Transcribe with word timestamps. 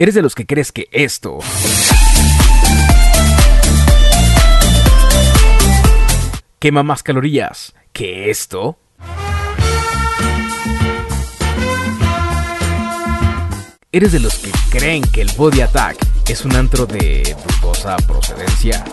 ¿Eres 0.00 0.14
de 0.14 0.22
los 0.22 0.36
que 0.36 0.46
crees 0.46 0.70
que 0.70 0.86
esto 0.92 1.40
quema 6.60 6.84
más 6.84 7.02
calorías 7.02 7.74
que 7.92 8.30
esto? 8.30 8.78
¿Eres 13.90 14.12
de 14.12 14.20
los 14.20 14.38
que 14.38 14.52
creen 14.70 15.02
que 15.02 15.22
el 15.22 15.32
Body 15.36 15.62
Attack 15.62 15.96
es 16.28 16.44
un 16.44 16.54
antro 16.54 16.86
de 16.86 17.36
dudosa 17.60 17.96
procedencia? 17.96 18.84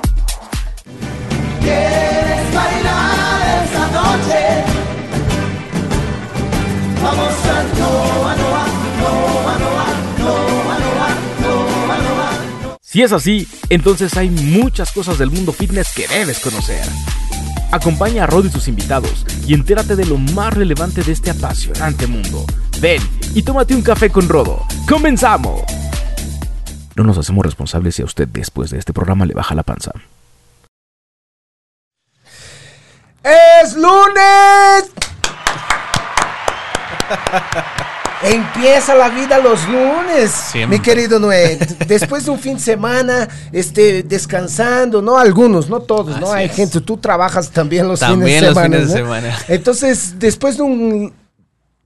¿Quieres 1.62 2.52
bailar 2.52 3.64
esta 3.64 3.88
noche? 3.92 4.64
Vamos 7.00 7.34
a 7.46 8.45
Si 12.96 13.04
es 13.04 13.12
así, 13.12 13.46
entonces 13.68 14.16
hay 14.16 14.30
muchas 14.30 14.94
cosas 14.94 15.18
del 15.18 15.30
mundo 15.30 15.52
fitness 15.52 15.90
que 15.94 16.08
debes 16.08 16.40
conocer. 16.40 16.88
Acompaña 17.74 18.24
a 18.24 18.28
Rod 18.28 18.46
y 18.46 18.50
sus 18.50 18.70
invitados 18.70 19.26
y 19.46 19.54
entérate 19.54 19.98
de 19.98 20.06
lo 20.06 20.18
más 20.18 20.54
relevante 20.54 21.04
de 21.04 21.12
este 21.12 21.30
apasionante 21.30 22.08
mundo. 22.08 22.46
Ven 22.80 23.02
y 23.34 23.44
tómate 23.44 23.76
un 23.76 23.82
café 23.82 24.10
con 24.10 24.30
Rodo. 24.30 24.66
¡Comenzamos! 24.88 25.64
No 26.96 27.04
nos 27.04 27.18
hacemos 27.18 27.46
responsables 27.46 27.96
si 27.96 28.02
a 28.02 28.06
usted 28.06 28.30
después 28.30 28.70
de 28.70 28.80
este 28.80 28.94
programa 28.94 29.26
le 29.26 29.34
baja 29.34 29.56
la 29.56 29.64
panza. 29.64 29.92
¡Es 33.26 33.76
lunes! 33.76 34.90
Empieza 38.26 38.96
la 38.96 39.10
vida 39.10 39.38
los 39.40 39.68
lunes, 39.68 40.32
Siempre. 40.32 40.78
mi 40.78 40.84
querido 40.84 41.20
Noé. 41.20 41.58
Después 41.88 42.26
de 42.26 42.32
un 42.32 42.40
fin 42.40 42.56
de 42.56 42.60
semana, 42.62 43.28
este, 43.52 44.04
descansando, 44.04 45.02
¿no? 45.02 45.18
Algunos, 45.18 45.70
no 45.70 45.80
todos, 45.82 46.20
¿no? 46.20 46.32
Hay 46.32 46.48
es. 46.48 46.56
gente, 46.56 46.82
tú 46.82 46.98
trabajas 46.98 47.52
también 47.52 47.88
los 47.88 48.00
También 48.00 48.40
fines 48.40 48.42
de 48.42 48.48
los 48.48 48.56
semana. 48.56 48.76
fines 48.78 48.94
de 48.94 49.00
¿no? 49.02 49.06
semana. 49.06 49.38
Entonces, 49.48 50.20
después 50.20 50.58
de 50.58 50.64
un 50.64 51.14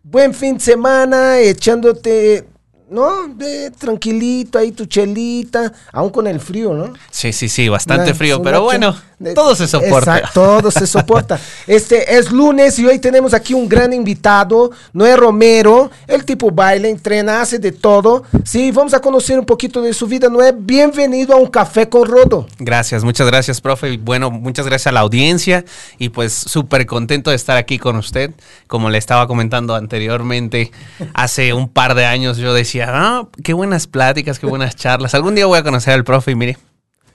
buen 0.04 0.34
fin 0.34 0.56
de 0.58 0.64
semana, 0.64 1.40
echándote, 1.40 2.48
¿no? 2.90 3.28
De 3.28 3.72
tranquilito 3.72 4.58
ahí 4.58 4.72
tu 4.72 4.86
chelita, 4.86 5.72
aún 5.92 6.10
con 6.10 6.26
el 6.26 6.40
frío, 6.40 6.73
¿no? 6.73 6.94
Sí, 7.12 7.34
sí, 7.34 7.50
sí, 7.50 7.67
bastante 7.70 8.14
frío, 8.14 8.38
una 8.38 8.44
pero 8.45 8.64
bueno, 8.64 8.95
todo 9.36 9.56
se 9.56 9.67
soporta. 9.67 10.17
Exacto, 10.17 10.42
todo 10.42 10.72
se 10.72 10.88
soporta. 10.88 11.39
Este 11.67 12.17
es 12.17 12.31
lunes 12.31 12.80
y 12.80 12.86
hoy 12.86 13.00
tenemos 13.00 13.34
aquí 13.34 13.53
un 13.53 13.67
gran 13.67 13.94
invitado, 13.94 14.72
Noé 14.94 15.16
Romero. 15.16 15.92
El 16.08 16.26
tipo 16.26 16.50
baila, 16.52 16.88
entrena, 16.88 17.42
hace 17.42 17.59
de 17.59 17.72
todo. 17.72 18.23
Sí, 18.44 18.72
vamos 18.72 18.94
a 18.94 19.02
conocer 19.02 19.38
un 19.38 19.45
poquito 19.45 19.81
de 19.81 19.94
su 19.94 20.08
vida. 20.08 20.30
Noé, 20.30 20.53
bienvenido 20.58 21.34
a 21.34 21.38
un 21.38 21.48
café 21.48 21.88
con 21.89 22.08
Rodo. 22.08 22.48
Gracias, 22.58 23.03
muchas 23.03 23.28
gracias, 23.28 23.61
profe. 23.61 23.92
Y 23.92 23.98
bueno, 23.98 24.31
muchas 24.31 24.66
gracias 24.66 24.88
a 24.88 24.92
la 24.92 25.02
audiencia 25.02 25.66
y 25.98 26.09
pues 26.09 26.33
súper 26.33 26.86
contento 26.86 27.30
de 27.30 27.36
estar 27.36 27.58
aquí 27.58 27.78
con 27.78 27.98
usted. 27.98 28.31
Como 28.67 28.89
le 28.89 28.98
estaba 28.98 29.28
comentando 29.28 29.76
anteriormente, 29.76 30.72
hace 31.14 31.54
un 31.54 31.70
par 31.70 31.94
de 31.95 32.06
años 32.06 32.38
yo 32.38 32.54
decía, 32.54 32.88
ah, 32.89 33.28
qué 33.44 33.54
buenas 33.54 33.88
pláticas, 33.88 34.39
qué 34.39 34.45
buenas 34.45 34.76
charlas. 34.76 35.14
Algún 35.14 35.36
día 35.36 35.45
voy 35.45 35.59
a 35.59 35.64
conocer 35.64 35.94
al 35.94 36.04
profe 36.04 36.31
y 36.31 36.36
mire, 36.36 36.58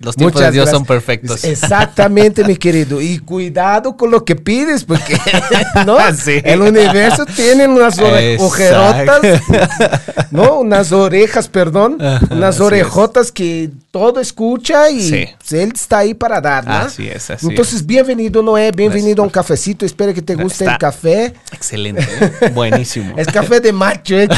los 0.01 0.17
tiempos 0.17 0.41
de 0.41 0.51
Dios 0.51 0.71
son 0.71 0.85
perfectos. 0.85 1.45
Exactamente, 1.45 2.45
mi 2.45 2.57
querido. 2.57 3.01
Y 3.01 3.19
cuidado 3.19 3.97
con 3.97 4.11
lo 4.11 4.25
que 4.25 4.37
pides, 4.37 4.85
porque 4.85 5.19
¿no? 5.87 5.97
Sí. 6.15 6.41
el 6.45 6.61
universo 6.63 7.25
tiene 7.27 7.67
unas 7.67 7.99
ojerotas, 8.39 9.21
¿no? 10.31 10.61
Unas 10.61 10.93
orejas, 10.93 11.49
perdón, 11.49 11.99
unas 12.31 12.55
así 12.57 12.63
orejotas 12.63 13.33
que 13.33 13.71
todo 13.91 14.21
escucha 14.21 14.91
y 14.91 15.01
Sí. 15.43 15.57
él 15.57 15.73
está 15.75 15.99
ahí 15.99 16.15
para 16.15 16.41
dar, 16.41 16.67
¿no? 16.67 16.75
Así 16.75 17.09
es, 17.09 17.31
así 17.31 17.47
Entonces, 17.49 17.85
bienvenido, 17.85 18.43
Noé, 18.43 18.71
bienvenido 18.73 19.23
a 19.23 19.27
un 19.27 19.31
cafecito. 19.31 19.87
Espero 19.87 20.13
que 20.15 20.23
te 20.23 20.35
guste 20.35 20.65
el 20.65 20.77
café. 20.79 21.35
Excelente, 21.53 22.03
¿eh? 22.21 22.51
buenísimo. 22.55 23.15
Es 23.25 23.29
café 23.29 23.61
de 23.61 23.73
macho, 23.73 24.17
eh. 24.19 24.29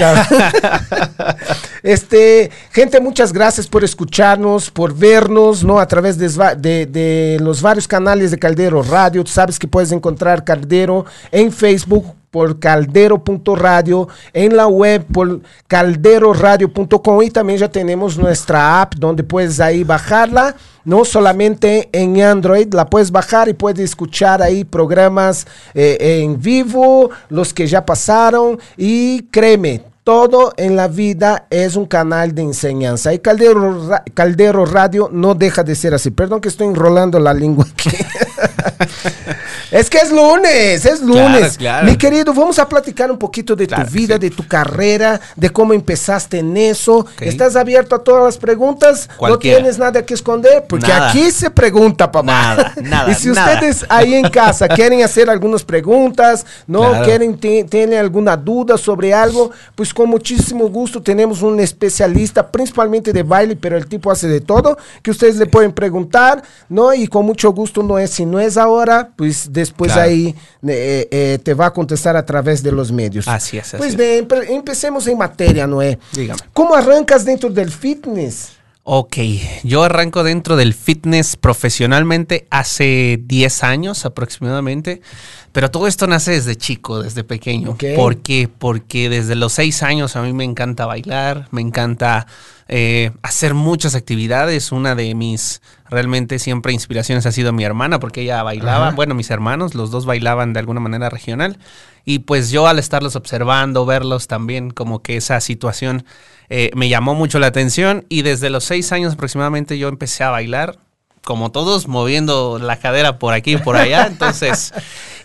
Este, 1.83 2.51
gente, 2.71 3.01
muchas 3.01 3.33
gracias 3.33 3.67
por 3.67 3.85
escucharnos, 3.85 4.71
por 4.71 4.95
vernos, 4.95 5.65
¿no? 5.65 5.79
A 5.79 5.87
través 5.87 6.19
de, 6.19 7.39
los 7.41 7.63
varios 7.63 7.89
canales 7.89 8.31
de 8.31 8.39
Caldero 8.39 8.83
Radio. 8.83 9.25
Tú 9.25 9.31
sabes 9.31 9.59
que 9.59 9.69
puedes 9.69 9.93
encontrar 9.93 10.45
Caldero 10.45 11.05
en 11.31 11.53
Facebook 11.53 12.15
por 12.31 12.59
caldero.radio, 12.59 14.09
en 14.35 14.57
la 14.57 14.67
web 14.67 15.07
por 15.11 15.41
calderoradio.com 15.69 17.23
y 17.23 17.31
también 17.31 17.59
ya 17.59 17.71
tenemos 17.71 18.19
nuestra 18.19 18.83
app 18.83 18.95
donde 18.97 19.23
puedes 19.23 19.59
ahí 19.59 19.85
bajarla, 19.85 20.55
no 20.85 21.07
solamente 21.07 21.89
en 21.93 22.21
Android, 22.21 22.75
la 22.75 22.91
puedes 22.91 23.11
bajar 23.11 23.49
y 23.49 23.55
puedes 23.55 23.81
escuchar 23.81 24.43
ahí 24.43 24.65
programas 24.65 25.47
eh, 25.73 26.21
en 26.23 26.39
vivo, 26.39 27.09
los 27.31 27.55
que 27.55 27.67
ya 27.67 27.87
pasaron 27.87 28.59
y 28.77 29.23
créeme, 29.31 29.83
todo 30.07 30.55
en 30.57 30.77
la 30.77 30.87
vida 30.87 31.49
es 31.51 31.75
un 31.75 31.85
canal 31.85 32.33
de 32.33 32.43
enseñanza. 32.43 33.13
Y 33.13 33.19
Caldero, 33.19 33.91
Caldero 34.15 34.65
Radio 34.65 35.11
no 35.13 35.35
deja 35.35 35.65
de 35.65 35.75
ser 35.75 35.95
así. 35.95 36.13
Perdón 36.13 36.41
que 36.41 36.47
estoy 36.47 36.69
enrolando 36.69 37.19
la 37.19 37.35
lengua 37.35 37.67
aquí. 37.69 37.91
es 39.71 39.91
que 39.91 39.99
es 39.99 40.11
lunes, 40.13 40.85
es 40.85 41.01
lunes. 41.01 41.57
claro. 41.59 41.87
Mi 41.87 41.97
querido, 41.97 42.33
vamos 42.33 42.59
a 42.59 42.69
platicar 42.69 43.11
un 43.11 43.19
poquito 43.19 43.55
de 43.57 43.67
Claro 43.67 43.85
tu 43.87 43.91
vida, 43.93 44.15
sí. 44.15 44.21
de 44.21 44.31
tu 44.31 44.47
carrera, 44.47 45.21
de 45.35 45.51
cómo 45.51 45.73
empezaste 45.73 46.39
en 46.39 46.57
eso. 46.57 47.07
¿Estás 47.21 47.57
abierto 47.57 47.95
a 47.97 47.99
todas 48.03 48.25
las 48.25 48.39
preguntas? 48.39 49.09
Cualquiera. 49.17 49.59
No 49.59 49.63
tienes 49.65 49.79
nada 49.79 50.05
que 50.05 50.15
esconder, 50.15 50.65
porque 50.69 50.87
Nada. 50.89 51.11
aquí 51.11 51.31
se 51.31 51.51
pregunta, 51.51 52.11
papá. 52.11 52.27
Nada, 52.27 52.73
nada, 52.83 53.11
y 53.11 53.15
si 53.15 53.29
nada. 53.29 53.55
ustedes 53.55 53.85
ahí 53.89 54.15
en 54.15 54.29
casa 54.31 54.69
quieren 54.77 55.03
hacer 55.03 55.29
algunas 55.31 55.65
preguntas, 55.65 56.45
no 56.67 57.03
quieren 57.03 57.37
ti- 57.39 57.65
tienen 57.65 57.99
alguna 57.99 58.37
duda 58.37 58.77
sobre 58.79 59.13
algo, 59.15 59.51
pues 59.75 59.93
con 59.93 60.09
muchísimo 60.09 60.69
gusto 60.69 61.03
tenemos 61.03 61.43
un 61.43 61.59
especialista, 61.61 62.47
principalmente 62.51 63.13
de 63.13 63.23
baile, 63.23 63.57
pero 63.57 63.77
el 63.77 63.87
tipo 63.87 64.11
hace 64.11 64.29
de 64.29 64.41
todo, 64.41 64.77
que 65.03 65.11
ustedes 65.11 65.37
le 65.37 65.47
pueden 65.47 65.73
preguntar, 65.73 66.43
¿no? 66.69 66.93
Y 66.95 67.07
con 67.07 67.25
mucho 67.27 67.53
gusto 67.53 67.83
no 67.83 67.99
es, 67.99 68.11
si 68.11 68.25
no 68.27 68.39
es 68.41 68.57
ahora, 68.57 69.11
pues 69.17 69.53
después 69.57 69.93
Claro. 69.93 70.09
ahí 70.11 70.35
eh, 70.67 71.09
eh, 71.11 71.39
te 71.43 71.55
va 71.55 71.67
a 71.67 71.73
contestar 71.73 72.17
a 72.17 72.25
través 72.25 72.63
de 72.63 72.71
los 72.73 72.93
medios. 72.93 73.27
Así 73.27 73.59
es, 73.59 73.67
así 73.69 73.77
Pues 73.79 73.91
es. 73.91 73.97
bien, 73.97 74.29
empe- 74.29 74.47
empecemos 74.51 75.07
en 75.09 75.19
materia, 75.19 75.67
Noé. 75.67 75.99
Dígame. 76.13 76.41
¿Cómo 76.53 76.75
arrancas 76.75 77.25
dentro 77.25 77.51
del 77.51 77.71
fitness? 77.73 78.51
Ok, 78.89 79.17
yo 79.65 79.83
arranco 79.83 80.23
dentro 80.23 80.55
del 80.55 80.73
fitness 80.73 81.35
profesionalmente 81.35 82.47
hace 82.51 83.19
10 83.21 83.65
años 83.65 84.07
aproximadamente, 84.07 85.03
pero 85.51 85.73
todo 85.73 85.89
esto 85.89 86.07
nace 86.07 86.31
desde 86.31 86.55
chico, 86.55 87.03
desde 87.03 87.25
pequeño. 87.25 87.77
¿Por 87.97 88.19
qué? 88.19 88.49
Porque 88.49 89.09
desde 89.09 89.35
los 89.35 89.55
6 89.55 89.83
años 89.83 90.15
a 90.15 90.23
mí 90.23 90.33
me 90.33 90.45
encanta 90.45 90.87
bailar, 90.87 91.49
me 91.51 91.63
encanta 91.63 92.29
eh, 92.69 93.11
hacer 93.23 93.55
muchas 93.55 93.97
actividades. 93.97 94.71
Una 94.71 94.95
de 94.95 95.17
mis 95.17 95.63
realmente 95.91 96.39
siempre 96.39 96.73
inspiraciones 96.73 97.27
ha 97.27 97.33
sido 97.33 97.53
mi 97.53 97.65
hermana, 97.65 97.99
porque 97.99 98.21
ella 98.21 98.45
bailaba, 98.45 98.87
Ajá. 98.87 98.95
bueno, 98.95 99.17
mis 99.17 99.31
hermanos, 99.31 99.75
los 99.75 99.91
dos 99.91 100.07
bailaban 100.07 100.53
de 100.53 100.61
alguna 100.61 100.79
manera 100.79 101.11
regional. 101.11 101.59
Y 102.05 102.21
pues 102.21 102.53
yo 102.53 102.69
al 102.69 102.79
estarlos 102.79 103.17
observando, 103.17 103.85
verlos 103.85 104.29
también, 104.29 104.71
como 104.71 105.03
que 105.03 105.17
esa 105.17 105.41
situación 105.41 106.05
eh, 106.49 106.71
me 106.75 106.89
llamó 106.89 107.15
mucho 107.15 107.39
la 107.39 107.49
atención 107.49 108.05
y 108.09 108.23
desde 108.23 108.51
los 108.51 108.65
seis 108.65 108.93
años 108.93 109.15
aproximadamente 109.15 109.79
yo 109.79 109.89
empecé 109.89 110.25
a 110.25 110.31
bailar, 110.31 110.79
como 111.25 111.51
todos, 111.51 111.89
moviendo 111.89 112.59
la 112.59 112.79
cadera 112.79 113.19
por 113.19 113.35
aquí 113.35 113.55
y 113.55 113.57
por 113.59 113.77
allá. 113.77 114.07
Entonces, 114.11 114.73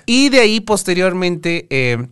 y 0.05 0.29
de 0.29 0.39
ahí 0.39 0.59
posteriormente, 0.59 1.67
eh, 1.69 2.07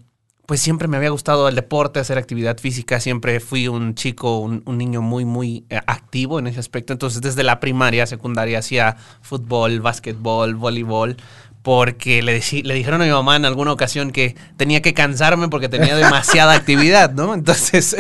pues 0.46 0.62
siempre 0.62 0.88
me 0.88 0.98
había 0.98 1.10
gustado 1.10 1.48
el 1.48 1.54
deporte, 1.54 2.00
hacer 2.00 2.18
actividad 2.18 2.58
física. 2.58 3.00
Siempre 3.00 3.40
fui 3.40 3.68
un 3.68 3.94
chico, 3.94 4.40
un, 4.40 4.64
un 4.66 4.78
niño 4.78 5.00
muy, 5.02 5.24
muy 5.24 5.64
eh, 5.70 5.80
activo 5.86 6.40
en 6.40 6.48
ese 6.48 6.60
aspecto. 6.60 6.92
Entonces, 6.92 7.22
desde 7.22 7.44
la 7.44 7.60
primaria, 7.60 8.08
secundaria, 8.08 8.60
hacía 8.60 8.98
fútbol, 9.22 9.80
básquetbol, 9.80 10.56
voleibol. 10.56 11.18
Porque 11.62 12.22
le, 12.22 12.42
le 12.64 12.74
dijeron 12.74 13.02
a 13.02 13.06
mi 13.06 13.12
mamá 13.12 13.36
en 13.36 13.46
alguna 13.46 13.74
ocasión 13.74 14.12
que 14.12 14.36
tenía 14.58 14.82
que 14.82 14.94
cansarme 14.94 15.50
porque 15.50 15.68
tenía 15.70 15.96
demasiada 15.96 16.54
actividad, 16.56 17.12
¿no? 17.12 17.34
Entonces, 17.34 17.98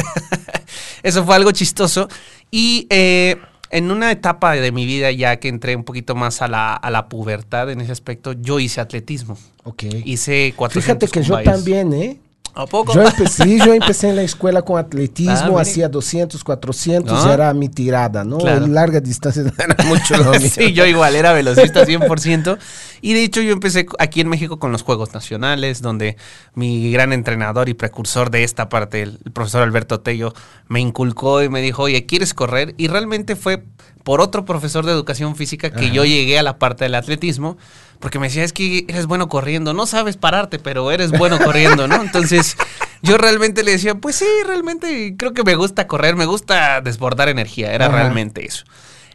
eso 1.03 1.25
fue 1.25 1.35
algo 1.35 1.51
chistoso. 1.51 2.07
Y 2.51 2.87
eh, 2.89 3.37
en 3.69 3.91
una 3.91 4.11
etapa 4.11 4.53
de 4.53 4.71
mi 4.71 4.85
vida, 4.85 5.11
ya 5.11 5.37
que 5.37 5.47
entré 5.47 5.75
un 5.75 5.83
poquito 5.83 6.15
más 6.15 6.41
a 6.41 6.47
la, 6.47 6.73
a 6.73 6.89
la 6.89 7.09
pubertad 7.09 7.69
en 7.69 7.81
ese 7.81 7.91
aspecto, 7.91 8.33
yo 8.33 8.59
hice 8.59 8.81
atletismo. 8.81 9.37
Ok. 9.63 9.83
Hice 10.05 10.53
400 10.55 10.83
Fíjate 10.83 11.07
que 11.07 11.25
yo 11.25 11.41
también, 11.43 11.93
¿eh? 11.93 12.17
¿A 12.61 12.65
poco? 12.65 12.93
Yo 12.93 13.03
empecé, 13.03 13.57
yo 13.65 13.73
empecé 13.73 14.09
en 14.09 14.17
la 14.17 14.21
escuela 14.23 14.61
con 14.63 14.77
atletismo, 14.77 15.57
Ah, 15.57 15.61
hacía 15.61 15.87
200, 15.87 16.43
400, 16.43 17.25
Ah. 17.25 17.33
era 17.33 17.53
mi 17.53 17.69
tirada, 17.69 18.23
¿no? 18.25 18.37
Claro. 18.37 18.67
Larga 18.67 18.99
distancia 18.99 19.43
no 19.43 19.51
era 19.57 19.75
mucho 19.85 20.17
lo 20.17 20.31
mío. 20.39 20.49
sí, 20.49 20.73
yo 20.73 20.85
igual 20.85 21.15
era 21.15 21.31
velocista 21.31 21.85
100%. 21.85 22.57
Y 23.01 23.13
de 23.13 23.23
hecho 23.23 23.39
yo 23.41 23.53
empecé 23.53 23.85
aquí 23.97 24.19
en 24.19 24.27
México 24.27 24.59
con 24.59 24.73
los 24.73 24.81
Juegos 24.81 25.13
Nacionales, 25.13 25.81
donde 25.81 26.17
mi 26.53 26.91
gran 26.91 27.13
entrenador 27.13 27.69
y 27.69 27.73
precursor 27.73 28.29
de 28.29 28.43
esta 28.43 28.67
parte, 28.67 29.01
el, 29.03 29.19
el 29.23 29.31
profesor 29.31 29.61
Alberto 29.63 30.01
Tello, 30.01 30.33
me 30.67 30.81
inculcó 30.81 31.41
y 31.41 31.47
me 31.47 31.61
dijo, 31.61 31.83
oye, 31.83 32.05
¿quieres 32.05 32.33
correr? 32.33 32.75
Y 32.77 32.87
realmente 32.89 33.37
fue 33.37 33.63
por 34.03 34.21
otro 34.21 34.43
profesor 34.43 34.85
de 34.85 34.91
educación 34.91 35.35
física 35.35 35.69
que 35.71 35.91
yo 35.91 36.03
llegué 36.03 36.39
a 36.39 36.43
la 36.43 36.57
parte 36.57 36.83
del 36.85 36.95
atletismo, 36.95 37.57
porque 37.99 38.19
me 38.19 38.27
decía, 38.27 38.43
es 38.43 38.53
que 38.53 38.85
eres 38.87 39.05
bueno 39.05 39.27
corriendo, 39.29 39.73
no 39.73 39.85
sabes 39.85 40.17
pararte, 40.17 40.59
pero 40.59 40.91
eres 40.91 41.11
bueno 41.11 41.37
corriendo, 41.39 41.87
¿no? 41.87 42.01
Entonces 42.01 42.55
yo 43.01 43.17
realmente 43.17 43.63
le 43.63 43.71
decía, 43.71 43.95
pues 43.95 44.15
sí, 44.15 44.25
realmente 44.45 45.15
creo 45.17 45.33
que 45.33 45.43
me 45.43 45.55
gusta 45.55 45.87
correr, 45.87 46.15
me 46.15 46.25
gusta 46.25 46.81
desbordar 46.81 47.29
energía, 47.29 47.73
era 47.73 47.87
Ajá. 47.87 47.95
realmente 47.95 48.45
eso. 48.45 48.65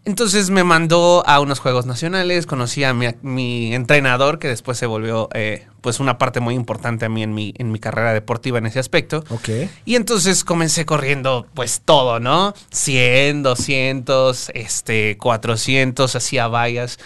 Entonces 0.06 0.50
me 0.50 0.64
mandó 0.64 1.22
a 1.26 1.40
unos 1.40 1.60
Juegos 1.60 1.86
Nacionales, 1.86 2.44
conocí 2.44 2.84
a 2.84 2.92
mi, 2.92 3.06
mi 3.22 3.75
entrenador, 3.75 4.38
que 4.38 4.48
después 4.48 4.76
se 4.76 4.84
volvió 4.84 5.31
eh, 5.32 5.66
pues 5.81 5.98
una 5.98 6.19
parte 6.19 6.40
muy 6.40 6.54
importante 6.54 7.06
a 7.06 7.08
mí 7.08 7.22
en 7.22 7.32
mi, 7.32 7.54
en 7.56 7.72
mi 7.72 7.78
carrera 7.78 8.12
deportiva 8.12 8.58
en 8.58 8.66
ese 8.66 8.78
aspecto. 8.78 9.25
Ok. 9.31 9.48
Y 9.86 9.94
entonces 9.94 10.44
comencé 10.44 10.84
corriendo 10.84 11.46
pues 11.54 11.81
todo, 11.82 12.20
¿no? 12.20 12.52
100, 12.70 13.42
200, 13.42 14.50
este, 14.52 15.16
400, 15.16 16.14
hacía 16.14 16.48
vallas. 16.48 16.98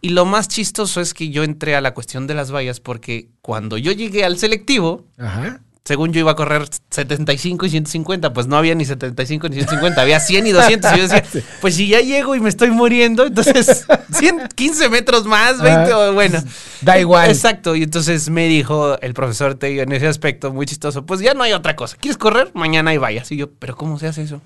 Y 0.00 0.10
lo 0.10 0.24
más 0.24 0.48
chistoso 0.48 1.00
es 1.00 1.14
que 1.14 1.30
yo 1.30 1.42
entré 1.42 1.74
a 1.74 1.80
la 1.80 1.94
cuestión 1.94 2.26
de 2.26 2.34
las 2.34 2.52
vallas 2.52 2.80
porque 2.80 3.28
cuando 3.42 3.76
yo 3.78 3.92
llegué 3.92 4.24
al 4.24 4.38
selectivo, 4.38 5.04
Ajá. 5.18 5.60
según 5.84 6.12
yo 6.12 6.20
iba 6.20 6.32
a 6.32 6.36
correr 6.36 6.68
75 6.90 7.66
y 7.66 7.70
150, 7.70 8.32
pues 8.32 8.46
no 8.46 8.56
había 8.56 8.74
ni 8.74 8.84
75 8.84 9.48
ni 9.48 9.54
150, 9.56 10.00
había 10.00 10.20
100 10.20 10.46
y 10.46 10.50
200. 10.52 10.92
Y 10.92 10.96
yo 10.96 11.02
decía, 11.08 11.24
pues 11.60 11.74
si 11.76 11.88
ya 11.88 12.00
llego 12.00 12.36
y 12.36 12.40
me 12.40 12.48
estoy 12.48 12.70
muriendo, 12.70 13.24
entonces 13.26 13.86
100, 14.12 14.48
15 14.54 14.88
metros 14.90 15.24
más, 15.24 15.60
20, 15.60 15.92
Ah, 15.92 15.98
o 15.98 16.12
bueno. 16.12 16.40
da 16.82 16.98
igual. 17.00 17.28
Exacto, 17.30 17.74
y 17.74 17.82
entonces 17.84 18.28
me 18.30 18.46
dijo 18.48 19.00
el 19.00 19.14
profesor 19.14 19.54
Tello 19.54 19.82
en 19.82 19.92
ese 19.92 20.06
aspecto 20.06 20.52
muy 20.52 20.66
chistoso, 20.66 21.04
pues 21.06 21.20
ya 21.20 21.34
no 21.34 21.42
hay 21.42 21.52
otra 21.52 21.74
cosa. 21.74 21.96
¿Quieres 21.96 22.18
correr? 22.18 22.50
Mañana 22.54 22.92
y 22.94 22.98
vayas. 22.98 23.32
Y 23.32 23.36
yo, 23.38 23.50
¿pero 23.50 23.76
cómo 23.76 23.98
se 23.98 24.06
hace 24.08 24.22
eso? 24.22 24.40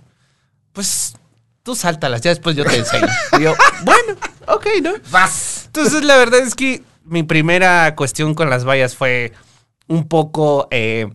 Pues 0.73 1.15
tú 1.63 1.75
sáltalas, 1.75 2.21
ya 2.21 2.31
después 2.31 2.57
yo 2.57 2.65
te 2.65 2.77
enseño. 2.77 3.07
Y 3.39 3.43
yo, 3.43 3.55
bueno, 3.85 4.15
ok, 4.47 4.67
¿no? 4.83 4.91
Vas. 5.11 5.65
Entonces, 5.67 6.03
la 6.05 6.17
verdad 6.17 6.41
es 6.41 6.55
que 6.55 6.83
mi 7.05 7.23
primera 7.23 7.95
cuestión 7.97 8.35
con 8.35 8.51
las 8.51 8.65
vallas 8.65 8.95
fue 8.97 9.33
un 9.87 10.07
poco, 10.09 10.69
eh, 10.71 11.09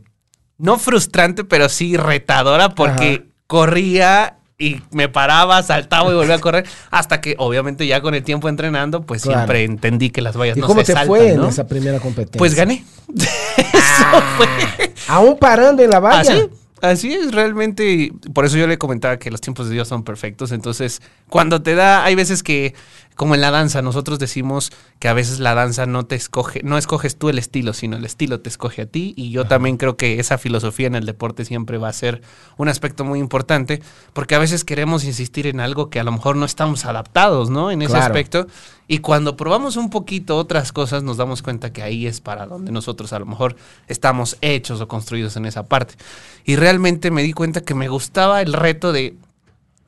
no 0.58 0.78
frustrante, 0.80 1.44
pero 1.44 1.70
sí 1.70 1.98
retadora, 1.98 2.70
porque 2.70 3.22
Ajá. 3.24 3.34
corría 3.48 4.38
y 4.58 4.82
me 4.92 5.10
paraba, 5.10 5.62
saltaba 5.64 6.10
y 6.12 6.16
volvía 6.16 6.36
a 6.36 6.40
correr, 6.40 6.66
hasta 6.90 7.20
que 7.20 7.36
obviamente 7.38 7.86
ya 7.88 8.00
con 8.02 8.16
el 8.16 8.24
tiempo 8.24 8.48
entrenando, 8.48 9.02
pues 9.02 9.24
Claro. 9.24 9.40
siempre 9.40 9.64
entendí 9.66 10.10
que 10.12 10.22
las 10.22 10.38
vallas 10.38 10.56
¿Y 10.56 10.62
no 10.62 10.68
cómo 10.68 10.80
se 10.80 10.88
te 10.88 10.94
saltan, 10.94 11.08
fue 11.08 11.30
en 11.34 11.44
esa 11.44 11.68
primera 11.68 12.00
competencia? 12.00 12.38
Pues 12.40 12.56
gané. 12.56 12.86
Eso 13.58 14.22
fue. 14.38 14.94
Aún 15.10 15.38
parando 15.38 15.84
en 15.84 15.90
la 15.90 16.00
valla. 16.00 16.32
Así, 16.34 16.50
así 16.90 17.14
es 17.14 17.34
realmente. 17.34 18.12
Por 18.34 18.46
eso 18.46 18.58
yo 18.58 18.68
le 18.68 18.78
comentaba 18.78 19.18
que 19.18 19.32
los 19.32 19.42
tiempos 19.42 19.68
de 19.68 19.74
Dios 19.74 19.88
son 19.88 20.04
perfectos. 20.04 20.52
Entonces, 20.52 21.02
cuando 21.30 21.62
te 21.62 21.76
da, 21.76 22.04
hay 22.04 22.16
veces 22.16 22.44
que, 22.44 22.74
como 23.16 23.34
en 23.36 23.42
la 23.42 23.52
danza, 23.52 23.82
nosotros 23.82 24.20
decimos 24.20 24.72
que 25.00 25.08
a 25.08 25.14
veces 25.14 25.40
la 25.40 25.56
danza 25.56 25.86
no 25.86 26.06
te 26.06 26.16
escoge, 26.16 26.62
no 26.64 26.78
escoges 26.78 27.18
tú 27.18 27.30
el 27.30 27.40
estilo, 27.40 27.74
sino 27.74 27.98
el 27.98 28.06
estilo 28.06 28.42
te 28.42 28.50
escoge 28.50 28.84
a 28.84 28.86
ti. 28.86 29.14
Y 29.18 29.32
yo 29.32 29.46
también 29.46 29.78
creo 29.78 29.98
que 29.98 30.20
esa 30.20 30.38
filosofía 30.38 30.88
en 30.88 30.96
el 30.96 31.06
deporte 31.06 31.46
siempre 31.46 31.78
va 31.78 31.88
a 31.90 31.94
ser 31.94 32.22
un 32.58 32.68
aspecto 32.70 33.04
muy 33.06 33.20
importante, 33.20 33.82
porque 34.14 34.36
a 34.36 34.40
veces 34.40 34.64
queremos 34.66 35.04
insistir 35.06 35.48
en 35.48 35.60
algo 35.60 35.90
que 35.90 36.00
a 36.00 36.04
lo 36.04 36.12
mejor 36.12 36.36
no 36.36 36.46
estamos 36.46 36.86
adaptados, 36.86 37.50
¿no? 37.50 37.72
En 37.72 37.82
ese 37.82 37.92
Claro. 37.92 38.06
aspecto. 38.06 38.48
Y 38.88 39.00
cuando 39.00 39.36
probamos 39.36 39.78
un 39.78 39.90
poquito 39.90 40.38
otras 40.38 40.72
cosas, 40.72 41.02
nos 41.02 41.18
damos 41.18 41.42
cuenta 41.42 41.74
que 41.74 41.82
ahí 41.82 42.06
es 42.06 42.22
para 42.22 42.46
donde 42.46 42.72
nosotros 42.72 43.14
a 43.14 43.20
lo 43.20 43.26
mejor 43.26 43.56
estamos 43.88 44.38
hechos 44.42 44.80
o 44.82 44.88
construidos 44.88 45.38
en 45.38 45.46
esa 45.46 45.64
parte. 45.64 45.96
Y 46.44 46.56
realmente 46.56 47.10
me 47.12 47.24
di 47.24 47.34
cuenta 47.34 47.62
que 47.62 47.74
me 47.74 47.88
gustaba 47.88 48.42
el 48.42 48.54
reto 48.54 48.92
de 48.92 49.16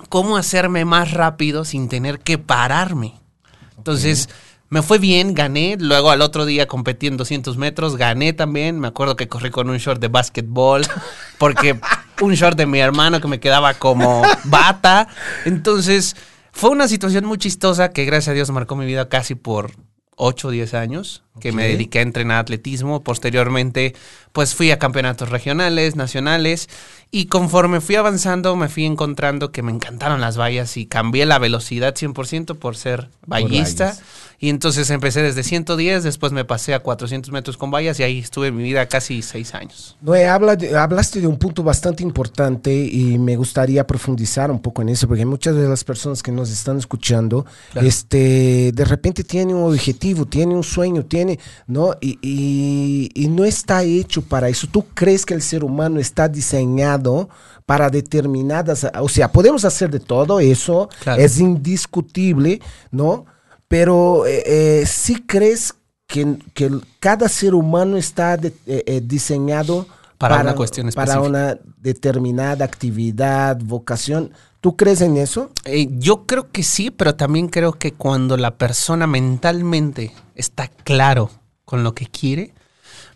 cómo 0.09 0.37
hacerme 0.37 0.85
más 0.85 1.11
rápido 1.11 1.65
sin 1.65 1.89
tener 1.89 2.19
que 2.19 2.37
pararme. 2.37 3.19
Entonces, 3.77 4.29
me 4.69 4.81
fue 4.81 4.99
bien, 4.99 5.33
gané. 5.33 5.77
Luego 5.79 6.11
al 6.11 6.21
otro 6.21 6.45
día 6.45 6.67
competí 6.67 7.07
en 7.07 7.17
200 7.17 7.57
metros, 7.57 7.95
gané 7.95 8.33
también. 8.33 8.79
Me 8.79 8.87
acuerdo 8.87 9.15
que 9.15 9.27
corrí 9.27 9.49
con 9.49 9.69
un 9.69 9.77
short 9.77 10.01
de 10.01 10.09
básquetbol, 10.09 10.83
porque 11.37 11.79
un 12.21 12.33
short 12.33 12.57
de 12.57 12.65
mi 12.65 12.79
hermano 12.79 13.21
que 13.21 13.27
me 13.27 13.39
quedaba 13.39 13.73
como 13.75 14.23
bata. 14.45 15.07
Entonces, 15.45 16.15
fue 16.51 16.69
una 16.69 16.87
situación 16.87 17.25
muy 17.25 17.37
chistosa 17.37 17.89
que 17.89 18.05
gracias 18.05 18.29
a 18.29 18.33
Dios 18.33 18.49
marcó 18.51 18.75
mi 18.75 18.85
vida 18.85 19.09
casi 19.09 19.35
por 19.35 19.71
8 20.15 20.47
o 20.47 20.51
10 20.51 20.73
años, 20.73 21.23
que 21.39 21.51
me 21.51 21.63
Ok. 21.65 21.69
dediqué 21.71 21.99
a 21.99 22.03
entrenar 22.03 22.39
atletismo. 22.39 23.03
Posteriormente, 23.03 23.93
pues 24.31 24.53
fui 24.55 24.71
a 24.71 24.79
campeonatos 24.79 25.29
regionales, 25.29 25.95
nacionales, 25.95 26.69
y 27.09 27.25
conforme 27.27 27.81
fui 27.81 27.95
avanzando, 27.95 28.55
me 28.55 28.67
fui 28.69 28.85
encontrando 28.85 29.51
que 29.51 29.63
me 29.63 29.71
encantaron 29.71 30.19
las 30.21 30.37
vallas 30.37 30.75
y 30.77 30.85
cambié 30.85 31.25
la 31.25 31.39
velocidad 31.39 31.95
100% 31.95 32.55
por 32.55 32.75
ser 32.75 33.09
vallista. 33.25 33.95
Y 34.39 34.49
entonces 34.49 34.91
empecé 34.91 35.23
desde 35.23 35.41
110, 35.41 36.03
después 36.03 36.31
me 36.31 36.45
pasé 36.45 36.75
a 36.75 36.79
400 36.79 37.31
metros 37.31 37.57
con 37.57 37.71
vallas 37.71 37.99
y 37.99 38.03
ahí 38.03 38.19
estuve 38.19 38.51
mi 38.51 38.61
vida 38.61 38.85
casi 38.87 39.23
6 39.23 39.55
años. 39.55 39.97
Noé, 40.01 40.27
habla 40.27 40.55
de- 40.55 40.77
hablaste 40.77 41.19
de 41.21 41.25
un 41.25 41.37
punto 41.39 41.63
bastante 41.63 42.03
importante 42.03 42.71
y 42.71 43.17
me 43.17 43.35
gustaría 43.35 43.87
profundizar 43.87 44.51
un 44.51 44.59
poco 44.61 44.83
en 44.83 44.89
eso, 44.89 45.07
porque 45.07 45.25
muchas 45.25 45.55
de 45.55 45.67
las 45.67 45.83
personas 45.83 46.21
que 46.21 46.31
nos 46.31 46.51
están 46.51 46.77
escuchando, 46.77 47.47
Claro. 47.71 47.87
este, 47.87 48.71
de 48.73 48.85
repente 48.85 49.23
tienen 49.23 49.55
un 49.55 49.73
objetivo, 49.73 50.25
tienen 50.27 50.55
un 50.55 50.63
sueño, 50.63 51.03
tiene, 51.35 51.39
¿no? 51.67 51.93
Y, 52.01 52.17
y- 52.21 53.09
y 53.13 53.27
no 53.27 53.43
está 53.45 53.83
hecho 53.83 54.21
para 54.21 54.47
eso. 54.49 54.67
¿Tú 54.71 54.85
crees 54.93 55.25
que 55.25 55.33
el 55.33 55.41
ser 55.41 55.63
humano 55.63 55.99
está 55.99 56.27
diseñado 56.27 57.29
para 57.65 57.89
determinadas, 57.89 58.87
o 59.01 59.09
sea, 59.09 59.29
podemos 59.31 59.65
hacer 59.65 59.89
de 59.91 59.99
todo 59.99 60.39
eso, 60.39 60.87
Claro. 61.03 61.21
es 61.21 61.37
indiscutible, 61.39 62.61
¿no? 62.91 63.25
Pero 63.67 64.25
eh, 64.25 64.43
eh, 64.45 64.85
sí 64.85 65.21
crees 65.27 65.73
que, 66.07 66.37
que 66.53 66.71
cada 67.01 67.27
ser 67.27 67.53
humano 67.53 67.97
está 67.97 68.37
de- 68.37 68.53
eh, 68.65 69.01
diseñado 69.03 69.85
Para 70.17 70.39
una 70.41 70.55
cuestión 70.55 70.89
para 70.91 71.11
específica. 71.13 71.27
una 71.29 71.59
determinada 71.81 72.63
actividad, 72.63 73.57
vocación. 73.61 74.31
¿Tú 74.61 74.75
crees 74.75 75.01
en 75.01 75.17
eso? 75.17 75.51
Eh, 75.65 75.87
yo 75.91 76.25
creo 76.25 76.51
que 76.51 76.63
sí, 76.63 76.89
pero 76.91 77.15
también 77.15 77.47
creo 77.47 77.73
que 77.73 77.93
cuando 77.93 78.37
la 78.37 78.57
persona 78.57 79.05
mentalmente 79.07 80.13
está 80.35 80.67
claro 80.67 81.29
con 81.65 81.83
lo 81.83 81.93
que 81.93 82.07
quiere, 82.07 82.53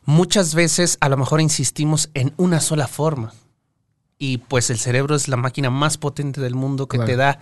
muchas 0.06 0.54
veces 0.56 0.98
a 1.02 1.10
lo 1.10 1.18
mejor 1.18 1.42
insistimos 1.42 2.10
en 2.14 2.34
una 2.38 2.60
sola 2.60 2.88
forma. 2.88 3.34
Y 4.20 4.38
pues 4.38 4.70
el 4.70 4.78
cerebro 4.78 5.16
es 5.16 5.28
la 5.28 5.38
máquina 5.38 5.72
más 5.72 5.98
potente 5.98 6.42
del 6.42 6.54
mundo 6.54 6.88
que 6.88 6.98
Claro. 6.98 7.10
te 7.12 7.16
da 7.16 7.40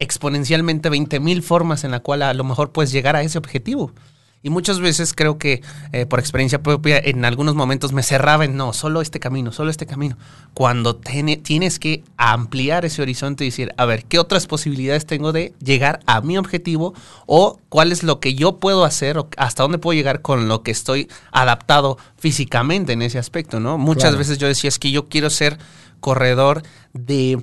exponencialmente 0.00 0.88
20 0.90 1.20
mil 1.20 1.42
formas 1.42 1.84
en 1.84 1.90
la 1.90 2.00
cual 2.00 2.22
a 2.22 2.34
lo 2.34 2.44
mejor 2.44 2.72
puedes 2.72 2.90
llegar 2.92 3.14
a 3.16 3.22
ese 3.22 3.38
objetivo. 3.38 3.92
Y 4.40 4.50
muchas 4.50 4.78
veces 4.78 5.14
creo 5.14 5.36
que 5.36 5.62
eh, 5.92 6.06
por 6.06 6.20
experiencia 6.20 6.62
propia 6.62 6.96
en 6.98 7.24
algunos 7.24 7.56
momentos 7.56 7.92
me 7.92 8.04
cerraba 8.04 8.44
en 8.44 8.56
no, 8.56 8.72
solo 8.72 9.00
este 9.00 9.18
camino, 9.18 9.50
solo 9.50 9.68
este 9.70 9.84
camino. 9.84 10.16
Cuando 10.54 10.94
tiene- 10.94 11.36
tienes 11.38 11.78
que 11.80 12.04
ampliar 12.16 12.84
ese 12.84 13.02
horizonte 13.02 13.44
y 13.44 13.48
decir, 13.48 13.74
a 13.76 13.84
ver, 13.84 14.04
¿qué 14.04 14.18
otras 14.20 14.46
posibilidades 14.46 15.06
tengo 15.06 15.32
de 15.32 15.52
llegar 15.60 15.98
a 16.06 16.20
mi 16.20 16.38
objetivo? 16.38 16.94
O 17.26 17.58
cuál 17.68 17.90
es 17.90 18.04
lo 18.04 18.20
que 18.20 18.34
yo 18.36 18.58
puedo 18.58 18.84
hacer 18.84 19.18
o 19.18 19.28
hasta 19.36 19.64
dónde 19.64 19.78
puedo 19.78 19.96
llegar 19.96 20.22
con 20.22 20.46
lo 20.46 20.62
que 20.62 20.70
estoy 20.70 21.08
adaptado 21.32 21.98
físicamente 22.16 22.92
en 22.92 23.02
ese 23.02 23.18
aspecto, 23.18 23.58
¿no? 23.58 23.76
Muchas 23.76 24.02
Claro. 24.10 24.18
veces 24.18 24.38
yo 24.38 24.46
decía, 24.46 24.68
es 24.68 24.78
que 24.78 24.92
yo 24.92 25.08
quiero 25.08 25.30
ser 25.30 25.58
corredor 25.98 26.62
de 26.92 27.42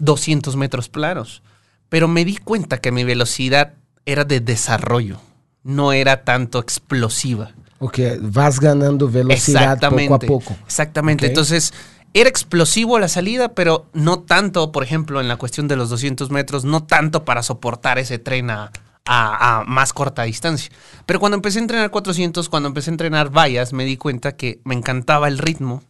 200 0.00 0.56
metros 0.56 0.88
planos. 0.88 1.42
Pero 1.88 2.06
me 2.06 2.24
di 2.24 2.36
cuenta 2.36 2.78
que 2.78 2.92
mi 2.92 3.02
velocidad 3.04 3.72
era 4.06 4.24
de 4.24 4.40
desarrollo, 4.40 5.20
no 5.64 5.92
era 5.92 6.24
tanto 6.24 6.58
explosiva. 6.58 7.52
Ok, 7.80 7.98
vas 8.20 8.58
ganando 8.60 9.08
velocidad 9.08 9.78
poco 10.06 10.14
a 10.14 10.18
poco. 10.28 10.56
Exactamente. 10.66 11.26
Entonces, 11.26 11.72
era 12.14 12.28
explosivo 12.28 12.98
la 12.98 13.08
salida, 13.08 13.50
pero 13.54 13.86
no 13.92 14.20
tanto, 14.20 14.72
por 14.72 14.82
ejemplo, 14.82 15.20
en 15.20 15.28
la 15.28 15.36
cuestión 15.36 15.68
de 15.68 15.76
los 15.76 15.88
200 15.90 16.30
metros, 16.30 16.64
no 16.64 16.82
tanto 16.84 17.24
para 17.24 17.42
soportar 17.42 17.98
ese 17.98 18.18
tren 18.18 18.50
a, 18.50 18.72
a- 19.04 19.60
a 19.60 19.64
más 19.64 19.92
corta 19.92 20.22
distancia. 20.24 20.70
Pero 21.06 21.20
cuando 21.20 21.36
empecé 21.36 21.58
a 21.58 21.62
entrenar 21.62 21.90
400, 21.90 22.48
cuando 22.48 22.68
empecé 22.68 22.90
a 22.90 22.94
entrenar 22.94 23.30
vallas, 23.30 23.72
me 23.72 23.84
di 23.84 23.96
cuenta 23.96 24.36
que 24.36 24.60
me 24.64 24.74
encantaba 24.74 25.28
el 25.28 25.38
ritmo. 25.38 25.82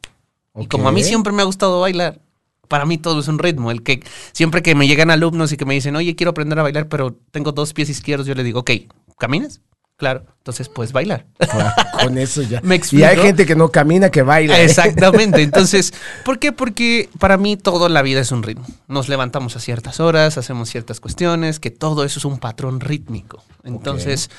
Y 0.59 0.67
como 0.67 0.89
a 0.89 0.93
mí 0.93 1.01
siempre 1.09 1.33
me 1.33 1.43
ha 1.43 1.47
gustado 1.47 1.81
bailar, 1.81 2.21
para 2.67 2.85
mí 2.85 2.99
todo 2.99 3.21
es 3.21 3.29
un 3.29 3.39
ritmo. 3.39 3.71
El 3.71 3.83
que 3.83 4.03
siempre 4.33 4.61
que 4.63 4.75
me 4.75 4.87
llegan 4.89 5.11
alumnos 5.11 5.53
y 5.53 5.57
que 5.57 5.65
me 5.65 5.75
dicen, 5.75 5.95
oye, 5.97 6.17
quiero 6.17 6.33
aprender 6.33 6.59
a 6.59 6.63
bailar, 6.63 6.89
pero 6.89 7.17
tengo 7.31 7.53
dos 7.53 7.73
pies 7.73 7.89
izquierdos, 7.89 8.27
yo 8.27 8.35
le 8.35 8.43
digo, 8.43 8.61
ok, 8.61 8.71
¿caminas? 9.19 9.61
Claro, 9.99 10.25
entonces 10.39 10.69
puedes 10.69 10.93
bailar. 10.93 11.27
Claro, 11.39 11.73
con 12.05 12.19
eso 12.19 12.43
ya. 12.43 12.61
¿Me 12.63 12.81
y 12.93 13.03
hay 13.03 13.17
gente 13.17 13.45
que 13.45 13.57
no 13.57 13.71
camina, 13.71 14.11
que 14.11 14.23
baila. 14.23 14.63
Exactamente. 14.63 15.43
Entonces, 15.43 15.93
¿por 16.25 16.39
qué? 16.39 16.53
Porque 16.53 17.09
para 17.19 17.37
mí 17.37 17.57
todo 17.57 17.89
en 17.89 17.95
la 17.95 18.03
vida 18.03 18.21
es 18.21 18.31
un 18.31 18.45
ritmo. 18.45 18.65
Nos 18.87 19.09
levantamos 19.09 19.57
a 19.57 19.61
ciertas 19.61 19.99
horas, 19.99 20.39
hacemos 20.39 20.69
ciertas 20.69 21.01
cuestiones, 21.01 21.59
que 21.59 21.73
todo 21.73 22.05
eso 22.05 22.21
es 22.21 22.25
un 22.25 22.39
patrón 22.39 22.79
rítmico. 22.79 23.43
Entonces, 23.65 24.31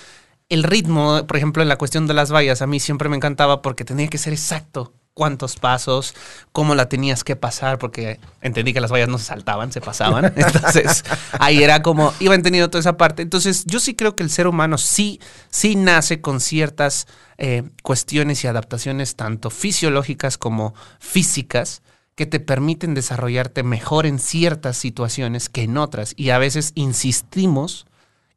el 0.48 0.64
ritmo, 0.64 1.28
por 1.28 1.36
ejemplo, 1.36 1.62
en 1.62 1.68
la 1.68 1.78
cuestión 1.78 2.08
de 2.08 2.14
las 2.14 2.32
vallas, 2.32 2.62
a 2.62 2.68
mí 2.68 2.80
siempre 2.80 3.10
me 3.10 3.18
encantaba 3.18 3.62
porque 3.62 3.84
tenía 3.84 4.08
que 4.08 4.18
ser 4.18 4.32
exacto. 4.32 4.94
Cuántos 5.20 5.58
pasos, 5.58 6.16
cómo 6.54 6.76
la 6.76 6.88
tenías 6.88 7.26
que 7.26 7.36
pasar, 7.36 7.78
porque 7.78 8.22
entendí 8.40 8.72
que 8.72 8.80
las 8.80 8.90
vallas 8.90 9.10
no 9.10 9.18
se 9.18 9.26
saltaban, 9.26 9.70
se 9.74 9.82
pasaban. 9.82 10.26
Entonces, 10.38 11.04
ahí 11.40 11.62
era 11.62 11.82
como, 11.82 12.14
iba 12.22 12.36
entendiendo 12.36 12.70
toda 12.70 12.80
esa 12.80 12.96
parte. 12.96 13.22
Entonces, 13.22 13.66
yo 13.66 13.82
sí 13.82 13.96
creo 13.96 14.16
que 14.16 14.24
el 14.24 14.30
ser 14.30 14.48
humano 14.48 14.78
sí, 14.78 15.20
sí 15.50 15.76
nace 15.76 16.22
con 16.22 16.40
ciertas 16.40 17.06
eh, 17.38 17.64
cuestiones 17.84 18.46
y 18.46 18.48
adaptaciones, 18.48 19.18
tanto 19.18 19.50
fisiológicas 19.50 20.38
como 20.38 20.74
físicas, 21.00 21.82
que 22.16 22.26
te 22.26 22.40
permiten 22.40 22.94
desarrollarte 22.94 23.64
mejor 23.64 24.06
en 24.06 24.20
ciertas 24.20 24.78
situaciones 24.78 25.50
que 25.50 25.64
en 25.64 25.76
otras. 25.76 26.14
Y 26.16 26.30
a 26.30 26.38
veces 26.38 26.72
insistimos 26.76 27.88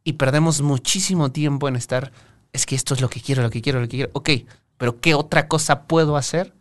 y 0.03 0.15
perdemos 0.15 0.63
muchísimo 0.63 1.31
tiempo 1.31 1.69
en 1.69 1.77
estar, 1.77 2.11
es 2.53 2.67
que 2.67 2.75
esto 2.75 2.95
es 2.95 3.01
lo 3.01 3.09
que 3.09 3.21
quiero, 3.21 3.43
lo 3.43 3.51
que 3.51 3.63
quiero, 3.63 3.81
lo 3.81 3.87
que 3.87 3.99
quiero. 3.99 4.11
Ok, 4.15 4.31
pero 4.79 5.01
¿qué 5.01 5.15
otra 5.15 5.47
cosa 5.47 5.85
puedo 5.85 6.17
hacer? 6.17 6.53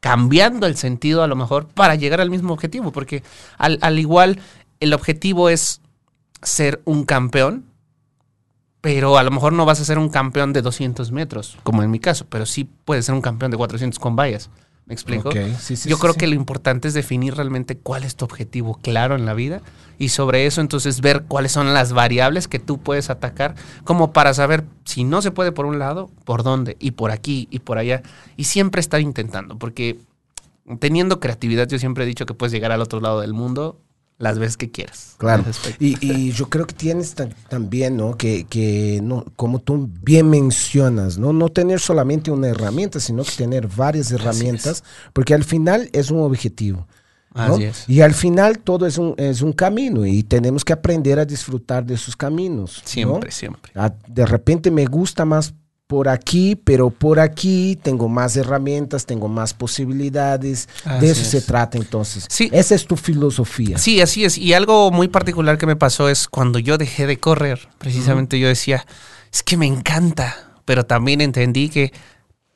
Cambiando 0.00 0.66
el 0.66 0.76
sentido 0.76 1.22
a 1.22 1.26
lo 1.26 1.36
mejor 1.36 1.68
para 1.68 1.94
llegar 1.94 2.20
al 2.20 2.30
mismo 2.30 2.52
objetivo, 2.52 2.90
porque 2.90 3.22
al, 3.58 3.78
al 3.82 3.98
igual 3.98 4.40
el 4.80 4.94
objetivo 4.94 5.48
es 5.48 5.80
ser 6.42 6.80
un 6.84 7.04
campeón, 7.04 7.66
pero 8.80 9.18
a 9.18 9.22
lo 9.22 9.30
mejor 9.30 9.52
no 9.52 9.66
vas 9.66 9.80
a 9.80 9.84
ser 9.84 9.98
un 9.98 10.08
campeón 10.08 10.52
de 10.52 10.62
200 10.62 11.12
metros, 11.12 11.58
como 11.62 11.82
en 11.82 11.90
mi 11.90 12.00
caso, 12.00 12.26
pero 12.28 12.46
sí 12.46 12.64
puedes 12.84 13.04
ser 13.04 13.14
un 13.14 13.20
campeón 13.20 13.50
de 13.50 13.58
400 13.58 13.98
con 13.98 14.16
vallas. 14.16 14.48
¿Me 14.90 14.94
explico? 14.94 15.28
Ok, 15.28 15.36
sí, 15.60 15.76
sí, 15.76 15.88
Yo 15.88 15.94
sí, 15.94 16.02
creo 16.02 16.14
que 16.14 16.26
lo 16.26 16.34
importante 16.34 16.88
es 16.88 16.94
definir 16.94 17.36
realmente 17.36 17.78
cuál 17.78 18.02
es 18.02 18.16
tu 18.16 18.24
objetivo 18.24 18.74
claro 18.74 19.14
en 19.14 19.24
la 19.24 19.34
vida 19.34 19.62
y 20.00 20.08
sobre 20.08 20.46
eso 20.46 20.60
entonces 20.60 21.00
ver 21.00 21.26
cuáles 21.28 21.52
son 21.52 21.72
las 21.72 21.92
variables 21.92 22.48
que 22.48 22.58
tú 22.58 22.78
puedes 22.78 23.08
atacar 23.08 23.54
como 23.84 24.12
para 24.12 24.34
saber 24.34 24.64
si 24.84 25.04
no 25.04 25.22
se 25.22 25.30
puede 25.30 25.52
por 25.52 25.64
un 25.64 25.78
lado, 25.78 26.10
por 26.24 26.42
dónde 26.42 26.76
y 26.80 26.90
por 26.90 27.12
aquí 27.12 27.46
y 27.52 27.60
por 27.60 27.78
allá 27.78 28.02
y 28.36 28.44
siempre 28.44 28.80
estar 28.80 29.00
intentando 29.00 29.56
porque 29.60 30.00
teniendo 30.80 31.20
creatividad 31.20 31.68
yo 31.68 31.78
siempre 31.78 32.02
he 32.02 32.06
dicho 32.08 32.26
que 32.26 32.34
puedes 32.34 32.52
llegar 32.52 32.72
al 32.72 32.80
otro 32.80 33.00
lado 33.00 33.20
del 33.20 33.32
mundo 33.32 33.78
las 34.20 34.38
veces 34.38 34.56
que 34.56 34.70
quieras. 34.70 35.14
Claro. 35.18 35.44
Y, 35.80 35.96
y 36.06 36.30
yo 36.30 36.48
creo 36.48 36.66
que 36.66 36.74
tienes 36.74 37.14
ta- 37.14 37.28
también, 37.48 37.96
¿no? 37.96 38.16
Que, 38.16 38.44
que 38.44 39.00
no, 39.02 39.24
como 39.34 39.58
tú 39.58 39.90
bien 40.02 40.30
mencionas, 40.30 41.18
¿no? 41.18 41.32
No 41.32 41.48
tener 41.48 41.80
solamente 41.80 42.30
una 42.30 42.48
herramienta, 42.48 43.00
sino 43.00 43.24
que 43.24 43.32
tener 43.36 43.66
varias 43.66 44.12
herramientas, 44.12 44.84
porque 45.12 45.34
al 45.34 45.42
final 45.42 45.88
es 45.92 46.10
un 46.12 46.20
objetivo. 46.20 46.86
¿no? 47.34 47.42
Así 47.54 47.64
es. 47.64 47.84
Y 47.88 48.00
al 48.02 48.12
final 48.12 48.58
todo 48.58 48.86
es 48.86 48.98
un, 48.98 49.14
es 49.16 49.40
un 49.40 49.52
camino 49.52 50.04
y 50.04 50.22
tenemos 50.22 50.64
que 50.64 50.72
aprender 50.72 51.18
a 51.18 51.24
disfrutar 51.24 51.84
de 51.86 51.94
esos 51.94 52.14
caminos. 52.16 52.82
¿no? 52.82 52.88
Siempre, 52.88 53.30
siempre. 53.30 53.72
De 54.08 54.26
repente 54.26 54.70
me 54.70 54.84
gusta 54.84 55.24
más 55.24 55.54
por 55.90 56.08
aquí, 56.08 56.54
pero 56.54 56.88
por 56.88 57.18
aquí 57.18 57.76
tengo 57.82 58.08
más 58.08 58.36
herramientas, 58.36 59.06
tengo 59.06 59.26
más 59.26 59.54
posibilidades. 59.54 60.68
Así 60.84 61.04
de 61.04 61.10
eso 61.10 61.22
es. 61.22 61.26
se 61.26 61.40
trata 61.40 61.78
entonces. 61.78 62.26
Sí. 62.30 62.48
Esa 62.52 62.76
es 62.76 62.86
tu 62.86 62.96
filosofía. 62.96 63.76
Sí, 63.76 64.00
así 64.00 64.24
es. 64.24 64.38
Y 64.38 64.54
algo 64.54 64.92
muy 64.92 65.08
particular 65.08 65.58
que 65.58 65.66
me 65.66 65.74
pasó 65.74 66.08
es 66.08 66.28
cuando 66.28 66.60
yo 66.60 66.78
dejé 66.78 67.08
de 67.08 67.18
correr, 67.18 67.68
precisamente 67.78 68.38
yo 68.38 68.46
decía, 68.46 68.86
es 69.32 69.42
que 69.42 69.56
me 69.56 69.66
encanta, 69.66 70.60
pero 70.64 70.86
también 70.86 71.20
entendí 71.20 71.68
que 71.70 71.92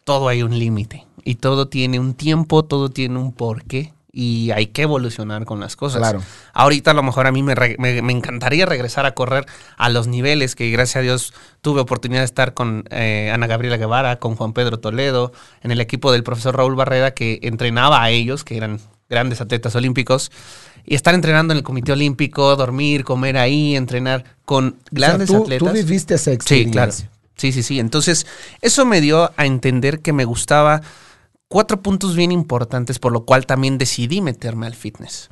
todo 0.04 0.28
hay 0.28 0.44
un 0.44 0.56
límite 0.56 1.04
y 1.24 1.34
todo 1.34 1.66
tiene 1.66 1.98
un 1.98 2.14
tiempo, 2.14 2.64
todo 2.64 2.88
tiene 2.88 3.18
un 3.18 3.32
porqué 3.32 3.94
y 4.14 4.52
hay 4.52 4.68
que 4.68 4.82
evolucionar 4.82 5.44
con 5.44 5.58
las 5.60 5.74
cosas. 5.76 5.98
Claro. 6.00 6.22
Ahorita 6.52 6.92
a 6.92 6.94
lo 6.94 7.02
mejor 7.02 7.26
a 7.26 7.32
mí 7.32 7.42
me, 7.42 7.54
re- 7.54 7.76
me- 7.78 8.00
me 8.00 8.12
encantaría 8.12 8.64
regresar 8.64 9.06
a 9.06 9.12
correr 9.14 9.44
a 9.76 9.88
los 9.88 10.06
niveles 10.06 10.54
que 10.54 10.70
gracias 10.70 10.96
a 10.96 11.00
Dios 11.00 11.34
tuve 11.60 11.80
oportunidad 11.80 12.20
de 12.20 12.26
estar 12.26 12.54
con 12.54 12.84
eh, 12.90 13.30
Ana 13.34 13.46
Gabriela 13.48 13.76
Guevara, 13.76 14.20
con 14.20 14.36
Juan 14.36 14.52
Pedro 14.52 14.78
Toledo, 14.78 15.32
en 15.62 15.72
el 15.72 15.80
equipo 15.80 16.12
del 16.12 16.22
profesor 16.22 16.56
Raúl 16.56 16.76
Barreda 16.76 17.10
que 17.10 17.40
entrenaba 17.42 18.02
a 18.02 18.10
ellos, 18.10 18.44
que 18.44 18.56
eran 18.56 18.78
grandes 19.10 19.40
atletas 19.40 19.74
olímpicos, 19.74 20.30
y 20.86 20.94
estar 20.94 21.14
entrenando 21.14 21.52
en 21.52 21.58
el 21.58 21.64
Comité 21.64 21.92
Olímpico, 21.92 22.54
dormir, 22.56 23.04
comer 23.04 23.36
ahí, 23.38 23.74
entrenar 23.74 24.24
con 24.44 24.66
O 24.68 24.70
sea, 24.70 25.08
grandes 25.08 25.28
tú, 25.28 25.42
atletas. 25.42 25.68
tú 25.68 25.74
viviste 25.74 26.14
esa 26.14 26.30
Sí, 26.30 26.34
experiencia. 26.34 26.72
claro. 26.72 26.92
Sí, 27.36 27.50
sí, 27.52 27.62
sí. 27.64 27.80
Entonces, 27.80 28.26
eso 28.60 28.84
me 28.84 29.00
dio 29.00 29.32
a 29.36 29.44
entender 29.46 30.00
que 30.00 30.12
me 30.12 30.24
gustaba 30.24 30.82
cuatro 31.54 31.80
puntos 31.80 32.16
bien 32.16 32.32
importantes, 32.32 32.98
por 32.98 33.12
lo 33.12 33.24
cual 33.24 33.46
también 33.46 33.78
decidí 33.78 34.20
meterme 34.20 34.66
al 34.66 34.74
fitness. 34.74 35.30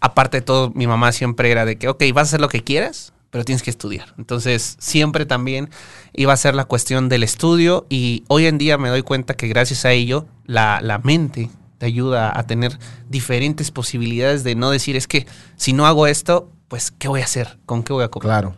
Aparte 0.00 0.38
de 0.38 0.42
todo, 0.42 0.70
mi 0.74 0.86
mamá 0.86 1.10
siempre 1.10 1.50
era 1.50 1.64
de 1.64 1.76
que, 1.76 1.88
ok, 1.88 2.04
vas 2.14 2.28
a 2.28 2.30
hacer 2.30 2.40
lo 2.40 2.48
que 2.48 2.62
quieras, 2.62 3.12
pero 3.30 3.44
tienes 3.44 3.62
que 3.64 3.70
estudiar. 3.70 4.14
Entonces, 4.16 4.76
siempre 4.78 5.26
también 5.26 5.70
iba 6.12 6.32
a 6.32 6.36
ser 6.36 6.54
la 6.54 6.64
cuestión 6.66 7.08
del 7.08 7.22
estudio 7.24 7.84
y 7.88 8.22
hoy 8.28 8.46
en 8.46 8.58
día 8.58 8.78
me 8.78 8.88
doy 8.90 9.02
cuenta 9.02 9.34
que 9.34 9.48
gracias 9.48 9.84
a 9.84 9.90
ello, 9.90 10.26
la, 10.44 10.80
la 10.82 10.98
mente 10.98 11.50
te 11.78 11.86
ayuda 11.86 12.32
a 12.38 12.46
tener 12.46 12.78
diferentes 13.08 13.70
posibilidades 13.72 14.44
de 14.44 14.54
no 14.54 14.70
decir, 14.70 14.94
es 14.96 15.08
que 15.08 15.26
si 15.56 15.72
no 15.72 15.86
hago 15.86 16.06
esto, 16.06 16.50
pues, 16.68 16.90
¿qué 16.92 17.08
voy 17.08 17.22
a 17.22 17.24
hacer? 17.24 17.58
¿Con 17.66 17.82
qué 17.82 17.92
voy 17.92 18.04
a 18.04 18.08
comer? 18.08 18.24
Claro. 18.26 18.56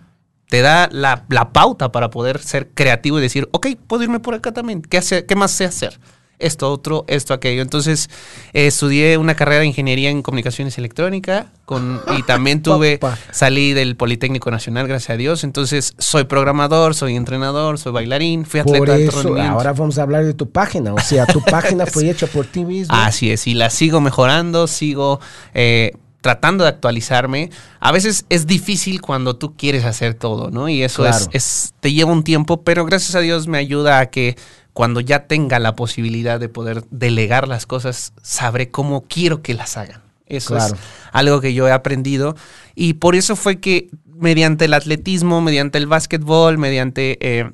te 0.49 0.61
da 0.63 0.89
la, 0.93 1.25
la 1.31 1.53
pauta 1.53 1.91
para 1.93 2.11
poder 2.11 2.39
ser 2.41 2.69
creativo 2.75 3.19
y 3.19 3.23
decir, 3.23 3.49
ok, 3.53 3.67
puedo 3.87 4.03
irme 4.03 4.21
por 4.21 4.35
acá 4.35 4.53
también. 4.53 4.83
¿Qué, 4.83 4.99
hace- 4.99 5.25
qué 5.25 5.37
más 5.37 5.53
sé 5.53 5.65
hacer? 5.65 5.99
Esto, 6.41 6.73
otro, 6.73 7.05
esto, 7.07 7.35
aquello. 7.35 7.63
Entonces, 7.63 8.09
eh, 8.53 8.67
estudié 8.67 9.19
una 9.19 9.35
carrera 9.35 9.61
de 9.61 9.67
ingeniería 9.67 10.11
en 10.11 10.23
comunicaciones 10.23 10.79
electrónica 10.79 11.47
con, 11.65 12.01
y 12.19 12.23
también 12.27 12.63
tuve, 12.63 12.99
salí 13.31 13.73
del 13.73 13.97
Politécnico 13.97 14.51
Nacional, 14.51 14.89
gracias 14.89 15.11
a 15.11 15.17
Dios. 15.17 15.45
Entonces, 15.45 15.95
soy 15.99 16.25
programador, 16.25 16.95
soy 16.95 17.17
entrenador, 17.17 17.79
soy 17.79 17.93
bailarín, 17.93 18.45
fui 18.47 18.61
atleta 18.61 18.79
Por 18.79 18.89
de 18.89 19.05
eso, 19.07 19.23
rendimiento. 19.23 19.53
ahora 19.53 19.73
vamos 19.73 19.99
a 19.99 20.03
hablar 20.03 20.25
de 20.25 20.35
tu 20.35 20.51
página. 20.51 20.95
O 20.95 21.01
sea, 21.01 21.27
tu 21.27 21.41
página 21.45 21.87
fue 21.87 22.11
hecha 22.11 22.27
por 22.27 22.47
ti 22.47 22.65
mismo. 22.65 22.95
Así 22.95 23.31
es, 23.31 23.47
y 23.47 23.55
la 23.55 23.71
sigo 23.71 24.01
mejorando, 24.01 24.67
sigo 24.67 25.21
eh, 25.55 25.93
tratando 26.21 26.65
de 26.65 26.71
actualizarme. 26.71 27.51
A 27.81 27.93
veces 27.93 28.27
es 28.29 28.47
difícil 28.47 29.01
cuando 29.01 29.37
tú 29.37 29.57
quieres 29.57 29.85
hacer 29.85 30.15
todo, 30.15 30.51
¿no? 30.51 30.69
Y 30.69 30.83
eso 30.83 31.03
Claro. 31.03 31.17
es, 31.17 31.29
es, 31.33 31.75
te 31.81 31.93
lleva 31.93 32.13
un 32.13 32.25
tiempo, 32.25 32.63
pero 32.63 32.85
gracias 32.85 33.15
a 33.15 33.21
Dios 33.21 33.47
me 33.49 33.57
ayuda 33.59 34.01
a 34.01 34.07
que 34.11 34.37
cuando 34.73 35.01
ya 35.01 35.27
tenga 35.27 35.59
la 35.59 35.75
posibilidad 35.77 36.39
de 36.41 36.49
poder 36.49 36.85
delegar 36.91 37.49
las 37.49 37.67
cosas, 37.67 38.13
sabré 38.23 38.71
cómo 38.71 39.03
quiero 39.03 39.43
que 39.43 39.55
las 39.55 39.77
hagan. 39.77 40.03
Eso 40.27 40.55
Claro. 40.55 40.75
es 40.75 40.81
algo 41.13 41.41
que 41.41 41.55
yo 41.55 41.67
he 41.67 41.73
aprendido 41.73 42.37
y 42.75 42.95
por 42.95 43.17
eso 43.17 43.35
fue 43.35 43.59
que 43.59 43.91
mediante 44.07 44.67
el 44.67 44.75
atletismo, 44.75 45.41
mediante 45.41 45.79
el 45.79 45.87
básquetbol, 45.87 46.57
mediante 46.59 47.19
eh, 47.21 47.51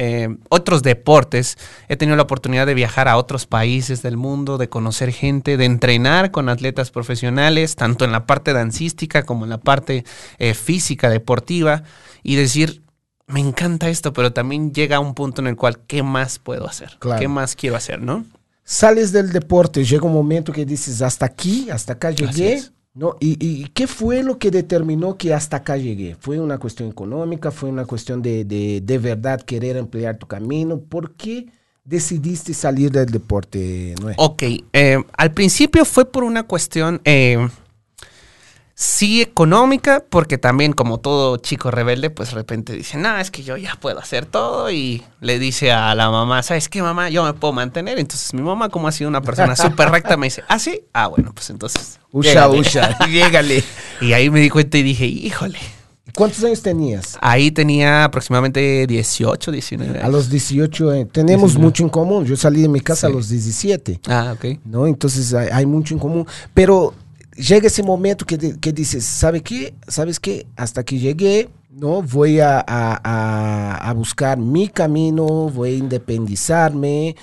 eh, 0.00 0.28
otros 0.48 0.82
deportes, 0.82 1.56
he 1.88 1.96
tenido 1.96 2.16
la 2.16 2.22
oportunidad 2.22 2.66
de 2.66 2.74
viajar 2.74 3.08
a 3.08 3.16
otros 3.16 3.46
países 3.46 4.02
del 4.02 4.16
mundo, 4.16 4.58
de 4.58 4.68
conocer 4.68 5.12
gente, 5.12 5.56
de 5.56 5.64
entrenar 5.64 6.30
con 6.30 6.48
atletas 6.48 6.90
profesionales, 6.90 7.74
tanto 7.76 8.04
en 8.04 8.12
la 8.12 8.26
parte 8.26 8.52
dancística 8.52 9.24
como 9.24 9.44
en 9.44 9.50
la 9.50 9.58
parte 9.58 10.04
eh, 10.38 10.54
física, 10.54 11.08
deportiva, 11.08 11.82
y 12.22 12.36
decir, 12.36 12.82
me 13.28 13.40
encanta 13.40 13.88
esto, 13.88 14.12
pero 14.12 14.32
también 14.32 14.72
llega 14.72 15.00
un 15.00 15.14
punto 15.14 15.40
en 15.40 15.46
el 15.46 15.56
cual, 15.56 15.78
¿qué 15.86 16.02
más 16.02 16.38
puedo 16.38 16.66
hacer? 16.66 16.96
Claro. 16.98 17.20
¿Qué 17.20 17.28
más 17.28 17.54
quiero 17.54 17.76
hacer, 17.76 18.00
no? 18.00 18.24
Sales 18.64 19.12
del 19.12 19.32
deporte, 19.32 19.84
llega 19.84 20.06
un 20.06 20.12
momento 20.12 20.52
que 20.52 20.64
dices, 20.66 21.00
hasta 21.00 21.26
aquí, 21.26 21.70
hasta 21.70 21.94
acá 21.94 22.10
llegué. 22.10 22.62
¿no? 22.94 23.16
¿Y, 23.20 23.36
y 23.40 23.68
qué 23.68 23.86
fue 23.86 24.22
lo 24.24 24.38
que 24.38 24.50
determinó 24.50 25.16
que 25.16 25.32
hasta 25.32 25.58
acá 25.58 25.76
llegué? 25.76 26.16
¿Fue 26.18 26.40
una 26.40 26.58
cuestión 26.58 26.88
económica? 26.88 27.50
¿Fue 27.52 27.68
una 27.68 27.84
cuestión 27.84 28.20
de, 28.22 28.44
de, 28.44 28.80
de 28.82 28.98
verdad 28.98 29.40
querer 29.40 29.76
emplear 29.76 30.18
tu 30.18 30.26
camino? 30.26 30.80
¿Por 30.80 31.14
qué 31.14 31.46
decidiste 31.84 32.52
salir 32.54 32.90
del 32.90 33.06
deporte, 33.06 33.94
Noé? 34.00 34.14
Ok, 34.18 34.42
eh, 34.72 34.98
al 35.16 35.32
principio 35.32 35.84
fue 35.84 36.10
por 36.10 36.24
una 36.24 36.42
cuestión, 36.42 37.00
eh, 37.04 37.48
sí 38.80 39.20
económica, 39.20 40.04
porque 40.08 40.38
también 40.38 40.72
como 40.72 40.98
todo 40.98 41.36
chico 41.38 41.72
rebelde, 41.72 42.10
pues 42.10 42.28
de 42.28 42.36
repente 42.36 42.74
dice, 42.74 42.96
no, 42.96 43.18
es 43.18 43.32
que 43.32 43.42
yo 43.42 43.56
ya 43.56 43.74
puedo 43.80 43.98
hacer 43.98 44.24
todo 44.24 44.70
y 44.70 45.02
le 45.20 45.40
dice 45.40 45.72
a 45.72 45.92
la 45.96 46.10
mamá, 46.10 46.44
¿sabes 46.44 46.68
qué 46.68 46.80
mamá? 46.80 47.10
Yo 47.10 47.24
me 47.24 47.32
puedo 47.32 47.52
mantener. 47.52 47.98
Entonces 47.98 48.32
mi 48.34 48.40
mamá, 48.40 48.68
como 48.68 48.86
ha 48.86 48.92
sido 48.92 49.10
una 49.10 49.20
persona 49.20 49.56
súper 49.56 49.90
recta, 49.90 50.16
me 50.16 50.28
dice, 50.28 50.44
¿ah, 50.46 50.60
sí? 50.60 50.82
Ah, 50.92 51.08
bueno, 51.08 51.32
pues 51.34 51.50
entonces... 51.50 51.98
Usha, 52.12 52.28
llégale". 52.30 52.60
usha, 52.60 52.98
llégale. 53.08 53.64
Y 54.00 54.12
ahí 54.12 54.30
me 54.30 54.38
di 54.38 54.48
cuenta 54.48 54.78
y 54.78 54.84
dije, 54.84 55.06
híjole. 55.06 55.58
¿Cuántos 56.14 56.44
años 56.44 56.62
tenías? 56.62 57.18
Ahí 57.20 57.50
tenía 57.50 58.04
aproximadamente 58.04 58.86
18, 58.86 59.50
19 59.50 59.98
A 59.98 60.02
años. 60.02 60.12
los 60.12 60.30
18, 60.30 60.92
eh, 60.94 61.04
tenemos 61.04 61.50
19. 61.50 61.64
mucho 61.64 61.82
en 61.82 61.88
común. 61.88 62.24
Yo 62.26 62.36
salí 62.36 62.62
de 62.62 62.68
mi 62.68 62.80
casa 62.80 63.08
a 63.08 63.10
los 63.10 63.28
17. 63.28 64.02
Ah, 64.06 64.34
ok. 64.36 64.60
¿no? 64.64 64.86
Entonces 64.86 65.34
hay, 65.34 65.48
hay 65.52 65.66
mucho 65.66 65.94
en 65.94 66.00
común. 66.00 66.26
Pero 66.54 66.94
llega 67.38 67.68
ese 67.68 67.82
momento 67.82 68.26
que, 68.26 68.36
que 68.58 68.72
dices, 68.72 69.04
¿sabe 69.04 69.42
qué? 69.42 69.74
¿Sabes 69.86 70.18
qué? 70.20 70.46
Hasta 70.56 70.80
aquí 70.82 70.98
llegué, 70.98 71.48
¿no? 71.70 72.02
Voy 72.02 72.40
a, 72.40 72.58
a- 72.66 73.88
a- 73.88 73.92
buscar 73.94 74.38
mi 74.38 74.68
camino, 74.68 75.24
voy 75.50 75.70
a 75.74 75.76
independizarme. 75.76 77.16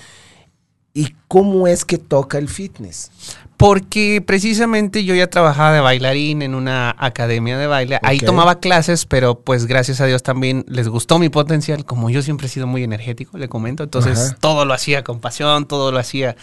¿Y 0.94 1.14
cómo 1.28 1.66
es 1.66 1.84
que 1.84 1.98
toca 1.98 2.38
el 2.38 2.48
fitness? 2.48 3.10
Porque 3.58 4.22
precisamente 4.26 5.04
yo 5.04 5.14
ya 5.14 5.28
trabajaba 5.28 5.72
de 5.72 5.80
bailarín 5.80 6.40
en 6.42 6.54
una 6.54 6.94
academia 6.98 7.58
de 7.58 7.66
baile. 7.66 7.98
Ahí 8.02 8.18
tomaba 8.18 8.60
clases, 8.60 9.04
pero 9.06 9.40
pues 9.40 9.66
gracias 9.66 10.00
a 10.00 10.06
Dios 10.06 10.22
también 10.22 10.64
les 10.68 10.88
gustó 10.88 11.18
mi 11.18 11.28
potencial. 11.28 11.84
Como 11.84 12.08
yo 12.10 12.22
siempre 12.22 12.46
he 12.46 12.50
sido 12.50 12.66
muy 12.66 12.82
energético, 12.82 13.36
le 13.38 13.48
comento. 13.48 13.82
Entonces 13.84 14.18
Ajá. 14.18 14.36
todo 14.40 14.64
lo 14.64 14.72
hacía 14.74 15.04
con 15.04 15.20
pasión, 15.20 15.66
todo 15.66 15.92
lo 15.92 15.98
hacía, 15.98 16.36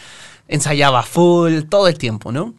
ensayaba 0.48 1.02
full, 1.04 1.62
todo 1.70 1.88
el 1.88 1.98
tiempo, 1.98 2.32
¿no? 2.32 2.54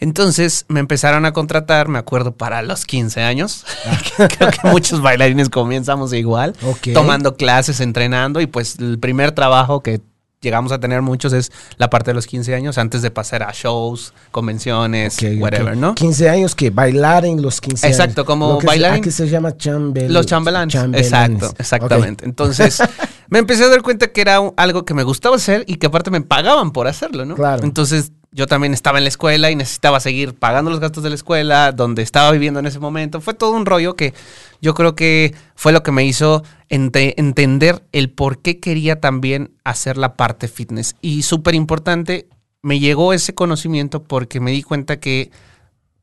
Entonces 0.00 0.64
me 0.68 0.80
empezaron 0.80 1.24
a 1.24 1.32
contratar, 1.32 1.88
me 1.88 1.98
acuerdo, 1.98 2.32
para 2.36 2.62
los 2.62 2.84
15 2.84 3.22
años. 3.22 3.64
Creo 4.16 4.50
que 4.50 4.68
muchos 4.68 5.00
bailarines 5.00 5.48
comenzamos 5.48 6.12
igual, 6.12 6.54
Ok. 6.64 6.88
tomando 6.94 7.36
clases, 7.36 7.80
entrenando. 7.80 8.40
Y 8.40 8.46
pues 8.46 8.76
el 8.78 8.98
primer 8.98 9.32
trabajo 9.32 9.82
que 9.82 10.00
llegamos 10.42 10.70
a 10.70 10.78
tener 10.78 11.02
muchos 11.02 11.32
es 11.32 11.50
la 11.76 11.90
parte 11.90 12.10
de 12.10 12.14
los 12.14 12.26
15 12.26 12.54
años, 12.54 12.78
antes 12.78 13.02
de 13.02 13.10
pasar 13.10 13.42
a 13.42 13.50
shows, 13.52 14.12
convenciones, 14.30 15.16
whatever, 15.38 15.76
¿no? 15.76 15.94
15 15.94 16.28
años 16.28 16.54
que 16.54 16.70
bailar 16.70 17.24
en 17.24 17.42
los 17.42 17.60
15 17.60 17.86
años. 17.86 17.98
Exacto, 17.98 18.24
como 18.24 18.52
Lo 18.52 18.58
que 19.00 19.10
se- 19.10 19.28
llama 19.28 19.56
chambel. 19.56 20.12
Los 20.12 20.26
chambelanes. 20.26 20.74
Exacto, 20.94 21.52
exactamente. 21.58 22.24
Entonces, 22.24 22.78
me 23.28 23.38
empecé 23.40 23.64
a 23.64 23.68
dar 23.68 23.82
cuenta 23.82 24.08
que 24.08 24.20
era 24.20 24.38
algo 24.56 24.84
que 24.84 24.94
me 24.94 25.02
gustaba 25.02 25.36
hacer 25.36 25.64
y 25.66 25.76
que 25.76 25.86
aparte 25.88 26.10
me 26.10 26.20
pagaban 26.20 26.70
por 26.70 26.86
hacerlo, 26.86 27.24
¿no? 27.24 27.34
Claro. 27.34 27.64
Entonces, 27.64 28.12
yo 28.36 28.46
también 28.46 28.74
estaba 28.74 28.98
en 28.98 29.04
la 29.04 29.08
escuela 29.08 29.50
y 29.50 29.56
necesitaba 29.56 29.98
seguir 29.98 30.34
pagando 30.34 30.70
los 30.70 30.78
gastos 30.78 31.02
de 31.02 31.08
la 31.08 31.14
escuela, 31.14 31.72
donde 31.72 32.02
estaba 32.02 32.30
viviendo 32.30 32.60
en 32.60 32.66
ese 32.66 32.78
momento. 32.78 33.22
Fue 33.22 33.32
todo 33.32 33.52
un 33.52 33.64
rollo 33.64 33.96
que 33.96 34.12
yo 34.60 34.74
creo 34.74 34.94
que 34.94 35.34
fue 35.54 35.72
lo 35.72 35.82
que 35.82 35.90
me 35.90 36.04
hizo 36.04 36.44
ente- 36.68 37.14
entender 37.16 37.82
el 37.92 38.10
por 38.10 38.42
qué 38.42 38.60
quería 38.60 39.00
también 39.00 39.52
hacer 39.64 39.96
la 39.96 40.16
parte 40.16 40.48
fitness. 40.48 40.96
Y 41.00 41.22
súper 41.22 41.54
importante, 41.54 42.28
me 42.60 42.78
llegó 42.78 43.14
ese 43.14 43.34
conocimiento 43.34 44.02
porque 44.02 44.38
me 44.38 44.50
di 44.50 44.62
cuenta 44.62 45.00
que 45.00 45.30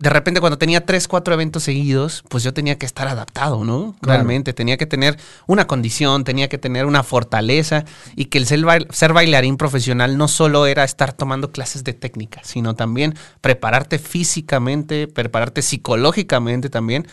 de 0.03 0.09
repente 0.09 0.41
cuando 0.41 0.57
tenía 0.57 0.85
tres, 0.85 1.07
cuatro 1.07 1.33
eventos 1.33 1.63
seguidos, 1.63 2.25
pues 2.27 2.43
yo 2.43 2.53
tenía 2.53 2.77
que 2.77 2.85
estar 2.85 3.07
adaptado, 3.07 3.63
¿no? 3.63 3.95
Claro. 4.01 4.17
Realmente, 4.17 4.51
tenía 4.51 4.75
que 4.75 4.85
tener 4.85 5.17
una 5.47 5.65
condición, 5.65 6.25
tenía 6.25 6.49
que 6.49 6.57
tener 6.57 6.85
una 6.85 7.03
fortaleza 7.03 7.85
y 8.17 8.25
que 8.25 8.37
el 8.37 8.45
ser, 8.45 8.59
bail- 8.59 8.91
ser 8.91 9.13
bailarín 9.13 9.55
profesional 9.55 10.17
no 10.17 10.27
solo 10.27 10.65
era 10.65 10.83
estar 10.83 11.13
tomando 11.13 11.53
clases 11.53 11.85
de 11.85 11.93
técnica, 11.93 12.41
sino 12.43 12.75
también 12.75 13.15
prepararte 13.39 13.97
físicamente, 13.97 15.07
prepararte 15.07 15.61
psicológicamente 15.61 16.69
también, 16.69 17.07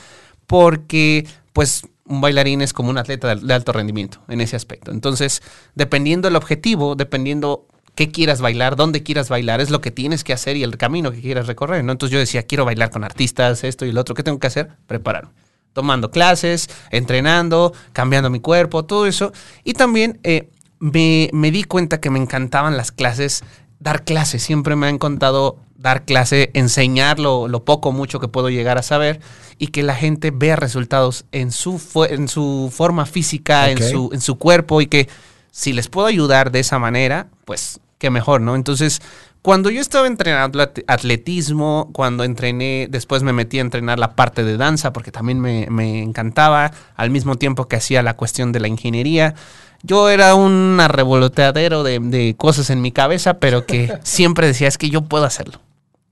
porque 0.48 1.28
pues 1.52 1.82
un 2.06 2.20
bailarín 2.20 2.60
es 2.60 2.72
como 2.72 2.90
un 2.90 2.98
atleta 2.98 3.36
de, 3.36 3.46
de 3.46 3.54
alto 3.54 3.72
rendimiento 3.72 4.18
en 4.26 4.40
ese 4.40 4.56
aspecto. 4.56 4.90
Entonces, 4.90 5.42
dependiendo 5.76 6.26
del 6.26 6.34
objetivo, 6.34 6.96
dependiendo 6.96 7.68
qué 7.94 8.10
quieras 8.10 8.40
bailar, 8.40 8.76
dónde 8.76 9.02
quieras 9.02 9.28
bailar, 9.28 9.60
es 9.60 9.70
lo 9.70 9.80
que 9.80 9.90
tienes 9.90 10.24
que 10.24 10.32
hacer 10.32 10.56
y 10.56 10.62
el 10.62 10.76
camino 10.76 11.12
que 11.12 11.20
quieras 11.20 11.46
recorrer, 11.46 11.84
¿no? 11.84 11.92
Entonces 11.92 12.12
yo 12.12 12.18
decía, 12.18 12.44
quiero 12.44 12.64
bailar 12.64 12.90
con 12.90 13.04
artistas, 13.04 13.64
esto 13.64 13.84
y 13.84 13.92
lo 13.92 14.00
otro, 14.00 14.14
¿qué 14.14 14.22
tengo 14.22 14.38
que 14.38 14.46
hacer? 14.46 14.70
Prepararme. 14.86 15.30
Tomando 15.72 16.10
clases, 16.10 16.68
entrenando, 16.90 17.72
cambiando 17.92 18.30
mi 18.30 18.40
cuerpo, 18.40 18.84
todo 18.84 19.06
eso. 19.06 19.32
Y 19.62 19.74
también 19.74 20.18
eh, 20.24 20.50
me, 20.78 21.30
me 21.32 21.50
di 21.50 21.64
cuenta 21.64 22.00
que 22.00 22.10
me 22.10 22.18
encantaban 22.18 22.76
las 22.76 22.90
clases, 22.90 23.44
dar 23.78 24.04
clases. 24.04 24.42
Siempre 24.42 24.74
me 24.74 24.88
han 24.88 24.98
contado 24.98 25.58
dar 25.80 26.04
clase, 26.04 26.50
enseñar 26.52 27.18
lo, 27.18 27.48
lo 27.48 27.64
poco 27.64 27.88
o 27.88 27.92
mucho 27.92 28.20
que 28.20 28.28
puedo 28.28 28.50
llegar 28.50 28.76
a 28.76 28.82
saber 28.82 29.20
y 29.58 29.68
que 29.68 29.82
la 29.82 29.94
gente 29.94 30.30
vea 30.30 30.56
resultados 30.56 31.24
en 31.32 31.52
su, 31.52 31.80
en 32.08 32.28
su 32.28 32.70
forma 32.72 33.06
física, 33.06 33.70
en, 33.70 33.82
su, 33.82 34.10
en 34.12 34.20
su 34.20 34.36
cuerpo 34.36 34.82
y 34.82 34.86
que 34.86 35.08
si 35.50 35.72
les 35.72 35.88
puedo 35.88 36.06
ayudar 36.06 36.50
de 36.52 36.60
esa 36.60 36.78
manera, 36.78 37.28
pues 37.44 37.80
qué 37.98 38.10
mejor, 38.10 38.40
¿no? 38.40 38.54
Entonces, 38.56 39.00
cuando 39.42 39.70
yo 39.70 39.80
estaba 39.80 40.06
entrenando 40.06 40.60
at- 40.62 40.78
atletismo, 40.86 41.90
cuando 41.92 42.24
entrené, 42.24 42.86
después 42.90 43.22
me 43.22 43.32
metí 43.32 43.58
a 43.58 43.62
entrenar 43.62 43.98
la 43.98 44.14
parte 44.14 44.44
de 44.44 44.56
danza 44.56 44.92
porque 44.92 45.10
también 45.12 45.40
me, 45.40 45.66
me 45.70 46.02
encantaba, 46.02 46.72
al 46.96 47.10
mismo 47.10 47.36
tiempo 47.36 47.66
que 47.68 47.76
hacía 47.76 48.02
la 48.02 48.14
cuestión 48.16 48.52
de 48.52 48.60
la 48.60 48.68
ingeniería. 48.68 49.34
Yo 49.82 50.10
era 50.10 50.34
un 50.34 50.78
revoloteadero 50.88 51.82
de, 51.82 51.98
de 52.00 52.34
cosas 52.36 52.68
en 52.70 52.82
mi 52.82 52.92
cabeza, 52.92 53.38
pero 53.38 53.64
que 53.66 53.92
siempre 54.02 54.46
decía, 54.46 54.68
es 54.68 54.76
que 54.78 54.90
yo 54.90 55.02
puedo 55.02 55.24
hacerlo. 55.24 55.60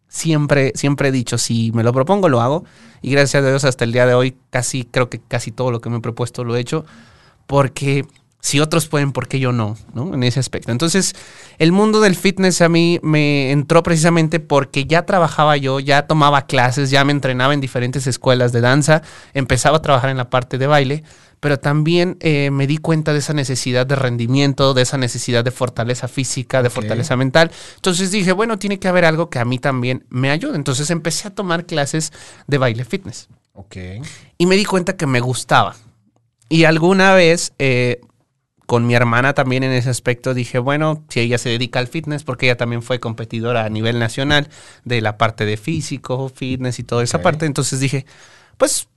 Siempre, 0.09 0.73
siempre 0.75 1.09
he 1.09 1.13
dicho, 1.13 1.37
si 1.37 1.71
me 1.73 1.83
lo 1.85 1.93
propongo, 1.93 2.29
lo 2.31 2.41
hago. 2.41 2.65
Y 3.03 3.11
gracias 3.11 3.45
a 3.45 3.47
Dios, 3.47 3.65
hasta 3.65 3.85
el 3.85 3.93
día 3.93 4.07
de 4.07 4.15
hoy, 4.15 4.37
casi, 4.51 4.85
creo 4.85 5.11
que 5.11 5.21
casi 5.21 5.53
todo 5.53 5.71
lo 5.71 5.81
que 5.83 5.91
me 5.91 5.99
he 5.99 6.01
propuesto 6.01 6.45
lo 6.45 6.57
he 6.57 6.61
hecho. 6.61 6.87
Porque 7.47 8.07
si 8.41 8.61
otros 8.61 8.87
pueden, 8.87 9.13
¿por 9.13 9.27
qué 9.27 9.41
yo 9.41 9.53
no? 9.53 9.77
¿no? 9.95 10.15
En 10.15 10.23
ese 10.23 10.39
aspecto. 10.41 10.71
Entonces, 10.71 11.15
el 11.59 11.73
mundo 11.73 12.01
del 12.01 12.15
fitness 12.15 12.61
a 12.61 12.69
mí 12.69 13.01
me 13.03 13.51
entró 13.51 13.83
precisamente 13.83 14.39
porque 14.41 14.85
ya 14.85 15.05
trabajaba 15.05 15.57
yo, 15.57 15.81
ya 15.81 16.07
tomaba 16.07 16.47
clases, 16.47 16.91
ya 16.91 17.05
me 17.05 17.13
entrenaba 17.13 17.53
en 17.53 17.61
diferentes 17.61 18.07
escuelas 18.07 18.53
de 18.53 18.61
danza, 18.61 19.03
empezaba 19.35 19.79
a 19.79 19.83
trabajar 19.83 20.11
en 20.11 20.17
la 20.17 20.31
parte 20.31 20.57
de 20.57 20.67
baile, 20.69 21.03
pero 21.41 21.59
también 21.59 22.17
eh, 22.21 22.51
me 22.51 22.67
di 22.67 22.79
cuenta 22.79 23.13
de 23.13 23.19
esa 23.21 23.33
necesidad 23.33 23.87
de 23.87 23.97
rendimiento, 23.97 24.75
de 24.75 24.83
esa 24.83 24.99
necesidad 24.99 25.45
de 25.45 25.51
fortaleza 25.51 26.09
física, 26.09 26.63
de 26.63 26.71
fortaleza 26.71 27.17
mental. 27.17 27.51
Entonces 27.77 28.11
dije, 28.11 28.33
bueno, 28.33 28.59
tiene 28.59 28.79
que 28.79 28.89
haber 28.89 29.05
algo 29.05 29.31
que 29.31 29.39
a 29.39 29.45
mí 29.45 29.59
también 29.59 30.05
me 30.09 30.31
ayude. 30.31 30.57
Entonces 30.57 30.91
empecé 30.91 31.29
a 31.29 31.35
tomar 31.35 31.67
clases 31.67 32.13
de 32.47 32.59
baile 32.59 32.85
fitness 32.85 33.29
Ok. 33.53 33.77
y 34.37 34.47
me 34.47 34.57
di 34.57 34.65
cuenta 34.65 34.97
que 34.97 35.07
me 35.07 35.21
gustaba. 35.21 35.77
Y 36.49 36.65
alguna 36.65 37.15
vez, 37.15 37.53
eh, 37.59 38.01
con 38.69 38.87
mi 38.87 38.95
hermana 38.95 39.33
también 39.33 39.63
en 39.63 39.73
ese 39.73 39.89
aspecto, 39.89 40.35
dije, 40.35 40.59
bueno, 40.59 41.03
si 41.09 41.21
ella 41.21 41.39
se 41.39 41.49
dedica 41.49 41.79
al 41.79 41.89
fitness, 41.89 42.23
porque 42.23 42.45
ella 42.45 42.59
también 42.59 42.83
fue 42.83 43.01
competidora 43.01 43.65
a 43.65 43.71
nivel 43.71 43.99
nacional 43.99 44.51
de 44.85 45.01
la 45.01 45.17
parte 45.17 45.47
de 45.47 45.57
físico, 45.57 46.29
fitness 46.29 46.79
y 46.79 46.83
toda 46.83 47.03
esa 47.03 47.23
parte, 47.23 47.47
entonces 47.47 47.81
dije, 47.81 48.05
pues 48.59 48.89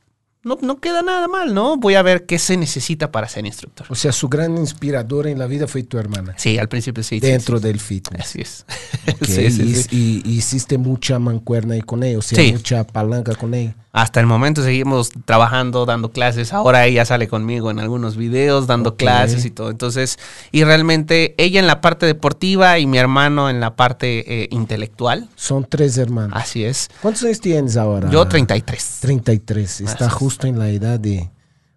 no, 0.44 0.58
no 0.62 0.82
queda 0.82 1.04
nada 1.04 1.30
mal, 1.30 1.54
¿no? 1.54 1.78
Voy 1.78 1.96
a 1.96 2.02
ver 2.02 2.26
qué 2.26 2.38
se 2.38 2.58
necesita 2.58 3.12
para 3.12 3.30
ser 3.30 3.46
instructor. 3.46 3.86
O 3.90 3.96
sea, 3.96 4.12
su 4.12 4.28
gran 4.28 4.58
inspiradora 4.58 5.30
en 5.30 5.40
la 5.40 5.48
vida 5.48 5.68
fue 5.68 5.84
tu 5.84 5.98
hermana. 6.00 6.34
Sí, 6.36 6.58
al 6.58 6.68
principio 6.68 7.02
sí. 7.04 7.22
dentro 7.22 7.60
sí. 7.60 7.64
del 7.64 7.80
fitness. 7.80 8.22
Así 8.26 8.42
es. 8.42 8.66
Ok, 9.08 9.24
Sí, 9.26 9.52
sí, 9.52 9.62
y, 9.62 9.76
sí. 9.76 10.22
y- 10.26 10.32
hiciste 10.32 10.78
mucha 10.78 11.18
mancuerna 11.20 11.76
ahí 11.76 11.82
con 11.82 12.04
ella, 12.04 12.18
o 12.18 12.22
sea, 12.22 12.44
Sí. 12.44 12.52
mucha 12.52 12.84
palanca 12.86 13.36
con 13.36 13.54
ella. 13.54 13.76
Hasta 13.94 14.22
el 14.22 14.26
momento 14.26 14.64
seguimos 14.64 15.12
trabajando, 15.26 15.86
dando 15.86 16.12
clases. 16.12 16.54
Ahora 16.54 16.86
ella 16.86 17.04
sale 17.04 17.28
conmigo 17.28 17.72
en 17.72 17.80
algunos 17.80 18.16
videos, 18.16 18.66
dando 18.66 18.96
clases 18.96 19.44
y 19.44 19.52
todo. 19.52 19.70
Entonces, 19.70 20.18
y 20.54 20.64
realmente 20.64 21.36
ella 21.38 21.60
en 21.60 21.68
la 21.68 21.82
parte 21.82 22.06
deportiva 22.06 22.80
y 22.80 22.88
mi 22.88 22.98
hermano 22.98 23.50
en 23.50 23.60
la 23.60 23.76
parte 23.76 24.44
eh, 24.44 24.48
intelectual. 24.52 25.28
Son 25.36 25.66
tres 25.70 25.98
hermanos. 25.98 26.38
Así 26.42 26.64
es. 26.64 26.90
¿Cuántos 27.02 27.24
años 27.26 27.42
tienes 27.42 27.76
ahora? 27.76 28.10
Yo 28.10 28.26
33. 28.28 28.98
33. 29.02 29.82
Está 29.82 29.94
Así 29.94 30.04
es. 30.06 30.14
justo 30.14 30.48
en 30.48 30.58
la 30.58 30.70
edad 30.70 30.98
de... 30.98 31.30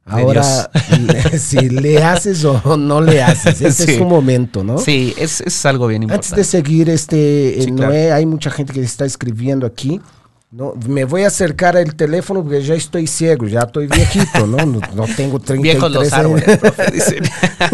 Ahora, 0.06 0.70
le- 1.00 1.38
si 1.38 1.70
le 1.70 2.02
haces 2.04 2.44
o 2.44 2.76
no 2.76 3.00
le 3.00 3.22
haces. 3.22 3.60
Ese 3.62 3.86
Sí. 3.86 3.92
es 3.92 3.98
su 3.98 4.04
momento, 4.04 4.62
¿no? 4.62 4.76
Sí, 4.76 5.14
es, 5.16 5.40
es 5.40 5.64
algo 5.64 5.86
bien 5.86 6.02
Antes 6.02 6.14
importante. 6.28 6.40
de 6.40 6.44
seguir, 6.44 6.90
este, 6.90 7.58
eh, 7.58 7.62
Sí, 7.62 7.70
Noé, 7.72 8.12
hay 8.12 8.26
mucha 8.26 8.50
gente 8.50 8.74
que 8.74 8.82
está 8.82 9.06
escribiendo 9.06 9.66
aquí. 9.66 10.00
No, 10.56 10.72
me 10.88 11.04
voy 11.04 11.24
a 11.24 11.26
acercar 11.26 11.76
al 11.76 11.96
teléfono 11.96 12.44
porque 12.44 12.62
ya 12.62 12.76
estoy 12.76 13.08
ciego, 13.08 13.48
ya 13.48 13.62
estoy 13.62 13.88
viejito, 13.88 14.46
¿no? 14.46 14.58
No, 14.58 14.78
no 14.94 15.04
tengo 15.16 15.40
33 15.40 15.60
Viejos 15.62 15.90
los 15.90 16.12
años. 16.12 16.26
árboles, 16.26 16.58
profe, 16.58 16.92
dicen. 16.92 17.24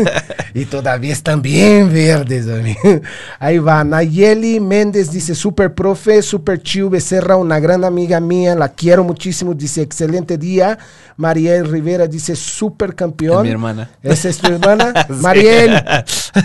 y 0.54 0.64
todavía 0.64 1.12
están 1.12 1.42
bien 1.42 1.92
verdes. 1.92 2.48
amigo. 2.48 3.02
Ahí 3.38 3.58
va, 3.58 3.84
Nayeli 3.84 4.60
Méndez 4.60 5.10
dice, 5.10 5.34
super 5.34 5.74
profe, 5.74 6.22
super 6.22 6.62
chiu 6.62 6.88
Becerra, 6.88 7.36
una 7.36 7.60
gran 7.60 7.84
amiga 7.84 8.18
mía, 8.18 8.54
la 8.54 8.70
quiero 8.70 9.04
muchísimo, 9.04 9.52
dice, 9.52 9.82
excelente 9.82 10.38
día. 10.38 10.78
Mariel 11.18 11.70
Rivera 11.70 12.06
dice, 12.06 12.34
super 12.34 12.94
campeón. 12.94 13.42
Mi 13.42 13.50
hermana. 13.50 13.90
¿Esa 14.02 14.30
es 14.30 14.38
tu 14.38 14.46
hermana? 14.46 14.94
Sí. 15.06 15.14
Mariel, 15.20 15.84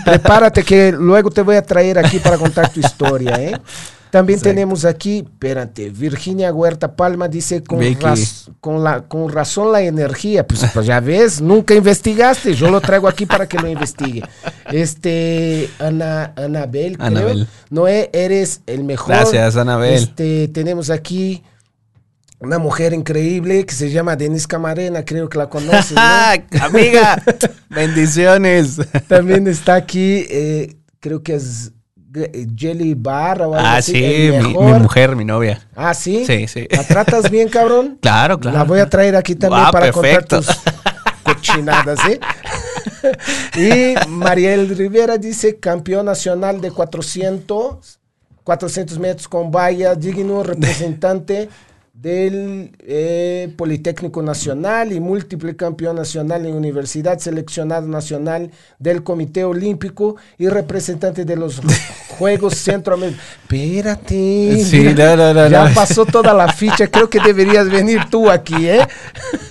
prepárate 0.03 0.63
que 0.63 0.91
luego 0.91 1.29
te 1.31 1.41
voy 1.43 1.55
a 1.55 1.61
traer 1.61 1.97
aquí 1.97 2.19
para 2.19 2.37
contar 2.37 2.67
tu 2.69 2.81
historia, 2.81 3.41
¿eh? 3.41 3.57
También 4.15 4.39
Exacto. 4.39 4.55
tenemos 4.55 4.85
aquí, 4.85 5.17
espérate, 5.25 5.89
Virginia 5.89 6.53
Huerta 6.53 6.95
Palma 6.95 7.27
dice 7.27 7.61
con, 7.61 7.79
Vicky. 7.79 8.01
raz- 8.01 8.49
con, 8.61 8.81
la, 8.81 9.01
con 9.01 9.27
razón 9.29 9.73
la 9.73 9.81
energía. 9.81 10.47
Pues, 10.47 10.61
pues 10.73 10.85
ya 10.85 11.01
ves, 11.01 11.41
nunca 11.41 11.73
investigaste. 11.75 12.53
Yo 12.53 12.71
lo 12.71 12.79
traigo 12.79 13.09
aquí 13.09 13.25
para 13.25 13.45
que 13.45 13.57
lo 13.59 13.67
investigue. 13.67 14.23
Este, 14.71 15.69
Ana, 15.79 16.31
Anabel, 16.37 16.95
creo. 16.95 17.07
Anabel. 17.07 17.47
Noé, 17.69 18.09
eres 18.13 18.61
el 18.67 18.85
mejor. 18.85 19.09
Gracias, 19.15 19.57
Anabel. 19.57 19.95
Este, 19.95 20.47
tenemos 20.47 20.89
aquí 20.89 21.43
una 22.39 22.57
mujer 22.57 22.93
increíble 22.93 23.65
que 23.65 23.75
se 23.75 23.89
llama 23.89 24.15
Denise 24.15 24.47
Camarena, 24.47 25.03
creo 25.03 25.27
que 25.27 25.37
la 25.37 25.49
conoces, 25.49 25.91
¿no? 25.91 26.01
Amiga, 26.61 27.21
bendiciones. 27.69 28.77
También 29.09 29.45
está 29.47 29.75
aquí, 29.75 30.25
eh, 30.29 30.77
creo 31.01 31.21
que 31.21 31.35
es 31.35 31.73
Jelly 32.55 32.93
Bar 32.93 33.41
o 33.41 33.43
algo 33.53 33.55
Ah, 33.57 33.77
así, 33.77 33.91
sí, 33.93 34.31
mi, 34.41 34.53
mujer, 34.53 35.15
mi 35.15 35.25
novia. 35.25 35.61
Ah, 35.75 35.93
sí. 35.93 36.25
Sí, 36.25 36.47
sí. 36.47 36.67
¿La 36.71 36.83
tratas 36.83 37.29
bien, 37.29 37.49
cabrón? 37.49 37.97
Claro, 38.01 38.39
claro. 38.39 38.57
La 38.57 38.63
voy 38.63 38.79
a 38.79 38.89
traer 38.89 39.15
aquí 39.15 39.35
también 39.35 39.63
Ah, 39.67 39.71
para 39.71 39.91
perfecto. 39.91 40.37
contar 40.37 40.55
tus, 40.55 41.23
cochinadas, 41.23 41.99
¿eh? 42.07 42.19
y 44.05 44.09
Mariel 44.09 44.69
Rivera 44.77 45.17
dice, 45.17 45.57
campeón 45.59 46.05
nacional 46.05 46.61
de 46.61 46.71
400, 46.71 47.99
400 48.43 48.99
metros 48.99 49.27
con 49.27 49.51
valla, 49.51 49.95
digno 49.95 50.43
representante 50.43 51.49
del 52.01 52.71
eh, 52.79 53.53
Politécnico 53.55 54.21
Nacional 54.21 54.91
y 54.91 54.99
múltiple 54.99 55.55
campeón 55.55 55.95
nacional 55.95 56.45
en 56.45 56.53
universidad, 56.53 57.19
seleccionado 57.19 57.87
nacional 57.87 58.51
del 58.79 59.01
Comité 59.01 59.45
Olímpico 59.45 60.17
y 60.37 60.49
representante 60.49 61.23
de 61.23 61.37
los 61.37 61.61
Juegos 62.19 62.55
Centroamericanos. 62.55 63.25
Espérate, 63.43 64.63
Sí, 64.63 64.79
mira, 64.79 65.15
no, 65.15 65.33
no, 65.33 65.43
no, 65.43 65.49
ya 65.49 65.71
pasó 65.73 66.05
toda 66.05 66.33
la 66.33 66.51
ficha, 66.51 66.87
creo 66.87 67.09
que 67.09 67.19
deberías 67.19 67.69
venir 67.69 68.01
tú 68.09 68.29
aquí, 68.29 68.67
¿eh? 68.67 68.85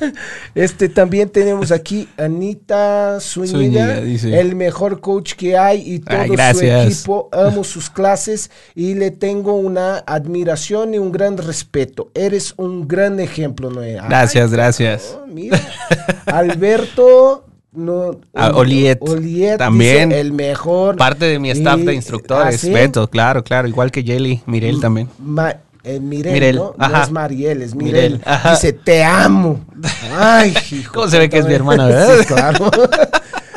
Este 0.54 0.88
también 0.88 1.30
tenemos 1.30 1.72
aquí 1.72 2.08
Anita 2.16 3.18
Zúñiga, 3.20 3.98
el 3.98 4.54
mejor 4.54 5.00
coach 5.00 5.34
que 5.34 5.56
hay 5.56 5.94
y 5.94 5.98
todo 5.98 6.18
Ay, 6.18 6.54
su 6.54 6.64
equipo 6.64 7.28
amo 7.32 7.64
sus 7.64 7.90
clases 7.90 8.50
y 8.74 8.94
le 8.94 9.10
tengo 9.10 9.54
una 9.54 9.98
admiración 9.98 10.94
y 10.94 10.98
un 10.98 11.10
gran 11.10 11.36
respeto. 11.38 12.10
Eres 12.14 12.33
un 12.56 12.86
gran 12.88 13.20
ejemplo, 13.20 13.70
Noé. 13.70 13.98
Ay, 13.98 14.06
Gracias, 14.08 14.50
gracias. 14.50 15.18
mira. 15.28 15.60
Alberto 16.26 17.44
no, 17.72 18.18
Ah, 18.34 18.52
Oliet, 18.54 18.98
Oliet 19.00 19.58
también. 19.58 20.08
dice, 20.10 20.20
el 20.20 20.32
mejor. 20.32 20.96
Parte 20.96 21.24
de 21.24 21.38
mi 21.40 21.50
staff 21.50 21.80
Y- 21.80 21.84
de 21.86 21.94
instructores. 21.94 22.54
¿Ah, 22.54 22.58
sí? 22.58 22.70
Beto, 22.72 23.08
claro, 23.10 23.42
claro. 23.42 23.66
Igual 23.66 23.90
que 23.90 24.02
Jelly, 24.04 24.42
Mirel 24.46 24.80
también. 24.80 25.08
Ma- 25.18 25.56
eh, 25.82 25.98
Mirel, 26.00 26.32
Mirel, 26.32 26.56
¿no? 26.56 26.74
Es 27.02 27.10
Mariel, 27.10 27.62
es 27.62 27.74
Mirel. 27.74 28.22
Dice, 28.50 28.72
te 28.74 29.02
amo. 29.02 29.60
Ay, 30.16 30.54
hijo. 30.70 30.94
¿Cómo 30.94 31.08
se 31.08 31.18
ve 31.18 31.28
que 31.28 31.38
es 31.38 31.46
mi 31.46 31.54
hermana, 31.54 31.86
verdad? 31.88 32.16
Sí, 32.20 32.24
claro. 32.26 32.70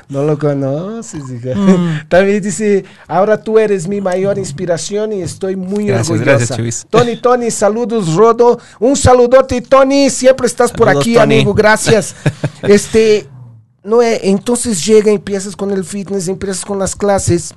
No 0.10 0.24
lo 0.24 0.40
conoces, 0.40 1.24
hija. 1.30 1.54
Mm. 1.54 2.08
También 2.10 2.42
dice, 2.42 2.86
ahora 3.08 3.42
tú 3.42 3.60
eres 3.60 3.88
mi 3.88 4.00
mayor 4.00 4.38
inspiración 4.38 5.12
y 5.12 5.22
estoy 5.22 5.56
muy 5.58 5.86
Gracias, 5.88 6.10
orgullosa. 6.12 6.56
gracias. 6.56 6.88
Tony, 6.90 7.18
Tony, 7.18 7.52
saludos, 7.52 8.14
Rodo. 8.16 8.60
Un 8.80 8.96
saludote, 8.96 9.62
Tony. 9.62 10.10
Siempre 10.10 10.48
estás 10.48 10.72
por 10.72 10.88
Saludos, 10.88 11.04
aquí, 11.04 11.14
Tony. 11.16 11.36
amigo. 11.36 11.54
Gracias. 11.54 12.16
este, 12.64 13.28
no, 13.84 14.02
eh, 14.02 14.22
entonces 14.24 14.86
llega, 14.86 15.12
empiezas 15.12 15.56
con 15.56 15.72
el 15.72 15.84
fitness, 15.84 16.30
empiezas 16.30 16.64
con 16.64 16.80
las 16.80 16.96
clases, 16.96 17.54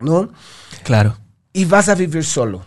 ¿no? 0.00 0.30
Claro. 0.82 1.16
Y 1.52 1.64
vas 1.64 1.88
a 1.88 1.94
vivir 1.94 2.24
solo. 2.24 2.62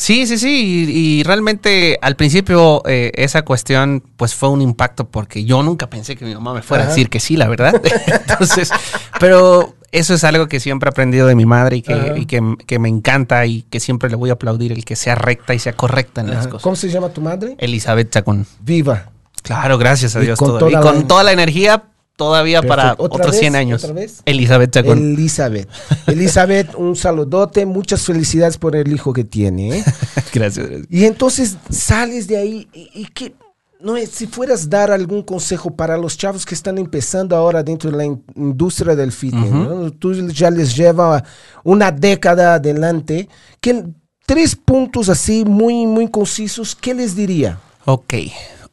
Sí, 0.00 0.26
sí, 0.26 0.38
sí. 0.38 0.86
Y, 0.88 1.18
y 1.20 1.22
realmente 1.24 1.98
al 2.00 2.16
principio 2.16 2.82
eh, 2.86 3.12
esa 3.16 3.42
cuestión 3.42 4.02
pues 4.16 4.34
fue 4.34 4.48
un 4.48 4.62
impacto 4.62 5.06
porque 5.08 5.44
yo 5.44 5.62
nunca 5.62 5.90
pensé 5.90 6.16
que 6.16 6.24
mi 6.24 6.32
mamá 6.34 6.54
me 6.54 6.62
fuera 6.62 6.84
Ajá. 6.84 6.92
a 6.92 6.94
decir 6.94 7.10
que 7.10 7.20
sí, 7.20 7.36
la 7.36 7.48
verdad. 7.48 7.78
Entonces, 8.06 8.70
pero 9.18 9.74
eso 9.92 10.14
es 10.14 10.24
algo 10.24 10.48
que 10.48 10.58
siempre 10.58 10.88
he 10.88 10.92
aprendido 10.92 11.26
de 11.26 11.34
mi 11.34 11.44
madre 11.44 11.76
y, 11.76 11.82
que, 11.82 12.14
y 12.16 12.24
que, 12.24 12.40
que 12.66 12.78
me 12.78 12.88
encanta 12.88 13.44
y 13.44 13.60
que 13.62 13.78
siempre 13.78 14.08
le 14.08 14.16
voy 14.16 14.30
a 14.30 14.34
aplaudir 14.34 14.72
el 14.72 14.86
que 14.86 14.96
sea 14.96 15.16
recta 15.16 15.52
y 15.52 15.58
sea 15.58 15.74
correcta 15.74 16.22
en 16.22 16.30
las 16.30 16.46
cosas. 16.46 16.62
¿Cómo 16.62 16.76
se 16.76 16.88
llama 16.88 17.10
tu 17.10 17.20
madre? 17.20 17.56
Elizabeth 17.58 18.10
Chacón. 18.10 18.46
Viva. 18.60 19.10
Claro, 19.42 19.76
gracias 19.76 20.16
a 20.16 20.22
Y 20.22 20.26
Dios. 20.26 20.38
con 20.38 20.58
toda 20.58 20.70
y 20.70 20.74
con 20.82 21.00
la- 21.00 21.06
toda 21.06 21.22
la 21.24 21.32
energía 21.32 21.82
todavía 22.20 22.60
para 22.62 22.82
Perfecto. 22.82 23.04
¿Otra 23.04 23.16
otros 23.16 23.30
vez? 23.32 23.40
100 23.40 23.56
años. 23.56 23.82
¿Otra 23.82 23.94
vez? 23.94 24.22
Elizabeth 24.26 24.70
Chacón. 24.70 24.98
Elizabeth. 25.14 25.68
Elizabeth, 26.06 26.74
un 26.76 26.94
saludote, 26.94 27.64
muchas 27.64 28.02
felicidades 28.02 28.58
por 28.58 28.76
el 28.76 28.92
hijo 28.92 29.12
que 29.14 29.24
tiene. 29.24 29.78
¿eh? 29.78 29.84
gracias, 30.34 30.68
gracias. 30.68 30.86
Y 30.90 31.06
entonces 31.06 31.56
sales 31.70 32.26
de 32.28 32.36
ahí 32.36 32.68
y, 32.74 32.90
y 32.94 33.06
que 33.06 33.32
no 33.80 33.96
es, 33.96 34.10
si 34.10 34.26
fueras 34.26 34.68
dar 34.68 34.90
algún 34.90 35.22
consejo 35.22 35.74
para 35.74 35.96
los 35.96 36.18
chavos 36.18 36.44
que 36.44 36.54
están 36.54 36.76
empezando 36.76 37.34
ahora 37.34 37.62
dentro 37.62 37.90
de 37.90 37.96
la 37.96 38.04
in- 38.04 38.22
industria 38.36 38.94
del 38.94 39.10
fitness, 39.10 39.50
¿no? 39.50 39.90
tú 39.90 40.12
ya 40.28 40.50
les 40.50 40.76
lleva 40.76 41.24
una 41.64 41.90
década 41.90 42.54
adelante, 42.56 43.26
que 43.58 43.86
tres 44.26 44.54
puntos 44.54 45.08
así 45.08 45.46
muy 45.46 45.86
muy 45.86 46.08
concisos, 46.10 46.76
¿qué 46.76 46.92
les 46.92 47.16
diría? 47.16 47.58
Ok. 47.86 48.12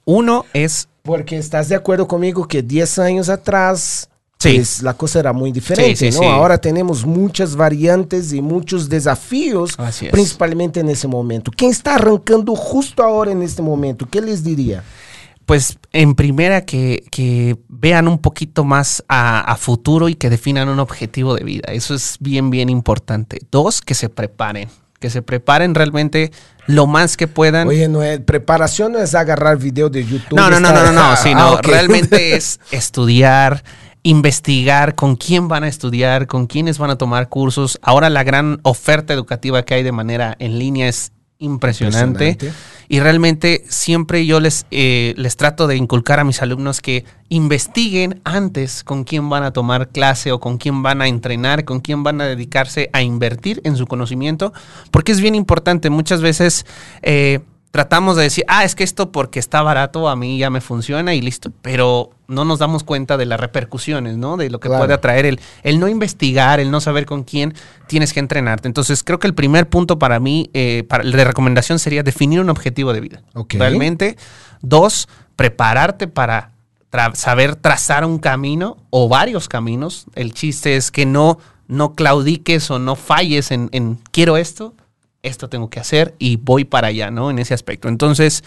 Uno 0.04 0.44
es 0.54 0.90
Porque 1.08 1.38
estás 1.38 1.70
de 1.70 1.76
acuerdo 1.76 2.06
conmigo 2.06 2.46
que 2.48 2.62
10 2.62 3.00
años 3.00 3.30
atrás 3.30 4.10
Sí. 4.40 4.54
pues, 4.58 4.84
la 4.84 4.94
cosa 4.94 5.20
era 5.20 5.34
muy 5.34 5.52
diferente, 5.52 5.96
Sí, 5.96 6.12
sí, 6.12 6.20
¿no? 6.20 6.30
Ahora 6.30 6.60
tenemos 6.60 7.04
muchas 7.06 7.56
variantes 7.56 8.34
y 8.34 8.42
muchos 8.42 8.88
desafíos, 8.88 9.76
principalmente 10.12 10.80
en 10.80 10.90
ese 10.90 11.08
momento. 11.08 11.50
¿Quién 11.56 11.72
está 11.72 11.96
arrancando 11.96 12.56
justo 12.56 13.02
ahora 13.02 13.32
en 13.32 13.42
este 13.42 13.64
momento? 13.64 14.08
¿Qué 14.08 14.22
les 14.22 14.44
diría? 14.44 14.84
Pues 15.48 15.80
en 15.94 16.14
primera 16.14 16.66
que, 16.66 17.04
que 17.10 17.58
vean 17.70 18.08
un 18.08 18.20
poquito 18.20 18.64
más 18.66 19.04
a, 19.08 19.40
a 19.40 19.56
futuro 19.56 20.10
y 20.10 20.14
que 20.16 20.30
definan 20.30 20.68
un 20.70 20.80
objetivo 20.80 21.34
de 21.34 21.44
vida. 21.44 21.72
Eso 21.72 21.96
es 21.96 22.18
bien, 22.20 22.50
bien 22.52 22.70
importante. 22.70 23.40
Dos, 23.50 23.82
que 23.82 23.96
se 23.96 24.10
preparen. 24.10 24.68
Que 25.00 25.10
se 25.10 25.22
preparen 25.22 25.76
realmente 25.76 26.32
lo 26.66 26.88
más 26.88 27.18
que 27.18 27.28
puedan. 27.28 27.68
Oye, 27.68 27.88
no 27.88 28.04
es, 28.04 28.20
preparación 28.20 28.94
no 28.94 29.00
es 29.00 29.16
agarrar 29.16 29.58
video 29.58 29.90
de 29.90 30.04
YouTube. 30.06 30.36
no, 30.36 30.50
no, 30.50 30.60
no, 30.60 30.72
no, 30.72 30.84
no, 30.84 30.92
no, 30.92 31.02
Ah, 31.12 31.16
sino 31.16 31.40
ah, 31.40 31.54
ok. 31.54 31.66
realmente 31.66 32.36
es 32.36 32.60
estudiar, 32.72 33.64
investigar 34.04 34.96
con 34.96 35.16
quién 35.16 35.48
van 35.48 35.64
a 35.64 35.68
estudiar, 35.68 36.28
con 36.28 36.48
quiénes 36.48 36.78
van 36.78 36.90
a 36.90 36.98
tomar 36.98 37.30
cursos. 37.30 37.80
Ahora 37.82 38.10
la 38.10 38.24
gran 38.24 38.60
oferta 38.64 39.14
educativa 39.14 39.64
que 39.64 39.76
hay 39.76 39.84
de 39.84 39.92
manera 39.92 40.36
en 40.40 40.60
línea 40.60 40.88
es 40.88 41.12
impresionante. 41.40 42.30
Impresionante. 42.30 42.78
Y 42.90 43.00
realmente 43.00 43.64
siempre 43.68 44.26
yo 44.26 44.40
les, 44.40 44.66
eh, 44.72 45.14
les 45.18 45.36
trato 45.36 45.68
de 45.68 45.76
inculcar 45.76 46.20
a 46.20 46.24
mis 46.24 46.42
alumnos 46.42 46.80
que 46.80 47.04
investiguen 47.30 48.22
antes 48.24 48.84
con 48.84 49.04
quién 49.04 49.30
van 49.30 49.44
a 49.44 49.52
tomar 49.52 49.90
clase 49.90 50.32
o 50.32 50.40
con 50.40 50.58
quién 50.58 50.84
van 50.84 51.02
a 51.02 51.08
entrenar, 51.08 51.66
con 51.66 51.82
quién 51.82 52.04
van 52.04 52.22
a 52.22 52.26
dedicarse 52.26 52.90
a 52.94 53.02
invertir 53.02 53.62
en 53.66 53.76
su 53.76 53.88
conocimiento, 53.88 54.54
porque 54.92 55.12
es 55.12 55.20
bien 55.20 55.36
importante. 55.36 55.90
Muchas 55.90 56.22
veces 56.22 56.66
eh, 57.02 57.40
tratamos 57.72 58.16
de 58.16 58.24
decir, 58.24 58.44
ah, 58.48 58.64
es 58.64 58.76
que 58.76 58.84
esto 58.84 59.12
porque 59.12 59.40
está 59.40 59.62
barato 59.62 60.08
a 60.10 60.16
mí 60.16 60.38
ya 60.38 60.50
me 60.50 60.62
funciona 60.62 61.14
y 61.14 61.22
listo, 61.22 61.52
pero 61.62 62.12
no 62.28 62.44
nos 62.44 62.60
damos 62.60 62.84
cuenta 62.84 63.18
de 63.18 63.26
las 63.26 63.40
repercusiones, 63.40 64.18
¿no? 64.18 64.36
De 64.38 64.50
lo 64.50 64.60
que 64.60 64.68
Claro. 64.68 64.84
puede 64.84 64.94
atraer 64.94 65.26
el, 65.26 65.40
el 65.64 65.80
no 65.80 65.88
investigar, 65.88 66.60
el 66.60 66.72
no 66.72 66.82
saber 66.82 67.06
con 67.06 67.24
quién 67.24 67.54
tienes 67.88 68.14
que 68.14 68.20
entrenarte. 68.20 68.68
Entonces 68.68 69.04
creo 69.04 69.20
que 69.20 69.28
el 69.28 69.34
primer 69.36 69.70
punto 69.70 70.00
para 70.00 70.20
mí, 70.20 70.50
eh, 70.54 70.84
para, 70.90 71.04
de 71.04 71.24
recomendación 71.24 71.78
sería 71.80 72.04
definir 72.04 72.40
un 72.42 72.50
objetivo 72.50 72.94
de 72.94 73.02
vida. 73.02 73.22
Realmente. 73.60 74.18
Dos, 74.62 75.08
prepararte 75.36 76.08
para 76.08 76.52
tra- 76.92 77.14
saber 77.16 77.56
trazar 77.56 78.04
un 78.06 78.18
camino 78.18 78.78
o 78.90 79.08
varios 79.08 79.48
caminos. 79.48 80.06
El 80.16 80.34
chiste 80.34 80.76
es 80.76 80.90
que 80.92 81.06
no, 81.06 81.38
no 81.68 81.94
claudiques 81.94 82.72
o 82.72 82.80
no 82.80 82.96
falles 82.96 83.52
en, 83.52 83.70
en 83.72 84.00
quiero 84.12 84.36
esto, 84.36 84.74
esto 85.28 85.50
tengo 85.50 85.70
que 85.70 85.80
hacer 85.80 86.16
y 86.20 86.38
voy 86.38 86.66
para 86.66 86.88
allá, 86.88 87.12
¿no? 87.12 87.30
En 87.30 87.40
ese 87.40 87.54
aspecto. 87.54 87.88
Entonces, 87.88 88.44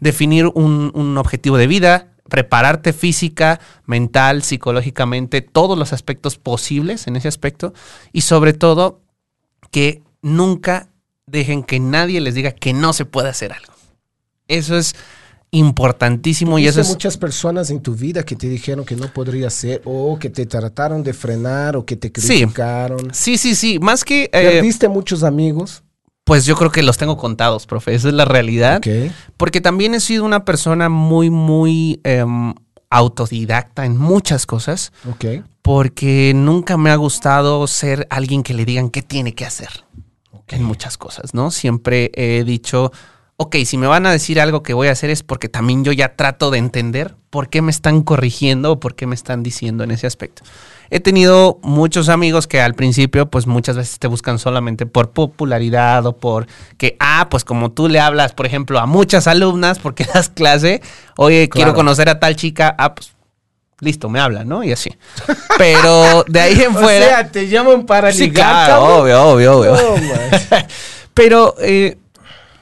definir 0.00 0.46
un, 0.54 0.90
un 0.94 1.16
objetivo 1.18 1.56
de 1.58 1.66
vida, 1.66 2.08
prepararte 2.28 2.92
física, 2.92 3.60
mental, 3.86 4.42
psicológicamente, 4.42 5.42
todos 5.42 5.78
los 5.78 5.92
aspectos 5.92 6.38
posibles 6.38 7.06
en 7.06 7.16
ese 7.16 7.28
aspecto 7.28 7.72
y 8.12 8.22
sobre 8.22 8.52
todo 8.52 9.00
que 9.70 10.02
nunca 10.22 10.88
dejen 11.26 11.62
que 11.62 11.78
nadie 11.80 12.20
les 12.20 12.34
diga 12.34 12.52
que 12.52 12.72
no 12.72 12.92
se 12.92 13.04
puede 13.04 13.28
hacer 13.28 13.52
algo. 13.52 13.72
Eso 14.48 14.76
es 14.76 14.94
importantísimo 15.50 16.58
y 16.58 16.66
eso 16.66 16.80
¿Viste 16.80 16.90
es... 16.92 16.96
muchas 16.96 17.16
personas 17.18 17.70
en 17.70 17.80
tu 17.80 17.94
vida 17.94 18.22
que 18.24 18.34
te 18.36 18.48
dijeron 18.48 18.84
que 18.86 18.96
no 18.96 19.12
podría 19.12 19.50
ser 19.50 19.82
o 19.84 20.18
que 20.18 20.30
te 20.30 20.46
trataron 20.46 21.02
de 21.02 21.12
frenar 21.12 21.76
o 21.76 21.84
que 21.84 21.96
te 21.96 22.08
Sí. 22.20 22.40
criticaron. 22.40 23.10
Sí, 23.12 23.36
sí, 23.36 23.54
sí. 23.54 23.78
Más 23.78 24.02
que... 24.04 24.24
eh, 24.24 24.28
¿Perdiste 24.32 24.88
muchos 24.88 25.22
amigos? 25.22 25.82
Pues 26.24 26.46
yo 26.46 26.56
creo 26.56 26.70
que 26.70 26.82
los 26.82 26.98
tengo 26.98 27.16
contados, 27.16 27.66
profe. 27.66 27.94
Esa 27.94 28.08
es 28.08 28.14
la 28.14 28.24
realidad. 28.24 28.80
Porque 29.36 29.60
también 29.60 29.94
he 29.94 30.00
sido 30.00 30.24
una 30.24 30.44
persona 30.44 30.88
muy, 30.88 31.30
muy 31.30 32.00
em, 32.04 32.54
autodidacta 32.90 33.84
en 33.84 33.96
muchas 33.96 34.46
cosas. 34.46 34.92
Ok. 35.08 35.44
Porque 35.62 36.32
nunca 36.34 36.76
me 36.76 36.90
ha 36.90 36.96
gustado 36.96 37.66
ser 37.66 38.06
alguien 38.10 38.42
que 38.42 38.54
le 38.54 38.64
digan 38.64 38.90
qué 38.90 39.02
tiene 39.02 39.34
que 39.34 39.44
hacer. 39.44 39.84
En 40.48 40.64
muchas 40.64 40.98
cosas, 40.98 41.32
¿no? 41.32 41.50
Siempre 41.50 42.10
he 42.14 42.44
dicho, 42.44 42.92
ok, 43.36 43.56
si 43.64 43.78
me 43.78 43.86
van 43.86 44.04
a 44.04 44.12
decir 44.12 44.38
algo 44.38 44.62
que 44.62 44.74
voy 44.74 44.88
a 44.88 44.92
hacer 44.92 45.08
es 45.08 45.22
porque 45.22 45.48
también 45.48 45.82
yo 45.82 45.92
ya 45.92 46.14
trato 46.14 46.50
de 46.50 46.58
entender 46.58 47.16
por 47.30 47.48
qué 47.48 47.62
me 47.62 47.70
están 47.70 48.02
corrigiendo 48.02 48.72
o 48.72 48.80
por 48.80 48.94
qué 48.94 49.06
me 49.06 49.14
están 49.14 49.42
diciendo 49.42 49.82
en 49.82 49.92
ese 49.92 50.06
aspecto. 50.06 50.42
He 50.90 51.00
tenido 51.00 51.58
muchos 51.62 52.08
amigos 52.08 52.46
que 52.46 52.60
al 52.60 52.74
principio, 52.74 53.26
pues 53.30 53.46
muchas 53.46 53.76
veces 53.76 53.98
te 53.98 54.08
buscan 54.08 54.38
solamente 54.38 54.84
por 54.86 55.10
popularidad 55.10 56.04
o 56.06 56.16
por 56.16 56.46
que, 56.76 56.96
ah, 57.00 57.28
pues 57.30 57.44
como 57.44 57.70
tú 57.72 57.88
le 57.88 57.98
hablas, 58.00 58.32
por 58.32 58.44
ejemplo, 58.46 58.78
a 58.78 58.86
muchas 58.86 59.26
alumnas 59.26 59.78
porque 59.78 60.04
das 60.14 60.28
clase, 60.28 60.82
oye, 61.16 61.48
quiero 61.48 61.68
Claro. 61.72 61.76
conocer 61.76 62.08
a 62.08 62.20
tal 62.20 62.36
chica, 62.36 62.74
ah, 62.78 62.94
pues 62.94 63.12
listo, 63.80 64.08
me 64.08 64.20
habla, 64.20 64.44
¿no? 64.44 64.62
Y 64.62 64.70
así. 64.72 64.90
Pero 65.58 66.24
de 66.28 66.40
ahí 66.40 66.60
en 66.62 66.70
O 66.76 66.80
fuera. 66.80 67.06
sea, 67.06 67.28
te 67.32 67.48
llaman 67.48 67.84
para 67.86 68.12
sí, 68.12 68.24
ligar, 68.28 68.66
claro, 68.66 68.82
cabrón. 68.82 69.00
obvio, 69.00 69.22
obvio, 69.24 69.58
obvio. 69.58 69.74
Oh. 69.74 70.56
Pero 71.14 71.54
eh, 71.60 71.98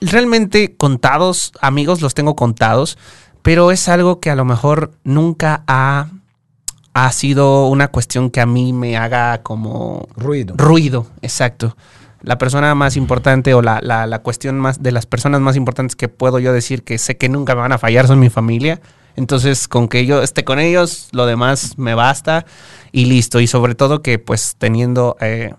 realmente 0.00 0.74
contados, 0.76 1.52
amigos, 1.60 2.00
los 2.00 2.14
tengo 2.14 2.34
contados, 2.36 2.96
pero 3.42 3.70
es 3.70 3.88
algo 3.88 4.20
que 4.20 4.30
a 4.30 4.34
lo 4.34 4.44
mejor 4.44 4.92
nunca 5.04 5.62
ha 5.66 6.08
ha 7.06 7.12
sido 7.12 7.66
una 7.68 7.88
cuestión 7.88 8.30
que 8.30 8.40
a 8.40 8.46
mí 8.46 8.72
me 8.72 8.96
haga 8.96 9.42
como 9.42 10.08
Ruido. 10.16 10.54
ruido, 10.56 11.06
exacto. 11.22 11.76
La 12.22 12.36
persona 12.36 12.74
más 12.74 12.96
importante 12.96 13.54
o 13.54 13.62
la, 13.62 13.80
la- 13.82 14.06
la 14.06 14.18
cuestión 14.20 14.58
más 14.58 14.82
de 14.82 14.92
las 14.92 15.06
personas 15.06 15.40
más 15.40 15.56
importantes 15.56 15.96
que 15.96 16.08
puedo 16.08 16.38
yo 16.38 16.52
decir 16.52 16.82
que 16.82 16.98
sé 16.98 17.16
que 17.16 17.28
nunca 17.30 17.54
me 17.54 17.62
van 17.62 17.72
a 17.72 17.78
fallar 17.78 18.06
son 18.06 18.18
mi 18.18 18.28
familia. 18.28 18.80
Entonces, 19.16 19.66
con 19.68 19.88
que 19.88 20.04
yo 20.06 20.22
esté 20.22 20.44
con 20.44 20.58
ellos, 20.58 21.08
lo 21.12 21.26
demás 21.26 21.78
me 21.78 21.94
basta 21.94 22.44
y 22.92 23.06
listo. 23.06 23.40
Y 23.40 23.46
sobre 23.46 23.74
todo 23.74 24.02
que 24.02 24.18
pues 24.18 24.54
teniendo 24.58 25.16
eh, 25.20 25.54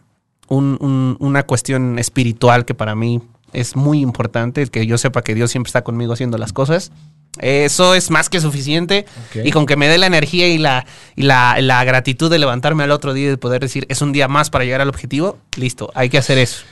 un- 0.48 0.78
un- 0.80 1.18
una 1.20 1.44
cuestión 1.44 1.98
espiritual 1.98 2.66
que 2.66 2.76
para 2.76 2.94
mí 2.96 3.22
es 3.54 3.76
muy 3.76 4.00
importante, 4.02 4.66
que 4.68 4.86
yo 4.86 4.98
sepa 4.98 5.24
que 5.24 5.34
Dios 5.36 5.50
siempre 5.52 5.70
está 5.70 5.84
conmigo 5.84 6.14
haciendo 6.14 6.38
las 6.38 6.54
cosas. 6.54 6.92
Eso 7.40 7.96
es 7.96 8.10
más 8.10 8.30
que 8.30 8.42
suficiente. 8.42 9.06
Y 9.44 9.52
con 9.52 9.66
que 9.66 9.78
me 9.78 9.88
dé 9.88 9.98
la 9.98 10.08
energía 10.08 10.48
y 10.48 10.58
la, 10.58 10.86
y 11.16 11.24
la, 11.24 11.62
la 11.62 11.84
gratitud 11.84 12.30
de 12.30 12.40
levantarme 12.40 12.84
al 12.84 12.92
otro 12.92 13.14
día 13.14 13.28
y 13.28 13.30
de 13.30 13.38
poder 13.38 13.62
decir, 13.62 13.86
es 13.90 14.02
un 14.02 14.12
día 14.12 14.28
más 14.28 14.50
para 14.50 14.66
llegar 14.66 14.82
al 14.82 14.90
objetivo, 14.90 15.38
listo, 15.56 15.92
hay 15.96 16.10
que 16.10 16.18
hacer 16.18 16.38
eso. 16.38 16.64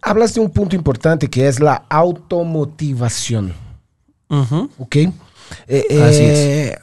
Hablas 0.00 0.34
de 0.34 0.40
un 0.40 0.50
punto 0.50 0.74
importante 0.74 1.28
que 1.30 1.46
es 1.46 1.60
la 1.60 1.84
automotivación. 1.88 3.54
Ujú. 4.28 4.70
¿ok? 4.78 4.96
Eh, 4.96 6.02
Así 6.02 6.22
eh, 6.22 6.76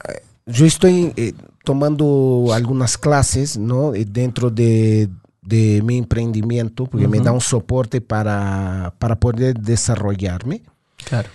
Yo 0.45 0.65
estoy 0.65 1.11
eh, 1.17 1.33
tomando 1.65 2.51
algunas 2.53 2.97
clases, 2.97 3.57
¿no? 3.57 3.93
Eh, 3.93 4.05
Dentro 4.07 4.49
de, 4.49 5.09
de 5.41 5.81
mi 5.83 5.97
emprendimiento, 5.97 6.85
porque 6.85 7.07
me 7.07 7.19
da 7.19 7.31
un 7.31 7.41
soporte 7.41 7.99
para, 7.99 8.93
para 8.99 9.19
poder 9.19 9.59
desarrollarme. 9.59 10.61
Claro. 11.03 11.29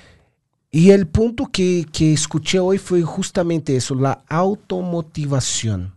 Y 0.75 0.91
el 0.91 1.07
punto 1.07 1.47
que, 1.53 1.87
que 1.93 2.13
escuché 2.13 2.59
hoy 2.59 2.79
fue 2.79 3.01
justamente 3.03 3.77
eso, 3.77 3.95
la 3.95 4.25
automotivación. 4.29 5.95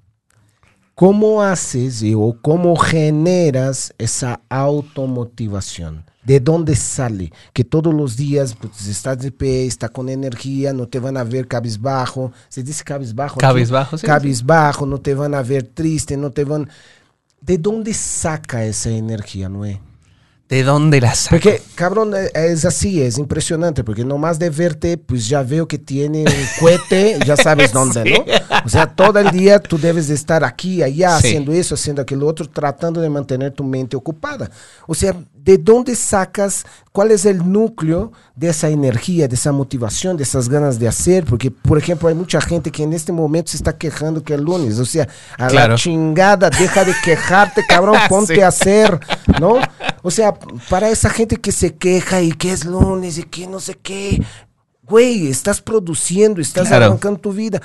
¿Cómo 0.94 1.42
haces 1.42 2.04
eh, 2.04 2.14
o 2.16 2.38
cómo 2.40 2.76
generas 2.76 3.92
esa 3.98 4.40
automotivación? 4.50 6.06
¿De 6.24 6.40
dónde 6.40 6.76
sale? 6.76 7.34
Que 7.54 7.64
todos 7.64 7.92
los 7.92 8.18
días 8.18 8.54
pues, 8.54 8.88
estás 8.88 9.18
de 9.18 9.32
pie, 9.32 9.66
está 9.66 9.90
con 9.90 10.10
energía, 10.10 10.74
no 10.74 10.86
te 10.86 11.00
van 11.00 11.18
a 11.18 11.24
ver 11.24 11.48
cabizbajo. 11.48 12.32
¿Se 12.48 12.62
dice 12.62 12.84
cabizbajo? 12.84 13.40
Cabizbajo, 13.40 13.98
sí, 13.98 14.06
Cabizbajo, 14.06 14.86
no 14.86 15.00
te 15.00 15.16
van 15.16 15.34
a 15.34 15.42
ver 15.42 15.64
triste, 15.64 16.16
no 16.18 16.30
te 16.30 16.44
van... 16.44 16.70
¿De 17.42 17.58
dónde 17.58 17.96
saca 17.96 18.64
esa 18.64 18.92
energía, 18.92 19.50
Noé? 19.50 19.82
¿De 20.50 20.64
dónde 20.64 21.02
la 21.02 21.14
saco? 21.14 21.36
Porque, 21.36 21.62
cabrón, 21.76 22.14
eh, 22.16 22.30
es 22.34 22.64
así, 22.64 23.02
es 23.02 23.18
impresionante, 23.18 23.84
porque 23.84 24.06
nomás 24.06 24.40
de 24.40 24.50
verte, 24.50 24.98
pues 24.98 25.28
ya 25.28 25.44
veo 25.44 25.68
que 25.68 25.78
tiene 25.78 26.20
un 26.22 26.26
cohete, 26.62 27.20
ya 27.26 27.36
sabes 27.36 27.74
dónde, 27.74 28.04
Sí. 28.04 28.14
¿no? 28.14 28.26
O 28.66 28.70
sea, 28.70 28.88
todo 28.88 29.20
el 29.20 29.32
día 29.32 29.60
tú 29.60 29.78
debes 29.78 30.08
de 30.08 30.16
estar 30.16 30.46
aquí, 30.46 30.82
allá, 30.82 31.20
Sí. 31.20 31.28
haciendo 31.28 31.52
eso, 31.52 31.76
haciendo 31.76 32.02
aquello 32.02 32.26
otro, 32.28 32.50
tratando 32.50 33.02
de 33.02 33.10
mantener 33.10 33.52
tu 33.52 33.64
mente 33.66 33.98
ocupada. 33.98 34.50
O 34.88 34.96
sea, 34.96 35.14
¿de 35.36 35.58
dónde 35.58 35.96
sacas, 35.96 36.64
cuál 36.94 37.12
es 37.12 37.26
el 37.26 37.50
núcleo 37.52 38.12
de 38.36 38.50
esa 38.50 38.70
energía, 38.70 39.28
de 39.28 39.36
esa 39.36 39.52
motivación, 39.52 40.16
de 40.18 40.24
esas 40.24 40.48
ganas 40.48 40.80
de 40.80 40.88
hacer? 40.88 41.26
Porque, 41.26 41.52
por 41.52 41.78
ejemplo, 41.78 42.08
hay 42.08 42.16
mucha 42.16 42.40
gente 42.40 42.72
que 42.72 42.84
en 42.84 42.94
este 42.94 43.12
momento 43.12 43.52
se 43.52 43.58
está 43.58 43.78
quejando 43.78 44.24
que 44.24 44.34
es 44.34 44.40
lunes, 44.40 44.80
o 44.80 44.86
sea, 44.86 45.08
a 45.38 45.48
Claro. 45.48 45.74
la 45.74 45.78
chingada, 45.78 46.50
deja 46.50 46.86
de 46.86 46.94
quejarte, 47.04 47.64
cabrón, 47.68 47.96
ponte 48.10 48.36
Sí. 48.36 48.42
a 48.42 48.48
hacer, 48.48 49.00
¿no? 49.42 49.58
O 50.08 50.12
sea, 50.12 50.34
para 50.70 50.90
esa 50.90 51.10
gente 51.10 51.36
que 51.36 51.52
se 51.52 51.76
queja 51.76 52.22
y 52.22 52.32
que 52.32 52.54
es 52.54 52.64
lunes 52.64 53.18
y 53.18 53.24
que 53.24 53.46
no 53.46 53.60
sé 53.60 53.74
qué, 53.76 54.24
güey, 54.84 55.28
estás 55.28 55.62
produciendo, 55.62 56.40
estás 56.40 56.70
Claro. 56.70 56.86
arrancando 56.86 57.20
tu 57.20 57.34
vida. 57.34 57.62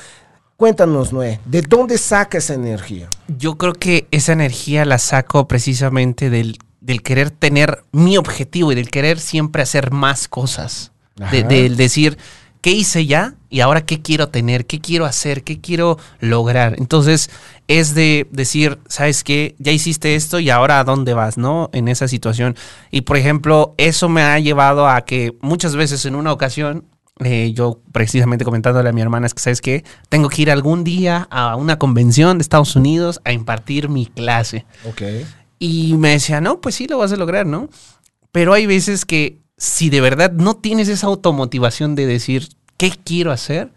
Cuéntanos, 0.56 1.12
Noé, 1.12 1.38
¿de 1.44 1.62
dónde 1.62 1.98
saca 1.98 2.38
esa 2.38 2.54
energía? 2.54 3.08
Yo 3.28 3.56
creo 3.58 3.74
que 3.74 4.08
esa 4.10 4.32
energía 4.32 4.84
la 4.84 4.98
saco 4.98 5.46
precisamente 5.46 6.30
del, 6.30 6.58
del 6.80 7.02
querer 7.02 7.30
tener 7.30 7.84
mi 7.92 8.16
objetivo 8.18 8.72
y 8.72 8.74
del 8.74 8.90
querer 8.90 9.20
siempre 9.20 9.62
hacer 9.62 9.92
más 9.92 10.26
cosas. 10.26 10.90
De- 11.30 11.44
del 11.44 11.76
decir, 11.76 12.18
¿qué 12.62 12.70
hice 12.70 13.04
ya? 13.04 13.34
Y 13.50 13.60
ahora, 13.60 13.84
¿qué 13.84 14.00
quiero 14.00 14.28
tener? 14.28 14.66
¿Qué 14.66 14.80
quiero 14.80 15.04
hacer? 15.04 15.42
¿Qué 15.42 15.60
quiero 15.60 15.98
lograr? 16.20 16.76
Entonces, 16.78 17.28
es 17.68 17.94
de 17.94 18.26
decir, 18.30 18.78
¿sabes 18.88 19.24
qué? 19.24 19.54
Ya 19.58 19.72
hiciste 19.72 20.14
esto 20.14 20.40
y 20.40 20.48
ahora 20.48 20.80
a 20.80 20.84
dónde 20.84 21.12
vas, 21.12 21.36
¿no? 21.36 21.68
En 21.74 21.88
esa 21.88 22.08
situación. 22.08 22.56
Y, 22.90 23.02
por 23.02 23.18
ejemplo, 23.18 23.74
eso 23.76 24.08
me 24.08 24.22
ha 24.22 24.38
llevado 24.38 24.88
a 24.88 25.02
que 25.02 25.36
muchas 25.42 25.76
veces 25.76 26.06
en 26.06 26.14
una 26.14 26.32
ocasión 26.32 26.86
eh, 27.24 27.52
yo 27.54 27.80
precisamente 27.92 28.44
comentándole 28.44 28.88
a 28.88 28.92
mi 28.92 29.02
hermana 29.02 29.26
es 29.26 29.34
que, 29.34 29.42
¿sabes 29.42 29.60
qué? 29.60 29.84
Tengo 30.08 30.28
que 30.28 30.42
ir 30.42 30.50
algún 30.50 30.82
día 30.82 31.28
a 31.30 31.56
una 31.56 31.78
convención 31.78 32.38
de 32.38 32.42
Estados 32.42 32.74
Unidos 32.74 33.20
a 33.24 33.32
impartir 33.32 33.88
mi 33.88 34.06
clase. 34.06 34.64
Ok. 34.88 35.02
Y 35.58 35.94
me 35.98 36.10
decía, 36.10 36.40
no, 36.40 36.60
pues 36.60 36.76
sí, 36.76 36.86
lo 36.86 36.98
vas 36.98 37.12
a 37.12 37.16
lograr, 37.16 37.44
¿no? 37.44 37.68
Pero 38.32 38.54
hay 38.54 38.66
veces 38.66 39.04
que 39.04 39.41
si 39.62 39.90
de 39.90 40.00
verdad 40.00 40.32
no 40.32 40.56
tienes 40.56 40.88
esa 40.88 41.06
automotivación 41.06 41.94
de 41.94 42.04
decir, 42.04 42.48
¿qué 42.78 42.90
quiero 42.90 43.30
hacer? 43.30 43.70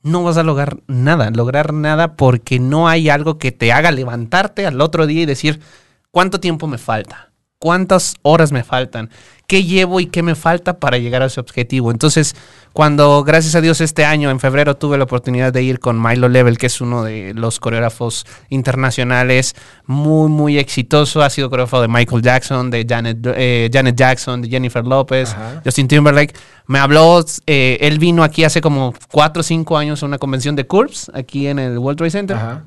No 0.00 0.22
vas 0.22 0.36
a 0.36 0.44
lograr 0.44 0.78
nada, 0.86 1.28
lograr 1.30 1.72
nada 1.74 2.14
porque 2.14 2.60
no 2.60 2.86
hay 2.86 3.08
algo 3.08 3.36
que 3.36 3.50
te 3.50 3.72
haga 3.72 3.90
levantarte 3.90 4.64
al 4.64 4.80
otro 4.80 5.08
día 5.08 5.22
y 5.22 5.26
decir, 5.26 5.60
¿cuánto 6.12 6.38
tiempo 6.38 6.68
me 6.68 6.78
falta? 6.78 7.32
¿Cuántas 7.58 8.14
horas 8.22 8.52
me 8.52 8.62
faltan? 8.62 9.10
¿Qué 9.46 9.62
llevo 9.62 10.00
y 10.00 10.06
qué 10.06 10.22
me 10.22 10.34
falta 10.34 10.78
para 10.78 10.96
llegar 10.96 11.22
a 11.22 11.26
ese 11.26 11.38
objetivo? 11.38 11.90
Entonces, 11.90 12.34
cuando 12.72 13.22
gracias 13.24 13.54
a 13.54 13.60
Dios 13.60 13.80
este 13.82 14.04
año, 14.04 14.30
en 14.30 14.40
febrero, 14.40 14.76
tuve 14.76 14.96
la 14.96 15.04
oportunidad 15.04 15.52
de 15.52 15.62
ir 15.62 15.80
con 15.80 16.02
Milo 16.02 16.28
Level, 16.28 16.56
que 16.56 16.66
es 16.66 16.80
uno 16.80 17.04
de 17.04 17.34
los 17.34 17.60
coreógrafos 17.60 18.24
internacionales 18.48 19.54
muy, 19.86 20.30
muy 20.30 20.58
exitoso. 20.58 21.22
Ha 21.22 21.28
sido 21.28 21.50
coreógrafo 21.50 21.82
de 21.82 21.88
Michael 21.88 22.22
Jackson, 22.22 22.70
de 22.70 22.86
Janet, 22.88 23.18
eh, 23.36 23.70
Janet 23.72 23.96
Jackson, 23.96 24.40
de 24.42 24.48
Jennifer 24.48 24.84
Lopez, 24.84 25.32
Ajá. 25.32 25.60
Justin 25.62 25.88
Timberlake. 25.88 26.34
Me 26.66 26.78
habló, 26.78 27.22
eh, 27.46 27.76
él 27.80 27.98
vino 27.98 28.22
aquí 28.22 28.44
hace 28.44 28.62
como 28.62 28.94
4 29.12 29.40
o 29.40 29.42
5 29.42 29.76
años 29.76 30.02
a 30.02 30.06
una 30.06 30.18
convención 30.18 30.56
de 30.56 30.66
Curves, 30.66 31.10
aquí 31.12 31.46
en 31.46 31.58
el 31.58 31.78
World 31.78 31.98
Trade 31.98 32.10
Center. 32.10 32.36
Ajá. 32.36 32.64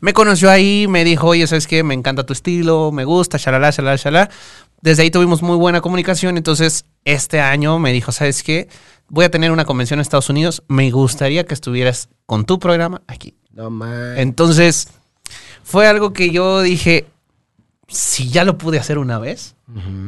Me 0.00 0.12
conoció 0.12 0.50
ahí, 0.50 0.86
me 0.88 1.04
dijo, 1.04 1.26
oye, 1.26 1.46
¿sabes 1.46 1.66
qué? 1.66 1.82
Me 1.82 1.94
encanta 1.94 2.24
tu 2.24 2.32
estilo, 2.32 2.90
me 2.92 3.04
gusta, 3.04 3.36
shalala, 3.36 3.70
shalala, 3.70 3.96
shalala. 3.96 4.30
Desde 4.80 5.02
ahí 5.02 5.10
tuvimos 5.10 5.42
muy 5.42 5.56
buena 5.56 5.80
comunicación. 5.80 6.36
Entonces, 6.36 6.84
este 7.04 7.40
año 7.40 7.78
me 7.78 7.92
dijo, 7.92 8.12
¿sabes 8.12 8.42
qué? 8.42 8.68
Voy 9.08 9.24
a 9.24 9.30
tener 9.30 9.50
una 9.50 9.64
convención 9.64 9.98
en 9.98 10.02
Estados 10.02 10.30
Unidos. 10.30 10.62
Me 10.68 10.90
gustaría 10.90 11.44
que 11.44 11.54
estuvieras 11.54 12.08
con 12.26 12.44
tu 12.44 12.58
programa 12.58 13.02
aquí. 13.06 13.34
No 13.52 13.70
man. 13.70 14.18
Entonces, 14.18 14.88
fue 15.64 15.86
algo 15.86 16.12
que 16.12 16.30
yo 16.30 16.62
dije, 16.62 17.06
si 17.88 18.28
ya 18.28 18.44
lo 18.44 18.58
pude 18.58 18.78
hacer 18.78 18.98
una 18.98 19.18
vez, 19.18 19.56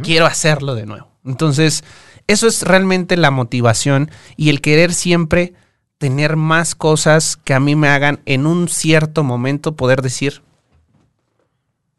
quiero 0.02 0.26
hacerlo 0.26 0.74
de 0.74 0.87
nuevo. 0.87 1.09
Entonces, 1.24 1.85
eso 2.26 2.46
es 2.46 2.62
realmente 2.62 3.16
la 3.16 3.30
motivación 3.30 4.11
y 4.37 4.50
el 4.50 4.61
querer 4.61 4.94
siempre 4.94 5.54
tener 5.98 6.37
más 6.37 6.74
cosas 6.74 7.37
que 7.37 7.52
a 7.52 7.61
mí 7.61 7.76
me 7.76 7.88
hagan 7.88 8.20
en 8.24 8.46
un 8.46 8.68
cierto 8.68 9.22
momento 9.22 9.76
poder 9.76 10.00
decir, 10.00 10.42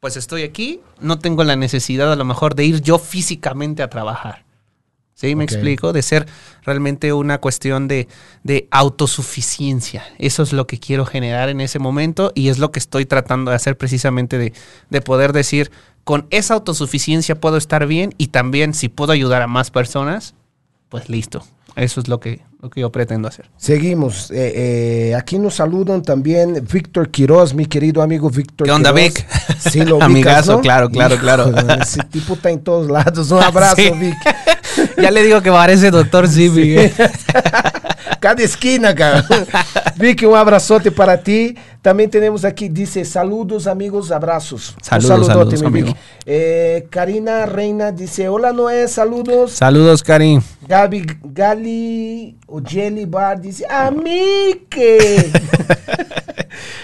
pues 0.02 0.18
estoy 0.18 0.42
aquí, 0.42 0.82
no 1.00 1.20
tengo 1.20 1.44
la 1.44 1.56
necesidad 1.56 2.12
a 2.12 2.16
lo 2.16 2.26
mejor 2.26 2.56
de 2.56 2.66
ir 2.66 2.82
yo 2.82 2.98
físicamente 2.98 3.84
a 3.84 3.90
trabajar. 3.90 4.44
¿Sí? 5.14 5.36
¿Me 5.36 5.44
explico? 5.44 5.94
De 5.94 6.02
ser 6.02 6.26
realmente 6.64 7.14
una 7.14 7.38
cuestión 7.38 7.88
de, 7.88 8.08
de 8.44 8.68
autosuficiencia. 8.72 10.04
Eso 10.18 10.42
es 10.42 10.52
lo 10.52 10.66
que 10.66 10.80
quiero 10.80 11.06
generar 11.06 11.50
en 11.50 11.62
ese 11.62 11.78
momento 11.78 12.32
y 12.34 12.50
es 12.50 12.58
lo 12.58 12.72
que 12.72 12.80
estoy 12.80 13.06
tratando 13.06 13.52
de 13.52 13.58
hacer 13.58 13.78
precisamente 13.78 14.40
de, 14.40 14.54
de 14.90 15.02
poder 15.02 15.32
decir, 15.34 15.70
con 16.04 16.26
esa 16.32 16.56
autosuficiencia 16.56 17.40
puedo 17.40 17.58
estar 17.58 17.86
bien 17.86 18.16
y 18.18 18.28
también 18.30 18.74
si 18.74 18.90
puedo 18.90 19.12
ayudar 19.12 19.44
a 19.44 19.48
más 19.48 19.70
personas, 19.70 20.34
pues 20.90 21.10
listo. 21.10 21.46
Eso 21.76 22.02
es 22.02 22.08
lo 22.08 22.20
que, 22.20 22.42
lo 22.62 22.70
que 22.70 22.82
yo 22.82 22.92
pretendo 22.92 23.28
hacer. 23.28 23.50
Seguimos. 23.58 24.30
Eh, 24.32 25.10
eh, 25.10 25.16
aquí 25.16 25.40
nos 25.40 25.56
saludan 25.56 26.04
también 26.04 26.66
Víctor 26.72 27.10
Quiroz, 27.10 27.54
mi 27.56 27.66
querido 27.66 28.02
amigo 28.04 28.30
Víctor 28.30 28.66
¿Qué 28.68 28.72
onda, 28.72 28.94
Quiroz. 28.94 29.14
Vic? 29.16 29.28
Sí, 29.72 29.80
lo 29.84 29.96
ubicas, 29.98 30.06
Amigazo, 30.06 30.52
¿no? 30.54 30.62
claro, 30.62 30.90
claro, 30.90 31.18
claro. 31.18 31.52
Ese 31.82 32.04
tipo 32.04 32.34
está 32.36 32.50
en 32.52 32.60
todos 32.62 32.90
lados. 32.90 33.32
Un 33.32 33.42
abrazo, 33.44 33.76
Sí. 33.78 33.92
Vic. 34.00 34.16
ya 35.02 35.12
le 35.12 35.24
digo 35.24 35.42
que 35.42 35.52
parece 35.52 35.90
doctor 35.92 36.28
Zibi. 36.28 36.78
¿eh? 36.78 36.94
Cada 38.22 38.44
esquina, 38.44 38.94
cabrón. 38.94 39.48
Vicky, 39.98 40.26
un 40.26 40.36
abrazote 40.36 40.92
para 40.92 41.18
ti. 41.24 41.56
También 41.82 42.08
tenemos 42.08 42.46
aquí, 42.46 42.70
dice, 42.70 43.04
saludos 43.04 43.66
amigos, 43.66 44.12
abrazos. 44.12 44.76
Saludos, 44.80 45.10
un 45.10 45.26
saludote, 45.26 45.58
saludos, 45.58 45.62
mi 45.74 45.80
amigo. 45.80 45.98
Eh, 46.28 46.86
Karina 46.92 47.48
Reina 47.48 47.92
dice, 47.92 48.30
hola 48.30 48.54
Noé, 48.54 48.88
saludos. 48.88 49.54
Saludos, 49.54 50.04
Karim. 50.04 50.40
Gaby 50.68 51.04
Gali 51.24 52.38
o 52.46 52.62
Jelly 52.62 53.06
Bar 53.06 53.42
dice, 53.42 53.66
amique. 53.68 55.32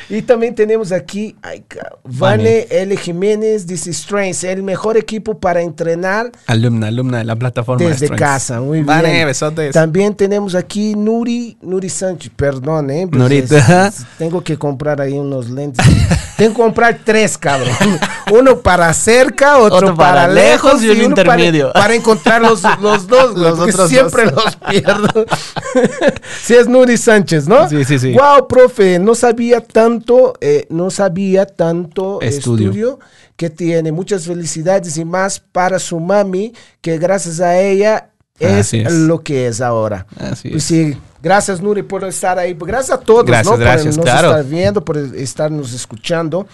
Y 0.10 0.22
también 0.22 0.56
tenemos 0.56 0.92
aquí 0.92 1.36
ay, 1.42 1.64
Vane 2.04 2.68
L. 2.70 2.96
Jiménez, 2.98 3.68
dice 3.68 3.92
Strengths, 3.94 4.44
el 4.46 4.64
mejor 4.64 4.96
equipo 4.98 5.38
para 5.40 5.62
entrenar 5.62 6.32
Alumna, 6.46 6.88
alumna 6.88 7.18
de 7.18 7.24
la 7.26 7.36
plataforma. 7.36 7.84
de 7.84 7.92
desde 7.92 8.10
casa. 8.10 8.62
Muy 8.62 8.78
bien. 8.78 8.86
Vane, 8.86 9.26
besotes. 9.26 9.74
También 9.74 10.16
tenemos 10.16 10.56
aquí 10.56 10.96
Nuri, 10.96 11.58
Nuri 11.62 11.90
Sánchez, 11.90 12.32
perdón, 12.36 12.90
¿eh? 12.90 13.06
Pues 13.10 13.22
Nurita. 13.22 13.88
es- 13.88 14.00
es- 14.00 14.06
tengo 14.18 14.42
que 14.44 14.58
comprar 14.58 15.02
ahí 15.02 15.14
unos 15.14 15.50
lentes. 15.50 15.86
tengo 16.38 16.54
que 16.54 16.62
comprar 16.62 17.00
tres, 17.04 17.38
cabrón. 17.38 17.76
Uno 18.32 18.60
para 18.60 18.94
cerca, 18.94 19.58
otro, 19.58 19.78
Otro 19.78 19.96
para, 19.96 20.24
para 20.24 20.34
lejos 20.34 20.84
y 20.84 20.90
un 20.90 20.98
uno 21.06 21.16
para- 21.16 21.34
intermedio. 21.40 21.72
Para, 21.78 21.96
encontrar 21.96 22.42
los, 22.42 22.62
los 22.82 23.08
dos, 23.08 23.36
Los 23.38 23.58
otros 23.60 23.90
siempre 23.90 24.26
dos. 24.26 24.44
los 24.44 24.56
pierdo. 24.58 25.26
sí, 26.44 26.56
es 26.56 26.68
Nuri 26.68 26.98
Sánchez, 26.98 27.48
¿no? 27.48 27.68
Sí, 27.70 27.84
sí, 27.86 27.98
sí. 28.00 28.14
Wow, 28.14 28.48
profe, 28.48 29.00
no 29.00 29.16
sabía 29.16 29.62
tanto, 30.00 30.34
eh, 30.42 30.66
no 30.70 30.90
sabía 30.90 31.46
tanto 31.46 32.20
Estudio. 32.22 32.70
estudio 32.70 33.00
que 33.36 33.50
tiene. 33.50 33.92
Muchas 33.92 34.26
felicidades 34.26 34.98
y 34.98 35.06
más 35.06 35.40
para 35.40 35.80
su 35.80 36.00
mami, 36.00 36.54
que 36.82 36.98
gracias 36.98 37.40
a 37.40 37.60
ella 37.60 38.10
es, 38.40 38.74
lo 38.74 39.22
que 39.24 39.48
es 39.48 39.62
ahora. 39.62 40.06
Así 40.20 40.50
Pues 40.50 40.64
es. 40.64 40.68
sí, 40.94 40.98
gracias 41.22 41.62
Nuri 41.62 41.84
por 41.84 42.04
estar 42.04 42.38
ahí. 42.38 42.54
Gracias 42.60 42.98
a 42.98 43.02
todos, 43.02 43.26
Gracias, 43.26 43.46
¿no? 43.46 43.52
Por 43.54 43.60
gracias, 43.60 43.98
nos 43.98 44.06
claro. 44.06 44.30
estar 44.30 44.46
viendo, 44.46 44.86
por 44.86 44.98
estarnos 44.98 45.74
escuchando. 45.74 46.46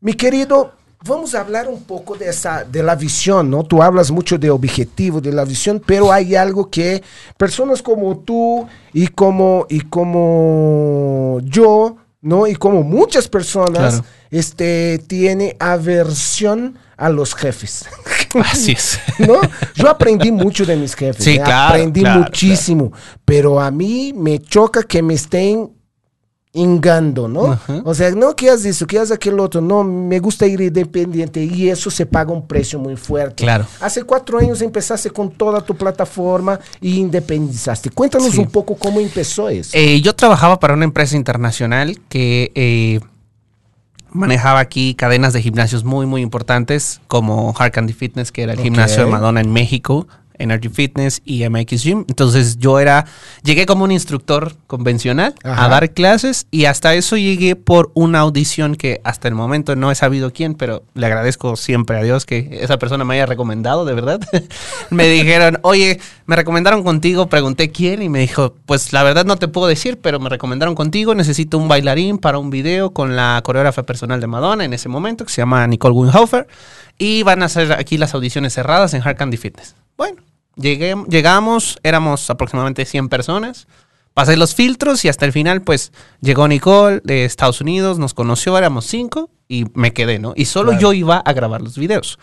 Mi 0.00 0.14
querido, 0.14 0.72
vamos 1.06 1.34
a 1.34 1.40
hablar 1.40 1.68
un 1.68 1.82
poco 1.82 2.14
de 2.16 2.28
esa, 2.28 2.64
de 2.64 2.82
la 2.82 2.94
visión, 2.94 3.50
¿no? 3.50 3.62
Tú 3.64 3.82
hablas 3.82 4.10
mucho 4.10 4.38
de 4.38 4.50
objetivo, 4.50 5.20
de 5.20 5.32
la 5.32 5.44
visión, 5.44 5.82
pero 5.84 6.10
hay 6.12 6.34
algo 6.34 6.70
que 6.70 7.02
personas 7.36 7.82
como 7.82 8.18
tú 8.18 8.66
y 8.92 9.08
como, 9.08 9.66
y 9.68 9.80
como 9.82 11.40
yo, 11.44 11.96
¿no? 12.24 12.46
Y 12.46 12.54
como 12.56 12.82
muchas 12.82 13.28
personas, 13.28 13.96
Claro. 14.00 14.04
este, 14.30 14.98
tiene 15.06 15.56
aversión 15.60 16.78
a 16.96 17.10
los 17.10 17.34
jefes. 17.34 17.84
Así 18.44 18.72
es. 18.72 18.98
¿no? 19.18 19.34
Yo 19.74 19.88
aprendí 19.88 20.32
mucho 20.32 20.64
de 20.64 20.74
mis 20.76 20.94
jefes. 20.94 21.22
Sí, 21.22 21.32
¿eh? 21.34 21.42
claro, 21.44 21.74
Aprendí 21.74 22.00
claro, 22.00 22.20
muchísimo. 22.22 22.92
Pero 23.24 23.60
a 23.60 23.70
mí 23.70 24.12
me 24.16 24.38
choca 24.40 24.82
que 24.82 25.02
me 25.02 25.14
estén 25.14 25.70
ingando, 26.56 27.26
¿no? 27.26 27.52
Ajá. 27.52 27.82
O 27.84 27.94
sea, 27.94 28.12
no 28.12 28.34
que 28.36 28.48
hagas 28.48 28.64
eso, 28.64 28.86
que 28.86 28.96
hagas 28.96 29.10
aquel 29.10 29.38
otro. 29.40 29.60
No, 29.60 29.82
me 29.82 30.20
gusta 30.20 30.46
ir 30.46 30.60
independiente 30.60 31.42
y 31.42 31.68
eso 31.68 31.90
se 31.90 32.06
paga 32.06 32.32
un 32.32 32.46
precio 32.46 32.78
muy 32.78 32.96
fuerte. 32.96 33.42
Claro. 33.42 33.66
Hace 33.80 34.04
cuatro 34.04 34.38
años 34.38 34.62
empezaste 34.62 35.10
con 35.10 35.32
toda 35.32 35.60
tu 35.60 35.74
plataforma 35.74 36.60
y 36.80 36.98
independizaste. 36.98 37.90
Cuéntanos 37.90 38.30
Sí. 38.32 38.38
un 38.38 38.46
poco 38.46 38.76
cómo 38.76 39.00
empezó 39.00 39.48
eso. 39.48 39.70
Eh, 39.74 40.00
yo 40.00 40.14
trabajaba 40.14 40.60
para 40.60 40.74
una 40.74 40.84
empresa 40.84 41.16
internacional 41.16 41.98
que 42.08 42.52
eh, 42.54 43.00
manejaba 44.10 44.60
aquí 44.60 44.94
cadenas 44.94 45.32
de 45.32 45.42
gimnasios 45.42 45.82
muy, 45.82 46.06
muy 46.06 46.22
importantes, 46.22 47.00
como 47.08 47.52
Hard 47.58 47.72
Candy 47.72 47.92
Fitness, 47.92 48.30
que 48.30 48.42
era 48.42 48.52
el 48.52 48.60
gimnasio 48.60 49.04
de 49.04 49.10
Madonna 49.10 49.40
en 49.40 49.52
México, 49.52 50.06
Energy 50.38 50.68
Fitness 50.68 51.22
y 51.24 51.48
MX 51.48 51.82
Gym. 51.82 52.04
Entonces 52.08 52.58
yo 52.58 52.78
era, 52.80 53.06
llegué 53.42 53.66
como 53.66 53.84
un 53.84 53.92
instructor 53.92 54.54
convencional 54.66 55.34
Ajá. 55.42 55.64
a 55.64 55.68
dar 55.68 55.92
clases 55.92 56.46
y 56.50 56.64
hasta 56.64 56.94
eso 56.94 57.16
llegué 57.16 57.56
por 57.56 57.90
una 57.94 58.20
audición 58.20 58.74
que 58.74 59.00
hasta 59.04 59.28
el 59.28 59.34
momento 59.34 59.76
no 59.76 59.90
he 59.90 59.94
sabido 59.94 60.32
quién, 60.32 60.54
pero 60.54 60.82
le 60.94 61.06
agradezco 61.06 61.56
siempre 61.56 61.98
a 61.98 62.02
Dios 62.02 62.26
que 62.26 62.58
esa 62.60 62.78
persona 62.78 63.04
me 63.04 63.14
haya 63.14 63.26
recomendado, 63.26 63.84
de 63.84 63.94
verdad. 63.94 64.20
me 64.90 65.08
dijeron, 65.08 65.58
oye, 65.62 66.00
me 66.26 66.36
recomendaron 66.36 66.82
contigo, 66.82 67.28
pregunté 67.28 67.70
quién 67.70 68.02
y 68.02 68.08
me 68.08 68.20
dijo, 68.20 68.54
pues 68.66 68.92
la 68.92 69.02
verdad 69.02 69.24
no 69.24 69.36
te 69.36 69.48
puedo 69.48 69.66
decir, 69.66 69.98
pero 70.00 70.20
me 70.20 70.28
recomendaron 70.28 70.74
contigo, 70.74 71.14
necesito 71.14 71.58
un 71.58 71.68
bailarín 71.68 72.18
para 72.18 72.38
un 72.38 72.50
video 72.50 72.92
con 72.92 73.16
la 73.16 73.40
coreógrafa 73.44 73.84
personal 73.84 74.20
de 74.20 74.26
Madonna 74.26 74.64
en 74.64 74.72
ese 74.72 74.88
momento, 74.88 75.24
que 75.24 75.32
se 75.32 75.42
llama 75.42 75.66
Nicole 75.66 75.94
Winhofer, 75.94 76.46
y 76.98 77.22
van 77.22 77.42
a 77.42 77.46
hacer 77.46 77.72
aquí 77.72 77.98
las 77.98 78.14
audiciones 78.14 78.54
cerradas 78.54 78.94
en 78.94 79.02
Hard 79.02 79.16
Candy 79.16 79.36
Fitness. 79.36 79.74
Bueno, 79.96 80.22
llegué, 80.56 80.94
llegamos, 81.08 81.78
éramos 81.82 82.28
aproximadamente 82.30 82.84
100 82.84 83.08
personas. 83.08 83.66
Pasé 84.14 84.36
los 84.36 84.54
filtros 84.54 85.04
y 85.04 85.08
hasta 85.08 85.24
el 85.24 85.32
final, 85.32 85.62
pues, 85.62 85.90
llegó 86.20 86.46
Nicole 86.46 87.00
de 87.02 87.24
Estados 87.24 87.60
Unidos, 87.60 87.98
nos 87.98 88.14
conoció, 88.14 88.56
éramos 88.56 88.84
cinco 88.86 89.28
y 89.48 89.66
me 89.74 89.92
quedé, 89.92 90.20
¿no? 90.20 90.34
Y 90.36 90.44
solo 90.44 90.70
Claro. 90.70 90.82
yo 90.82 90.92
iba 90.92 91.16
a 91.16 91.32
grabar 91.32 91.60
los 91.60 91.76
videos. 91.76 92.18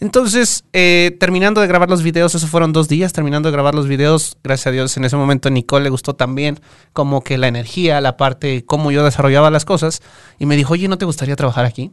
Entonces, 0.00 0.64
eh, 0.72 1.16
terminando 1.18 1.60
de 1.60 1.66
grabar 1.66 1.90
los 1.90 2.02
videos, 2.02 2.34
eso 2.34 2.46
fueron 2.46 2.72
dos 2.72 2.88
días, 2.88 3.12
terminando 3.12 3.48
de 3.48 3.52
grabar 3.52 3.74
los 3.74 3.86
videos, 3.86 4.36
gracias 4.42 4.66
a 4.68 4.70
Dios, 4.70 4.96
en 4.96 5.04
ese 5.04 5.16
momento 5.16 5.48
a 5.48 5.50
Nicole 5.50 5.84
le 5.84 5.90
gustó 5.90 6.14
también 6.14 6.58
como 6.92 7.22
que 7.22 7.36
la 7.38 7.48
energía, 7.48 8.00
la 8.00 8.16
parte, 8.16 8.64
cómo 8.64 8.90
yo 8.92 9.04
desarrollaba 9.04 9.50
las 9.50 9.64
cosas, 9.64 10.00
y 10.38 10.46
me 10.46 10.56
dijo, 10.56 10.72
oye, 10.74 10.88
¿no 10.88 10.96
te 10.98 11.04
gustaría 11.04 11.36
trabajar 11.36 11.64
aquí? 11.66 11.90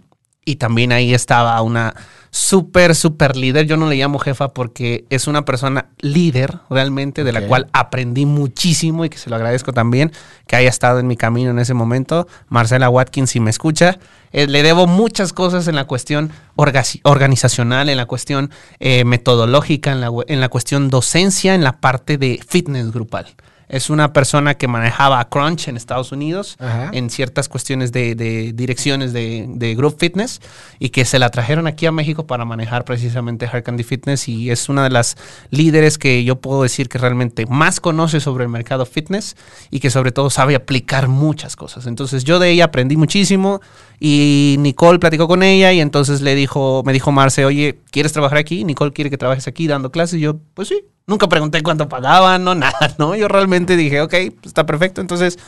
Y 0.48 0.56
también 0.56 0.94
ahí 0.94 1.14
estaba 1.14 1.62
una 1.62 1.94
súper, 2.32 2.96
súper 2.96 3.36
líder. 3.36 3.66
Yo 3.66 3.76
no 3.76 3.90
le 3.90 3.98
llamo 3.98 4.18
jefa 4.18 4.48
porque 4.54 5.04
es 5.10 5.28
una 5.28 5.44
persona 5.44 5.90
líder 6.00 6.60
realmente, 6.70 7.26
de 7.26 7.34
la 7.34 7.42
cual 7.48 7.68
aprendí 7.74 8.26
muchísimo 8.26 9.04
y 9.04 9.10
que 9.10 9.18
se 9.18 9.30
lo 9.30 9.36
agradezco 9.36 9.74
también 9.74 10.14
que 10.48 10.56
haya 10.56 10.70
estado 10.70 11.00
en 11.00 11.08
mi 11.08 11.18
camino 11.18 11.52
en 11.52 11.60
ese 11.60 11.74
momento. 11.74 12.28
Marcela 12.48 12.90
Watkins, 12.90 13.32
si 13.32 13.42
me 13.42 13.50
escucha, 13.50 14.00
eh, 14.32 14.48
le 14.48 14.64
debo 14.64 14.88
muchas 14.88 15.34
cosas 15.34 15.68
en 15.68 15.76
la 15.76 15.84
cuestión 15.84 16.32
orga- 16.56 17.02
organizacional, 17.04 17.90
en 17.90 17.98
la 17.98 18.06
cuestión 18.06 18.50
eh, 18.80 19.04
metodológica, 19.04 19.92
en 19.92 20.00
la, 20.00 20.12
en 20.28 20.40
la 20.40 20.48
cuestión 20.48 20.90
docencia, 20.90 21.56
en 21.56 21.64
la 21.66 21.82
parte 21.82 22.18
de 22.18 22.40
fitness 22.48 22.94
grupal. 22.94 23.36
Es 23.70 23.90
una 23.90 24.14
persona 24.14 24.56
que 24.56 24.68
manejaba 24.68 25.20
a 25.20 25.28
Crunch 25.30 25.68
en 25.68 25.78
Estados 25.78 26.12
Unidos 26.12 26.56
Ajá. 26.60 26.90
en 26.94 27.10
ciertas 27.10 27.50
cuestiones 27.50 27.92
de, 27.92 28.16
de 28.16 28.54
direcciones 28.54 29.14
de, 29.14 29.46
de 29.50 29.76
Group 29.76 29.98
Fitness 30.00 30.42
y 30.80 30.90
que 30.90 31.06
se 31.06 31.20
la 31.20 31.30
trajeron 31.30 31.68
aquí 31.68 31.86
a 31.86 31.92
México 31.92 32.26
para 32.26 32.46
manejar 32.46 32.86
precisamente 32.86 33.46
Hard 33.46 33.64
Candy 33.64 33.84
Fitness 33.84 34.28
y 34.30 34.52
es 34.52 34.70
una 34.70 34.84
de 34.84 34.90
las 34.90 35.18
líderes 35.50 35.98
que 35.98 36.24
yo 36.24 36.38
puedo 36.38 36.64
decir 36.64 36.90
que 36.90 36.98
realmente 36.98 37.46
más 37.46 37.80
conoce 37.80 38.20
sobre 38.20 38.44
el 38.44 38.50
mercado 38.50 38.86
fitness 38.86 39.36
y 39.70 39.80
que 39.80 39.90
sobre 39.90 40.12
todo 40.12 40.30
sabe 40.30 40.56
aplicar 40.56 41.08
muchas 41.08 41.56
cosas. 41.56 41.88
Entonces 41.88 42.24
yo 42.24 42.40
de 42.40 42.52
ella 42.52 42.66
aprendí 42.66 42.98
muchísimo 42.98 43.62
y 44.00 44.58
Nicole 44.60 45.00
platicó 45.00 45.28
con 45.28 45.42
ella 45.42 45.74
y 45.74 45.80
entonces 45.80 46.22
le 46.22 46.36
dijo, 46.36 46.84
me 46.86 46.94
dijo 46.94 47.12
Marce, 47.12 47.46
oye, 47.46 47.80
¿quieres 47.90 48.14
trabajar 48.14 48.38
aquí? 48.38 48.64
Nicole 48.64 48.94
quiere 48.94 49.10
que 49.10 49.18
trabajes 49.18 49.48
aquí 49.48 49.68
dando 49.68 49.92
clases 49.92 50.20
y 50.20 50.22
yo, 50.22 50.38
pues 50.54 50.68
sí. 50.68 50.86
Nunca 51.08 51.30
pregunté 51.30 51.64
cuánto 51.64 51.88
pagaban, 51.90 52.44
no 52.44 52.54
nada, 52.56 52.96
¿no? 53.00 53.16
Yo 53.16 53.28
realmente 53.28 53.76
dije, 53.76 54.02
ok, 54.02 54.12
pues 54.12 54.46
está 54.46 54.66
perfecto. 54.66 55.02
Entonces, 55.02 55.40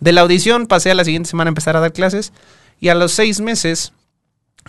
de 0.00 0.12
la 0.12 0.20
audición 0.20 0.66
pasé 0.66 0.90
a 0.90 0.94
la 0.94 1.04
siguiente 1.04 1.28
semana 1.28 1.48
a 1.48 1.52
empezar 1.52 1.76
a 1.76 1.80
dar 1.80 1.92
clases 1.92 2.32
y 2.78 2.88
a 2.88 2.94
los 2.94 3.12
seis 3.12 3.40
meses 3.40 3.92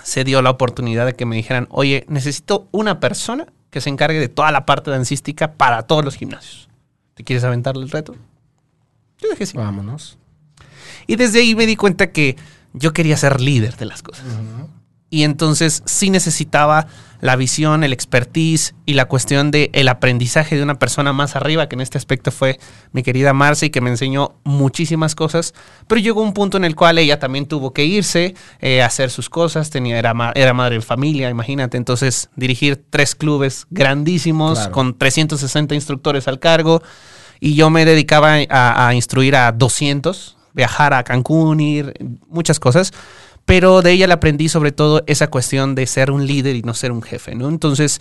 se 0.03 0.23
dio 0.23 0.41
la 0.41 0.49
oportunidad 0.49 1.05
de 1.05 1.13
que 1.13 1.25
me 1.25 1.35
dijeran, 1.35 1.67
oye, 1.69 2.05
necesito 2.07 2.67
una 2.71 2.99
persona 2.99 3.47
que 3.69 3.81
se 3.81 3.89
encargue 3.89 4.19
de 4.19 4.29
toda 4.29 4.51
la 4.51 4.65
parte 4.65 4.89
dancística 4.89 5.53
para 5.53 5.83
todos 5.83 6.03
los 6.03 6.15
gimnasios. 6.15 6.69
¿Te 7.13 7.23
quieres 7.23 7.43
aventarle 7.43 7.83
el 7.83 7.91
reto? 7.91 8.15
Yo 9.19 9.29
dije 9.29 9.45
sí. 9.45 9.57
Vámonos. 9.57 10.17
Y 11.05 11.15
desde 11.17 11.39
ahí 11.39 11.53
me 11.53 11.65
di 11.65 11.75
cuenta 11.75 12.11
que 12.11 12.37
yo 12.79 12.93
quería 12.93 13.17
ser 13.17 13.41
líder 13.41 13.75
de 13.77 13.85
las 13.85 14.01
cosas. 14.01 14.25
Y 15.11 15.23
entonces 15.23 15.81
sí 15.85 16.11
necesitaba 16.11 16.85
la 17.19 17.35
visión, 17.35 17.83
el 17.83 17.93
expertise 17.93 18.75
y 18.85 18.93
la 18.93 19.05
cuestión 19.05 19.49
de 19.49 19.71
el 19.73 19.87
aprendizaje 19.89 20.55
de 20.55 20.61
una 20.61 20.77
persona 20.77 21.13
más 21.13 21.35
arriba, 21.35 21.67
que 21.67 21.73
en 21.75 21.81
este 21.81 21.97
aspecto 21.97 22.29
fue 22.31 22.59
mi 22.91 23.01
querida 23.01 23.33
Marcy, 23.33 23.71
que 23.71 23.81
me 23.81 23.89
enseñó 23.89 24.35
muchísimas 24.43 25.15
cosas. 25.15 25.55
Pero 25.87 25.99
llegó 25.99 26.21
un 26.21 26.33
punto 26.33 26.57
en 26.57 26.63
el 26.63 26.75
cual 26.75 26.99
ella 26.99 27.17
también 27.17 27.47
tuvo 27.47 27.73
que 27.73 27.85
irse 27.85 28.35
eh, 28.59 28.83
hacer 28.83 29.09
sus 29.09 29.29
cosas, 29.31 29.71
tenía, 29.71 29.97
era, 29.97 30.13
ma- 30.13 30.31
era 30.35 30.53
madre 30.53 30.75
de 30.75 30.81
familia, 30.81 31.29
imagínate. 31.31 31.75
Entonces 31.77 32.29
dirigir 32.35 32.85
tres 32.91 33.15
clubes 33.15 33.65
grandísimos 33.71 34.59
Claro. 34.59 34.71
con 34.71 34.97
360 34.97 35.73
instructores 35.73 36.27
al 36.27 36.37
cargo. 36.39 36.83
Y 37.39 37.55
yo 37.55 37.69
me 37.71 37.83
dedicaba 37.83 38.35
a, 38.49 38.87
a 38.87 38.93
instruir 38.93 39.35
a 39.35 39.51
200, 39.51 40.37
viajar 40.59 40.93
a 40.93 41.03
Cancún, 41.03 41.59
ir, 41.59 41.93
muchas 42.27 42.59
cosas. 42.59 42.91
Pero 43.45 43.81
de 43.81 43.93
ella 43.93 44.07
le 44.07 44.13
aprendí 44.13 44.49
sobre 44.49 44.71
todo 44.71 45.03
esa 45.07 45.27
cuestión 45.27 45.73
de 45.73 45.87
ser 45.87 46.11
un 46.11 46.27
líder 46.27 46.55
y 46.55 46.61
no 46.61 46.73
ser 46.73 46.91
un 46.91 47.01
jefe, 47.01 47.33
¿no? 47.33 47.49
Entonces 47.49 47.99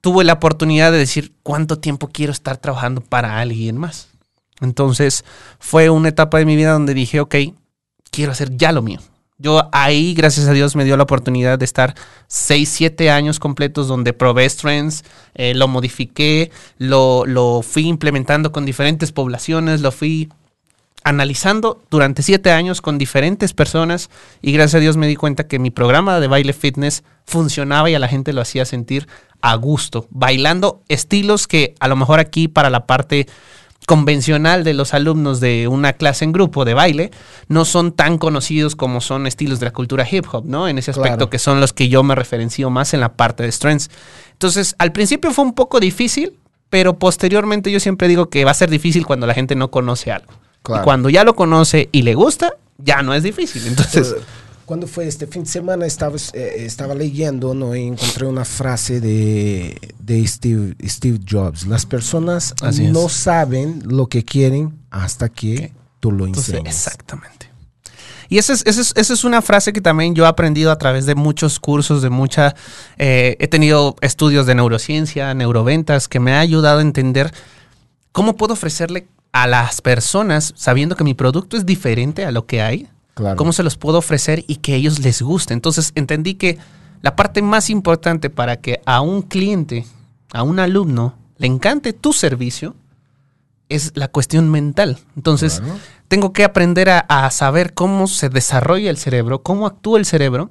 tuve 0.00 0.24
la 0.24 0.34
oportunidad 0.34 0.92
de 0.92 0.98
decir 0.98 1.34
cuánto 1.42 1.78
tiempo 1.78 2.08
quiero 2.08 2.32
estar 2.32 2.56
trabajando 2.56 3.02
para 3.02 3.40
alguien 3.40 3.76
más. 3.76 4.08
Entonces 4.60 5.24
fue 5.58 5.90
una 5.90 6.08
etapa 6.08 6.38
de 6.38 6.46
mi 6.46 6.56
vida 6.56 6.72
donde 6.72 6.94
dije, 6.94 7.20
ok, 7.20 7.34
quiero 8.10 8.32
hacer 8.32 8.56
ya 8.56 8.72
lo 8.72 8.80
mío. 8.80 9.00
Yo 9.36 9.68
ahí, 9.72 10.12
gracias 10.14 10.46
a 10.48 10.52
Dios, 10.52 10.76
me 10.76 10.84
dio 10.84 10.96
la 10.98 11.04
oportunidad 11.04 11.58
de 11.58 11.64
estar 11.64 11.94
6, 12.28 12.68
7 12.68 13.10
años 13.10 13.38
completos 13.38 13.88
donde 13.88 14.12
probé 14.12 14.48
Strengths, 14.48 15.02
eh, 15.34 15.54
lo 15.54 15.66
modifiqué, 15.66 16.50
lo, 16.76 17.24
lo 17.24 17.62
fui 17.62 17.86
implementando 17.86 18.52
con 18.52 18.66
diferentes 18.66 19.12
poblaciones, 19.12 19.80
lo 19.80 19.92
fui 19.92 20.28
analizando 21.04 21.82
durante 21.90 22.22
siete 22.22 22.50
años 22.50 22.80
con 22.80 22.98
diferentes 22.98 23.52
personas 23.52 24.10
y 24.42 24.52
gracias 24.52 24.76
a 24.76 24.80
Dios 24.80 24.96
me 24.96 25.06
di 25.06 25.16
cuenta 25.16 25.46
que 25.46 25.58
mi 25.58 25.70
programa 25.70 26.20
de 26.20 26.26
baile 26.26 26.52
fitness 26.52 27.04
funcionaba 27.24 27.88
y 27.90 27.94
a 27.94 27.98
la 27.98 28.08
gente 28.08 28.32
lo 28.32 28.40
hacía 28.40 28.64
sentir 28.64 29.08
a 29.40 29.54
gusto, 29.54 30.06
bailando 30.10 30.82
estilos 30.88 31.46
que 31.46 31.74
a 31.80 31.88
lo 31.88 31.96
mejor 31.96 32.20
aquí 32.20 32.48
para 32.48 32.70
la 32.70 32.86
parte 32.86 33.26
convencional 33.86 34.62
de 34.62 34.74
los 34.74 34.94
alumnos 34.94 35.40
de 35.40 35.66
una 35.66 35.94
clase 35.94 36.24
en 36.24 36.32
grupo 36.32 36.64
de 36.64 36.74
baile 36.74 37.10
no 37.48 37.64
son 37.64 37.92
tan 37.92 38.18
conocidos 38.18 38.76
como 38.76 39.00
son 39.00 39.26
estilos 39.26 39.58
de 39.58 39.66
la 39.66 39.72
cultura 39.72 40.06
hip 40.08 40.26
hop, 40.30 40.44
¿no? 40.46 40.68
En 40.68 40.78
ese 40.78 40.90
aspecto 40.90 41.16
Claro. 41.16 41.30
que 41.30 41.38
son 41.38 41.60
los 41.60 41.72
que 41.72 41.88
yo 41.88 42.02
me 42.02 42.14
referencio 42.14 42.68
más 42.70 42.94
en 42.94 43.00
la 43.00 43.14
parte 43.14 43.42
de 43.42 43.50
strengths. 43.50 43.90
Entonces, 44.32 44.74
al 44.78 44.92
principio 44.92 45.32
fue 45.32 45.44
un 45.44 45.54
poco 45.54 45.80
difícil, 45.80 46.34
pero 46.68 46.98
posteriormente 46.98 47.72
yo 47.72 47.80
siempre 47.80 48.06
digo 48.06 48.28
que 48.28 48.44
va 48.44 48.52
a 48.52 48.54
ser 48.54 48.70
difícil 48.70 49.06
cuando 49.06 49.26
la 49.26 49.34
gente 49.34 49.56
no 49.56 49.70
conoce 49.70 50.12
algo. 50.12 50.32
Claro. 50.62 50.82
Y 50.82 50.84
cuando 50.84 51.08
ya 51.10 51.24
lo 51.24 51.34
conoce 51.34 51.88
y 51.92 52.02
le 52.02 52.14
gusta, 52.14 52.54
ya 52.78 53.02
no 53.02 53.14
es 53.14 53.22
difícil. 53.22 53.66
Entonces, 53.66 54.14
Cuando 54.70 54.86
fue 54.86 55.08
este 55.08 55.26
fin 55.26 55.42
de 55.42 55.50
semana 55.50 55.84
estaba, 55.84 56.16
eh, 56.32 56.54
estaba 56.58 56.94
leyendo 56.94 57.54
¿no? 57.54 57.74
y 57.74 57.88
encontré 57.88 58.24
una 58.24 58.44
frase 58.44 59.00
de, 59.00 59.76
de 59.98 60.24
Steve, 60.28 60.76
Steve 60.86 61.18
Jobs. 61.28 61.66
Las 61.66 61.86
personas 61.86 62.54
Así 62.62 62.84
es. 62.86 62.92
no 62.92 63.08
saben 63.08 63.82
lo 63.84 64.06
que 64.06 64.24
quieren 64.24 64.78
hasta 64.90 65.28
que 65.28 65.72
tú 65.98 66.12
lo 66.12 66.24
Entonces, 66.24 66.54
enseñas. 66.54 66.86
exactamente. 66.86 67.50
Y 68.28 68.38
esa 68.38 68.52
es, 68.52 68.62
esa, 68.64 68.80
es, 68.80 68.92
esa 68.94 69.12
es 69.12 69.24
una 69.24 69.42
frase 69.42 69.72
que 69.72 69.80
también 69.80 70.14
yo 70.14 70.24
he 70.24 70.28
aprendido 70.28 70.70
a 70.70 70.78
través 70.78 71.04
de 71.04 71.16
muchos 71.16 71.58
cursos, 71.58 72.00
de 72.00 72.10
mucha... 72.10 72.54
eh, 72.96 73.36
he 73.40 73.48
tenido 73.48 73.96
estudios 74.02 74.46
de 74.46 74.54
neurociencia, 74.54 75.34
neuroventas, 75.34 76.06
que 76.06 76.20
me 76.20 76.34
ha 76.34 76.38
ayudado 76.38 76.78
a 76.78 76.82
entender 76.82 77.32
cómo 78.12 78.36
puedo 78.36 78.52
ofrecerle 78.52 79.08
a 79.32 79.46
las 79.46 79.80
personas, 79.80 80.52
sabiendo 80.56 80.96
que 80.96 81.04
mi 81.04 81.14
producto 81.14 81.56
es 81.56 81.64
diferente 81.66 82.24
a 82.24 82.30
lo 82.32 82.46
que 82.46 82.62
hay, 82.62 82.88
Claro. 83.14 83.36
cómo 83.36 83.52
se 83.52 83.62
los 83.62 83.76
puedo 83.76 83.98
ofrecer 83.98 84.44
y 84.46 84.56
que 84.56 84.72
a 84.72 84.76
ellos 84.76 84.98
les 85.00 85.20
guste. 85.22 85.52
Entonces 85.54 85.92
entendí 85.94 86.34
que 86.34 86.58
la 87.02 87.16
parte 87.16 87.42
más 87.42 87.70
importante 87.70 88.30
para 88.30 88.56
que 88.56 88.80
a 88.86 89.00
un 89.02 89.22
cliente, 89.22 89.84
a 90.32 90.42
un 90.42 90.58
alumno, 90.58 91.14
le 91.38 91.46
encante 91.46 91.92
tu 91.92 92.12
servicio, 92.12 92.74
es 93.68 93.92
la 93.94 94.08
cuestión 94.08 94.50
mental. 94.50 94.98
Entonces, 95.16 95.60
Claro. 95.60 95.78
tengo 96.08 96.32
que 96.32 96.44
aprender 96.44 96.90
a, 96.90 96.98
a 97.00 97.30
saber 97.30 97.72
cómo 97.72 98.06
se 98.08 98.28
desarrolla 98.28 98.90
el 98.90 98.96
cerebro, 98.96 99.42
cómo 99.42 99.66
actúa 99.66 99.98
el 99.98 100.04
cerebro, 100.06 100.50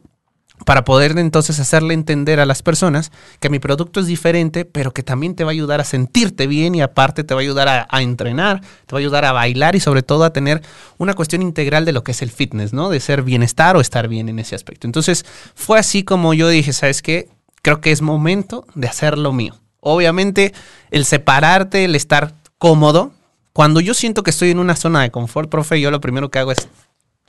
para 0.66 0.84
poder 0.84 1.18
entonces 1.18 1.60
hacerle 1.60 1.94
entender 1.94 2.40
a 2.40 2.46
las 2.46 2.62
personas 2.62 3.12
que 3.40 3.50
mi 3.50 3.60
producto 3.60 4.00
es 4.00 4.08
diferente, 4.08 4.66
pero 4.66 4.92
que 4.92 5.04
también 5.04 5.36
te 5.36 5.44
va 5.44 5.52
a 5.52 5.54
ayudar 5.54 5.80
a 5.80 5.84
sentirte 5.84 6.48
bien 6.48 6.76
y 6.76 6.82
aparte 6.82 7.24
te 7.24 7.34
va 7.34 7.40
a 7.40 7.44
ayudar 7.44 7.88
a, 7.90 8.02
entrenar, 8.02 8.62
te 8.62 8.94
va 8.94 8.98
a 8.98 9.00
ayudar 9.00 9.26
a 9.26 9.32
bailar 9.32 9.76
y 9.76 9.80
sobre 9.80 10.04
todo 10.04 10.24
a 10.24 10.34
tener 10.34 10.62
una 10.98 11.14
cuestión 11.14 11.42
integral 11.42 11.86
de 11.86 11.94
lo 11.94 12.04
que 12.04 12.12
es 12.12 12.22
el 12.22 12.32
fitness, 12.32 12.74
¿no? 12.74 12.90
De 12.90 13.00
ser 13.00 13.24
bienestar 13.24 13.76
o 13.78 13.82
estar 13.82 14.08
bien 14.08 14.30
en 14.30 14.40
ese 14.40 14.56
aspecto. 14.56 14.88
Entonces, 14.88 15.26
fue 15.56 15.80
así 15.80 16.04
como 16.04 16.34
yo 16.34 16.50
dije, 16.50 16.74
¿sabes 16.74 17.02
qué? 17.02 17.30
Creo 17.62 17.82
que 17.82 17.92
es 17.92 18.02
momento 18.02 18.66
de 18.76 18.88
hacer 18.88 19.18
lo 19.18 19.34
mío. 19.34 19.56
Obviamente, 19.82 20.54
el 20.92 21.06
separarte, 21.06 21.86
el 21.86 21.96
estar 21.96 22.34
cómodo. 22.58 23.12
Cuando 23.54 23.80
yo 23.80 23.94
siento 23.94 24.24
que 24.24 24.30
estoy 24.30 24.52
en 24.52 24.60
una 24.60 24.76
zona 24.76 25.02
de 25.02 25.12
confort, 25.12 25.50
profe, 25.50 25.80
yo 25.82 25.92
lo 25.92 26.02
primero 26.02 26.30
que 26.30 26.40
hago 26.40 26.52
es 26.52 26.70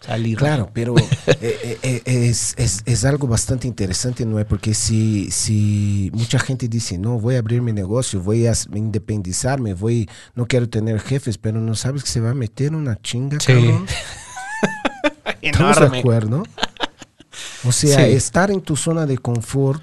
salir. 0.01 0.37
Claro, 0.39 0.71
pero 0.73 0.97
eh, 0.99 1.09
eh, 1.41 1.79
eh, 1.83 2.03
es, 2.07 2.55
es- 2.57 2.83
es 2.87 3.05
algo 3.05 3.27
bastante 3.27 3.67
interesante, 3.69 4.25
¿no? 4.27 4.43
Porque 4.47 4.75
si, 4.75 5.31
si 5.31 6.11
mucha 6.15 6.39
gente 6.39 6.69
dice, 6.69 6.99
no, 6.99 7.19
voy 7.21 7.37
a 7.37 7.39
abrir 7.41 7.61
mi 7.63 7.73
negocio, 7.73 8.21
voy 8.21 8.47
a 8.47 8.53
independizarme, 8.75 9.75
voy, 9.75 10.09
no 10.35 10.47
quiero 10.47 10.69
tener 10.69 11.01
jefes, 11.01 11.37
pero 11.39 11.61
no 11.61 11.75
sabes 11.75 12.03
que 12.05 12.11
se 12.11 12.21
va 12.21 12.31
a 12.31 12.35
meter 12.35 12.75
una 12.75 12.97
chinga, 13.01 13.39
Sí. 13.41 13.53
cabrón. 13.53 13.87
¿Estamos 15.43 15.77
de 15.77 15.83
Enorme. 15.85 15.99
acuerdo? 16.01 16.43
O 17.65 17.73
sea, 17.73 18.05
Sí. 18.07 18.13
estar 18.13 18.51
en 18.51 18.61
tu 18.61 18.77
zona 18.77 19.07
de 19.07 19.19
confort 19.19 19.83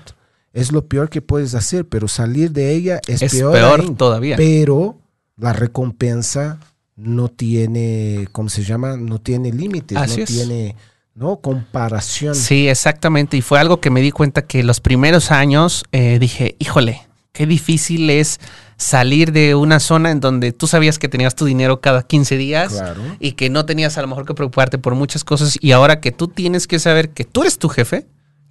es 0.53 0.71
lo 0.71 0.85
peor 0.87 1.09
que 1.09 1.21
puedes 1.21 1.53
hacer, 1.55 1.87
pero 1.87 2.07
salir 2.07 2.51
de 2.51 2.73
ella 2.73 2.99
es, 3.07 3.21
Es 3.21 3.31
peor, 3.33 3.53
peor 3.53 3.95
todavía. 3.95 4.35
Pero 4.35 4.97
la 5.35 5.53
recompensa 5.53 6.59
no 6.97 7.29
tiene, 7.29 8.27
¿cómo 8.31 8.49
se 8.49 8.63
llama? 8.63 8.97
No 8.97 9.19
tiene 9.19 9.51
límites, 9.51 9.97
Así 9.97 10.17
no 10.17 10.23
es. 10.23 10.29
tiene, 10.29 10.75
¿no? 11.15 11.37
Comparación. 11.37 12.35
Sí, 12.35 12.67
exactamente. 12.67 13.37
Y 13.37 13.41
fue 13.41 13.59
algo 13.59 13.79
que 13.79 13.89
me 13.89 14.01
di 14.01 14.11
cuenta 14.11 14.41
que 14.41 14.63
los 14.63 14.81
primeros 14.81 15.31
años 15.31 15.85
eh, 15.91 16.17
dije, 16.19 16.55
híjole, 16.59 17.01
qué 17.33 17.45
difícil 17.45 18.09
es 18.09 18.39
salir 18.77 19.31
de 19.31 19.53
una 19.55 19.79
zona 19.79 20.09
en 20.11 20.19
donde 20.19 20.51
tú 20.53 20.65
sabías 20.67 20.97
que 20.99 21.07
tenías 21.07 21.35
tu 21.35 21.45
dinero 21.45 21.81
cada 21.81 22.01
15 22.03 22.35
días 22.37 22.73
Claro. 22.73 23.01
y 23.19 23.33
que 23.33 23.49
no 23.49 23.65
tenías 23.65 23.97
a 23.97 24.01
lo 24.01 24.07
mejor 24.07 24.25
que 24.25 24.33
preocuparte 24.33 24.77
por 24.79 24.95
muchas 24.95 25.23
cosas 25.23 25.57
y 25.61 25.71
ahora 25.71 25.99
que 25.99 26.11
tú 26.11 26.27
tienes 26.27 26.67
que 26.67 26.79
saber 26.79 27.09
que 27.09 27.23
tú 27.25 27.41
eres 27.41 27.57
tu 27.59 27.69
jefe, 27.69 28.05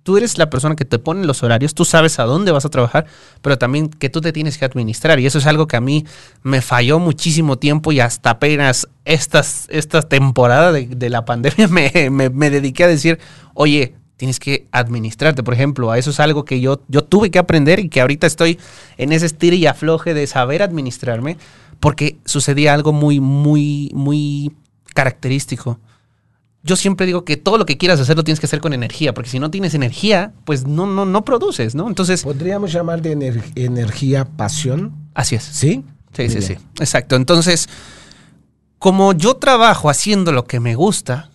tú 0.06 0.16
eres 0.16 0.38
la 0.38 0.48
persona 0.48 0.76
que 0.76 0.84
te 0.84 1.00
pone 1.00 1.26
los 1.26 1.42
horarios, 1.42 1.74
tú 1.74 1.84
sabes 1.84 2.20
a 2.20 2.22
dónde 2.22 2.52
vas 2.52 2.64
a 2.64 2.68
trabajar, 2.68 3.06
pero 3.42 3.58
también 3.58 3.88
que 3.88 4.08
tú 4.08 4.20
te 4.20 4.32
tienes 4.32 4.56
que 4.56 4.64
administrar. 4.64 5.18
Y 5.18 5.26
eso 5.26 5.38
es 5.38 5.46
algo 5.46 5.66
que 5.66 5.76
a 5.76 5.80
mí 5.80 6.06
me 6.44 6.62
falló 6.62 7.00
muchísimo 7.00 7.58
tiempo 7.58 7.90
y 7.90 7.98
hasta 7.98 8.30
apenas 8.30 8.86
estas, 9.04 9.66
esta 9.68 10.02
temporada 10.02 10.70
de, 10.70 11.10
la 11.10 11.24
pandemia 11.24 11.66
me, 12.10 12.10
me- 12.10 12.50
dediqué 12.50 12.84
a 12.84 12.86
decir, 12.86 13.18
oye, 13.52 13.96
tienes 14.16 14.38
que 14.38 14.68
administrarte, 14.70 15.42
por 15.42 15.54
ejemplo, 15.54 15.90
a 15.90 15.98
eso 15.98 16.10
es 16.10 16.20
algo 16.20 16.44
que 16.44 16.60
yo, 16.60 16.82
yo 16.86 17.02
tuve 17.02 17.32
que 17.32 17.40
aprender 17.40 17.80
y 17.80 17.88
que 17.88 18.00
ahorita 18.00 18.28
estoy 18.28 18.60
en 18.98 19.12
ese 19.12 19.26
estire 19.26 19.56
y 19.56 19.66
afloje 19.66 20.14
de 20.14 20.28
saber 20.28 20.62
administrarme 20.62 21.36
porque 21.80 22.16
sucedía 22.24 22.74
algo 22.74 22.92
muy, 22.92 23.18
muy, 23.18 23.90
muy 23.92 24.52
característico 24.94 25.80
yo 26.66 26.76
siempre 26.76 27.06
digo 27.06 27.24
que 27.24 27.36
todo 27.36 27.56
lo 27.58 27.64
que 27.64 27.78
quieras 27.78 28.00
hacer 28.00 28.16
lo 28.16 28.24
tienes 28.24 28.40
que 28.40 28.46
hacer 28.46 28.60
con 28.60 28.72
energía, 28.72 29.14
porque 29.14 29.30
si 29.30 29.38
no 29.38 29.50
tienes 29.50 29.72
energía, 29.74 30.32
pues 30.44 30.66
no, 30.66 30.86
no, 30.86 31.06
no 31.06 31.24
produces, 31.24 31.74
¿no? 31.74 31.88
Entonces, 31.88 32.22
Podríamos 32.24 32.72
llamar 32.72 33.00
de 33.00 33.16
ener- 33.16 33.52
energía 33.54 34.24
pasión, 34.24 34.92
así 35.14 35.36
es. 35.36 35.44
¿sí? 35.44 35.84
Sí, 36.12 36.22
Muy 36.22 36.28
sí, 36.30 36.38
bien. 36.38 36.58
sí. 36.58 36.66
Exacto. 36.80 37.14
Entonces, 37.16 37.68
como 38.78 39.12
yo 39.12 39.34
trabajo 39.34 39.88
haciendo 39.90 40.32
lo 40.32 40.44
que 40.44 40.60
me 40.60 40.74
gusta, 40.74 41.30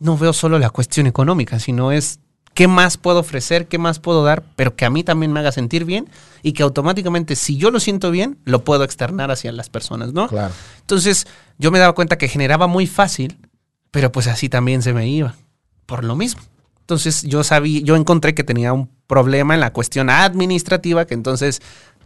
no 0.00 0.16
veo 0.18 0.32
solo 0.32 0.58
la 0.58 0.70
cuestión 0.70 1.06
económica, 1.06 1.58
sino 1.58 1.92
es 1.92 2.20
qué 2.52 2.68
más 2.68 2.96
puedo 2.96 3.20
ofrecer, 3.20 3.66
qué 3.66 3.78
más 3.78 3.98
puedo 3.98 4.22
dar, 4.24 4.44
pero 4.56 4.76
que 4.76 4.84
a 4.84 4.90
mí 4.90 5.02
también 5.02 5.32
me 5.32 5.40
haga 5.40 5.50
sentir 5.52 5.84
bien 5.84 6.08
y 6.42 6.52
que 6.52 6.62
automáticamente, 6.62 7.36
si 7.36 7.56
yo 7.56 7.70
lo 7.70 7.80
siento 7.80 8.10
bien, 8.10 8.38
lo 8.44 8.64
puedo 8.64 8.84
externar 8.84 9.30
hacia 9.30 9.50
las 9.52 9.68
personas, 9.70 10.12
¿no? 10.12 10.28
Claro. 10.28 10.52
Entonces, 10.80 11.26
yo 11.58 11.70
me 11.70 11.78
daba 11.78 11.94
cuenta 11.94 12.18
que 12.18 12.28
generaba 12.28 12.66
muy 12.66 12.86
fácil, 12.86 13.38
pero 13.94 14.10
pues 14.10 14.26
así 14.26 14.48
también 14.48 14.82
se 14.82 14.92
me 14.92 15.06
iba, 15.06 15.36
por 15.86 16.02
lo 16.02 16.16
mismo. 16.16 16.42
Entonces, 16.80 17.22
yo 17.22 17.44
sabía, 17.44 17.80
yo 17.80 17.94
encontré 17.94 18.34
que 18.34 18.42
tenía 18.42 18.72
un 18.72 18.90
problema 19.06 19.54
en 19.54 19.60
la 19.60 19.72
cuestión 19.72 20.10
administrativa, 20.10 21.06
que 21.06 21.14
entonces 21.14 21.62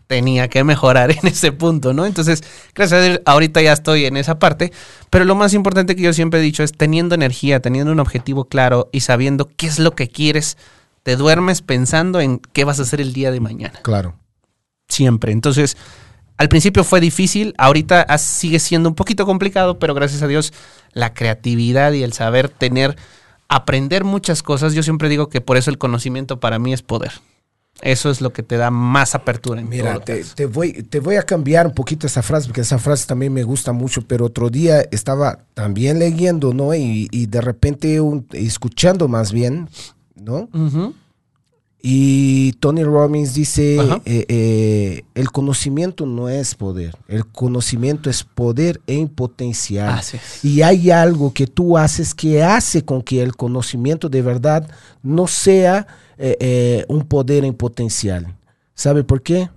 tenía 0.07 0.49
que 0.49 0.65
mejorar 0.65 1.11
en 1.23 1.27
ese 1.27 1.51
punto, 1.51 1.95
¿no? 1.95 2.05
Entonces, 2.05 2.45
gracias 2.75 3.01
a 3.01 3.03
Dios, 3.03 3.21
ahorita 3.25 3.63
ya 3.63 3.73
estoy 3.73 4.05
en 4.05 4.19
esa 4.19 4.39
parte, 4.39 4.71
pero 5.09 5.25
lo 5.25 5.35
más 5.35 5.55
importante 5.55 5.97
que 5.97 6.03
yo 6.03 6.13
siempre 6.13 6.41
he 6.41 6.43
dicho 6.43 6.63
es 6.63 6.73
teniendo 6.73 7.15
energía, 7.15 7.61
teniendo 7.61 7.91
un 7.91 8.01
objetivo 8.01 8.45
claro 8.45 8.91
y 8.93 9.01
sabiendo 9.01 9.49
qué 9.57 9.67
es 9.67 9.79
lo 9.79 9.95
que 9.95 10.09
quieres, 10.09 10.59
te 11.05 11.17
duermes 11.17 11.63
pensando 11.63 12.21
en 12.21 12.39
qué 12.53 12.65
vas 12.65 12.81
a 12.81 12.83
hacer 12.83 13.01
el 13.01 13.15
día 13.15 13.31
de 13.31 13.41
mañana 13.41 13.81
Claro. 13.83 14.15
siempre. 14.89 15.33
Entonces, 15.33 15.79
al 16.39 16.49
principio 16.49 16.85
fue 16.85 17.01
difícil, 17.01 17.55
ahorita 17.59 18.07
sigue 18.19 18.59
siendo 18.59 18.89
un 18.89 18.95
poquito 18.95 19.27
complicado, 19.27 19.79
pero 19.79 19.93
gracias 19.95 20.23
a 20.23 20.27
Dios 20.27 20.53
la 20.93 21.13
creatividad 21.13 21.93
y 21.93 22.03
el 22.03 22.13
saber 22.13 22.49
tener, 22.49 22.97
aprender 23.49 24.05
muchas 24.05 24.43
cosas, 24.43 24.73
yo 24.73 24.83
siempre 24.83 25.09
digo 25.09 25.29
que 25.29 25.41
por 25.41 25.57
eso 25.57 25.71
el 25.71 25.79
conocimiento 25.79 26.41
para 26.41 26.59
mí 26.59 26.73
es 26.73 26.83
poder. 26.83 27.13
Eso 27.81 28.11
es 28.11 28.21
lo 28.21 28.33
que 28.33 28.43
te 28.43 28.57
da 28.57 28.73
más 28.73 29.15
apertura. 29.15 29.61
En 29.61 29.69
Mira, 29.69 30.01
te, 30.35 30.47
voy, 30.47 30.73
te 30.83 30.99
voy 30.99 31.15
a 31.15 31.23
cambiar 31.23 31.65
un 31.67 31.75
poquito 31.75 32.09
esa 32.09 32.23
frase, 32.23 32.49
porque 32.49 32.63
esa 32.63 32.79
frase 32.79 33.07
también 33.07 33.33
me 33.33 33.45
gusta 33.45 33.71
mucho, 33.73 34.03
pero 34.03 34.25
otro 34.25 34.51
día 34.51 34.81
estaba 34.91 35.45
también 35.55 36.01
leyendo, 36.01 36.53
¿no? 36.53 36.75
Y, 36.75 37.07
y 37.13 37.27
de 37.27 37.41
repente 37.41 38.01
un- 38.01 38.27
escuchando 38.33 39.07
más 39.07 39.33
bien, 39.33 39.69
¿no? 40.17 40.49
Y 41.81 42.53
Tony 42.55 42.83
Robbins 42.83 43.35
dice, 43.35 43.77
eh, 44.05 44.25
eh, 44.29 45.05
el 45.15 45.31
conocimiento 45.31 46.07
no 46.07 46.29
es 46.29 46.57
poder, 46.57 46.97
el 47.07 47.25
conocimiento 47.25 48.11
es 48.11 48.25
poder 48.25 48.81
en 48.89 49.09
potencial. 49.09 50.01
Y 50.43 50.63
hay 50.63 50.91
algo 50.91 51.33
que 51.33 51.47
tú 51.47 51.79
haces 51.79 52.15
que 52.15 52.43
hace 52.43 52.85
con 52.85 53.01
que 53.03 53.23
el 53.23 53.37
conocimiento 53.37 54.09
de 54.09 54.23
verdad 54.23 54.69
no 55.05 55.29
sea 55.29 55.87
eh, 56.19 56.85
un 56.89 57.07
poder 57.07 57.45
en 57.45 57.55
potencial. 57.55 58.35
¿Sabe 58.75 59.05
por 59.05 59.23
qué? 59.23 59.49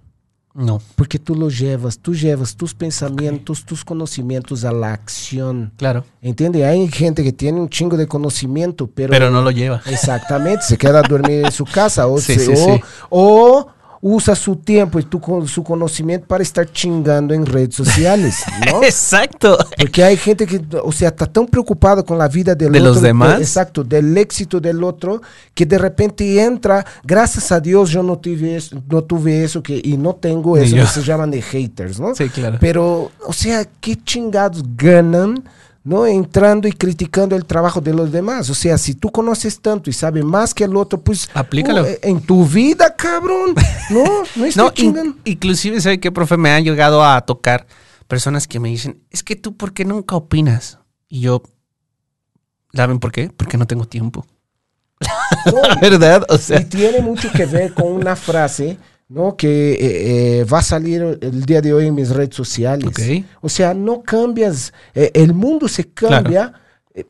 No, 0.53 0.81
Porque 0.95 1.17
tú 1.17 1.33
lo 1.35 1.49
llevas, 1.49 1.97
tú 1.99 2.13
llevas 2.13 2.55
tus 2.57 2.73
pensamientos, 2.73 3.63
tus 3.65 3.85
conocimientos 3.85 4.65
a 4.65 4.71
la 4.73 4.91
acción. 4.93 5.71
claro. 5.77 6.03
¿Entiende? 6.21 6.65
Hay 6.65 6.87
gente 6.89 7.23
que 7.23 7.31
tiene 7.31 7.59
un 7.61 7.69
chingo 7.69 7.95
de 7.95 8.05
conocimiento, 8.07 8.87
pero, 8.87 9.11
Pero 9.11 9.31
no 9.31 9.41
lo 9.41 9.51
lleva. 9.51 9.81
Exactamente, 9.85 10.63
se 10.63 10.77
queda 10.77 10.99
a 10.99 11.03
dormir 11.03 11.45
en 11.45 11.51
su 11.51 11.63
casa 11.65 12.05
o, 12.07 12.17
Sí, 12.19 12.33
se- 12.35 12.45
sí, 12.47 12.51
o, 12.51 12.55
sí. 12.75 12.81
o- 13.09 13.67
usa 14.01 14.35
su 14.35 14.55
tiempo 14.55 14.99
y 14.99 15.03
tu, 15.03 15.21
su 15.47 15.63
conocimiento 15.63 16.25
para 16.27 16.41
estar 16.41 16.69
chingando 16.71 17.33
en 17.33 17.45
redes 17.45 17.75
sociales, 17.75 18.43
¿no? 18.71 18.83
Exacto. 18.83 19.57
Porque 19.77 20.03
hay 20.03 20.17
gente 20.17 20.47
que, 20.47 20.59
o 20.83 20.91
sea, 20.91 21.09
está 21.09 21.27
tan 21.27 21.45
preocupada 21.45 22.01
con 22.01 22.17
la 22.17 22.27
vida 22.27 22.55
del 22.55 22.71
¿De 22.71 22.79
otro, 22.79 22.93
los 22.93 23.01
demás? 23.01 23.39
eh, 23.39 23.43
exacto, 23.43 23.83
del 23.83 24.17
éxito 24.17 24.59
del 24.59 24.83
otro, 24.83 25.21
que 25.53 25.65
de 25.65 25.77
repente 25.77 26.41
entra, 26.41 26.85
gracias 27.03 27.51
a 27.51 27.59
Dios 27.59 27.91
yo 27.91 28.01
no 28.01 28.17
tuve 28.17 28.55
eso, 28.55 28.81
no 28.89 29.03
tuve 29.03 29.43
eso 29.43 29.61
que, 29.61 29.79
y 29.83 29.97
no 29.97 30.15
tengo 30.15 30.57
eso 30.57 30.75
que 30.75 30.87
se 30.87 31.03
llaman 31.03 31.29
de 31.29 31.41
haters, 31.41 31.99
¿no? 31.99 32.15
Sí, 32.15 32.27
claro. 32.29 32.57
Pero, 32.59 33.11
o 33.25 33.33
sea, 33.33 33.65
¿qué 33.79 33.95
chingados 33.95 34.63
ganan? 34.75 35.43
¿No? 35.83 36.05
Entrando 36.05 36.67
y 36.67 36.71
criticando 36.73 37.35
el 37.35 37.45
trabajo 37.45 37.81
de 37.81 37.93
los 37.93 38.11
demás. 38.11 38.49
O 38.49 38.53
sea, 38.55 38.77
si 38.77 38.93
tú 38.95 39.11
conoces 39.11 39.61
tanto 39.61 39.89
y 39.89 39.93
sabes 39.93 40.23
más 40.23 40.53
que 40.53 40.63
el 40.63 40.75
otro, 40.75 41.01
pues... 41.01 41.29
Aplícalo. 41.33 41.83
uh, 41.83 41.87
en 42.01 42.21
tu 42.21 42.45
vida, 42.45 42.95
cabrón. 42.95 43.55
No, 43.89 44.03
no 44.35 44.45
No, 44.55 44.71
in- 44.75 45.15
inclusive, 45.25 45.81
¿sabe 45.81 45.99
qué, 45.99 46.11
profe? 46.11 46.37
Me 46.37 46.51
han 46.51 46.63
llegado 46.63 47.03
a 47.03 47.19
tocar 47.21 47.65
personas 48.07 48.47
que 48.47 48.59
me 48.59 48.69
dicen, 48.69 49.01
es 49.09 49.23
que 49.23 49.35
tú, 49.35 49.55
¿por 49.57 49.73
qué 49.73 49.85
nunca 49.85 50.15
opinas? 50.15 50.79
Y 51.07 51.21
yo, 51.21 51.41
¿saben 52.73 52.99
por 52.99 53.11
qué? 53.11 53.29
Porque 53.35 53.57
no 53.57 53.65
tengo 53.67 53.85
tiempo. 53.85 54.25
No, 55.45 55.61
¿Verdad? 55.81 56.23
O 56.29 56.35
Y 56.35 56.37
sea, 56.37 56.67
tiene 56.69 57.01
mucho 57.01 57.31
que 57.31 57.45
ver 57.47 57.73
con 57.73 57.87
una 57.87 58.15
frase, 58.15 58.77
¿no? 59.11 59.35
Que 59.35 59.73
eh, 59.73 59.77
eh, 60.39 60.43
va 60.45 60.59
a 60.59 60.63
salir 60.63 61.19
el 61.21 61.45
día 61.45 61.61
de 61.61 61.73
hoy 61.73 61.87
en 61.87 61.95
mis 61.95 62.09
redes 62.09 62.35
sociales. 62.35 62.89
O 63.41 63.49
sea, 63.49 63.73
no 63.73 64.01
cambias, 64.01 64.73
eh, 64.95 65.11
el 65.13 65.33
mundo 65.33 65.67
se 65.67 65.83
cambia 65.89 66.53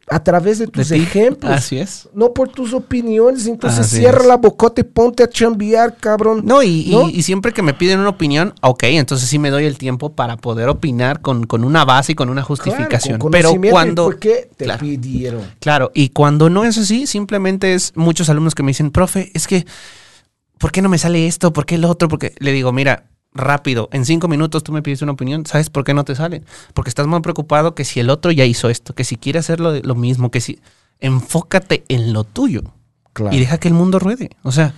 a 0.07 0.23
través 0.23 0.59
de 0.59 0.67
tus 0.67 0.89
de 0.89 0.97
ejemplos. 0.97 1.51
Así 1.51 1.79
es. 1.79 2.07
No 2.13 2.33
por 2.33 2.49
tus 2.49 2.71
opiniones, 2.71 3.47
entonces 3.47 3.79
Así 3.79 3.97
cierra 3.97 4.21
es. 4.21 4.27
la 4.27 4.37
bocota 4.37 4.81
y 4.81 4.83
ponte 4.83 5.23
a 5.23 5.27
chambear, 5.29 5.97
cabrón. 5.97 6.41
No, 6.43 6.61
y, 6.61 6.81
y- 6.87 6.91
¿No? 6.91 7.09
y 7.09 7.23
siempre 7.23 7.51
que 7.51 7.63
me 7.63 7.73
piden 7.73 7.99
una 7.99 8.09
opinión, 8.09 8.53
ok, 8.61 8.83
entonces 8.83 9.27
sí 9.27 9.39
me 9.39 9.49
doy 9.49 9.65
el 9.65 9.79
tiempo 9.79 10.13
para 10.13 10.37
poder 10.37 10.69
opinar 10.69 11.21
con, 11.21 11.45
con 11.47 11.63
una 11.63 11.83
base 11.83 12.11
y 12.11 12.15
con 12.15 12.29
una 12.29 12.41
Claro, 12.41 12.47
justificación. 12.47 13.17
con 13.17 13.31
Pero 13.31 13.53
cuando... 13.71 14.03
¿Por 14.05 14.19
qué 14.19 14.49
te 14.55 14.65
Claro. 14.65 14.81
pidieron? 14.81 15.41
Claro, 15.59 15.91
y 15.95 16.09
cuando 16.09 16.49
no 16.51 16.63
es 16.63 16.77
así, 16.77 17.07
simplemente 17.07 17.73
es 17.73 17.91
muchos 17.95 18.29
alumnos 18.29 18.53
que 18.53 18.61
me 18.61 18.69
dicen, 18.69 18.91
profe, 18.91 19.31
es 19.33 19.47
que, 19.47 19.65
¿por 20.61 20.71
qué 20.71 20.81
no 20.81 20.87
me 20.87 20.97
sale 20.97 21.27
esto? 21.27 21.51
¿Por 21.51 21.65
qué 21.65 21.75
el 21.75 21.83
otro? 21.83 22.07
Porque 22.07 22.33
le 22.39 22.53
digo, 22.53 22.71
mira, 22.71 23.09
rápido, 23.33 23.89
en 23.91 24.05
cinco 24.05 24.27
minutos 24.29 24.63
tú 24.63 24.71
me 24.71 24.81
pides 24.81 25.01
una 25.01 25.11
opinión, 25.13 25.45
¿sabes 25.45 25.69
por 25.69 25.83
qué 25.83 25.93
no 25.93 26.05
te 26.05 26.15
salen? 26.15 26.45
Porque 26.73 26.89
estás 26.89 27.07
muy 27.07 27.19
preocupado 27.21 27.75
que 27.75 27.83
si 27.83 27.99
el 27.99 28.09
otro 28.09 28.31
ya 28.31 28.45
hizo 28.45 28.69
esto, 28.69 28.93
que 28.95 29.03
si 29.03 29.17
quiere 29.17 29.39
hacer 29.39 29.59
lo, 29.59 29.73
lo 29.73 29.95
mismo, 29.95 30.31
que 30.31 30.39
si... 30.39 30.59
Enfócate 31.03 31.83
en 31.89 32.13
lo 32.13 32.23
tuyo 32.23 32.61
Claro. 33.13 33.35
y 33.35 33.39
deja 33.39 33.57
que 33.57 33.67
el 33.67 33.73
mundo 33.73 33.99
ruede. 33.99 34.29
O 34.43 34.51
sea, 34.53 34.73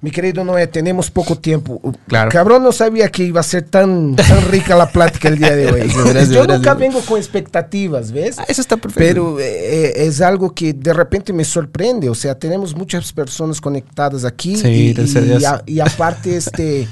Mi 0.00 0.10
querido 0.10 0.44
Noé, 0.44 0.66
tenemos 0.66 1.10
poco 1.10 1.36
tiempo. 1.38 1.80
Claro. 2.08 2.30
Cabrón, 2.30 2.62
no 2.62 2.72
sabía 2.72 3.08
que 3.10 3.24
iba 3.24 3.40
a 3.40 3.44
ser 3.44 3.64
tan, 3.64 4.16
tan 4.16 4.50
rica 4.50 4.74
la 4.76 4.90
plática 4.90 5.28
el 5.28 5.38
día 5.38 5.54
de 5.54 5.70
hoy. 5.70 5.90
Sí, 5.90 5.96
verás, 6.04 6.28
Yo 6.30 6.40
verás, 6.42 6.58
nunca 6.58 6.74
verás. 6.74 6.78
vengo 6.78 7.00
con 7.06 7.18
expectativas, 7.18 8.10
¿ves? 8.12 8.38
ah, 8.38 8.44
eso 8.48 8.60
está 8.60 8.76
perfecto. 8.76 9.00
Pero 9.06 9.40
eh, 9.40 10.06
es 10.06 10.20
algo 10.20 10.54
que 10.54 10.72
de 10.72 10.92
repente 10.92 11.32
me 11.32 11.44
sorprende. 11.44 12.08
O 12.08 12.14
sea, 12.14 12.34
tenemos 12.38 12.74
muchas 12.74 13.12
personas 13.12 13.60
conectadas 13.60 14.24
aquí. 14.24 14.56
Sí, 14.56 14.94
y, 14.96 15.40
y 15.40 15.44
a- 15.44 15.62
y 15.66 15.80
aparte, 15.80 16.36
este, 16.36 16.88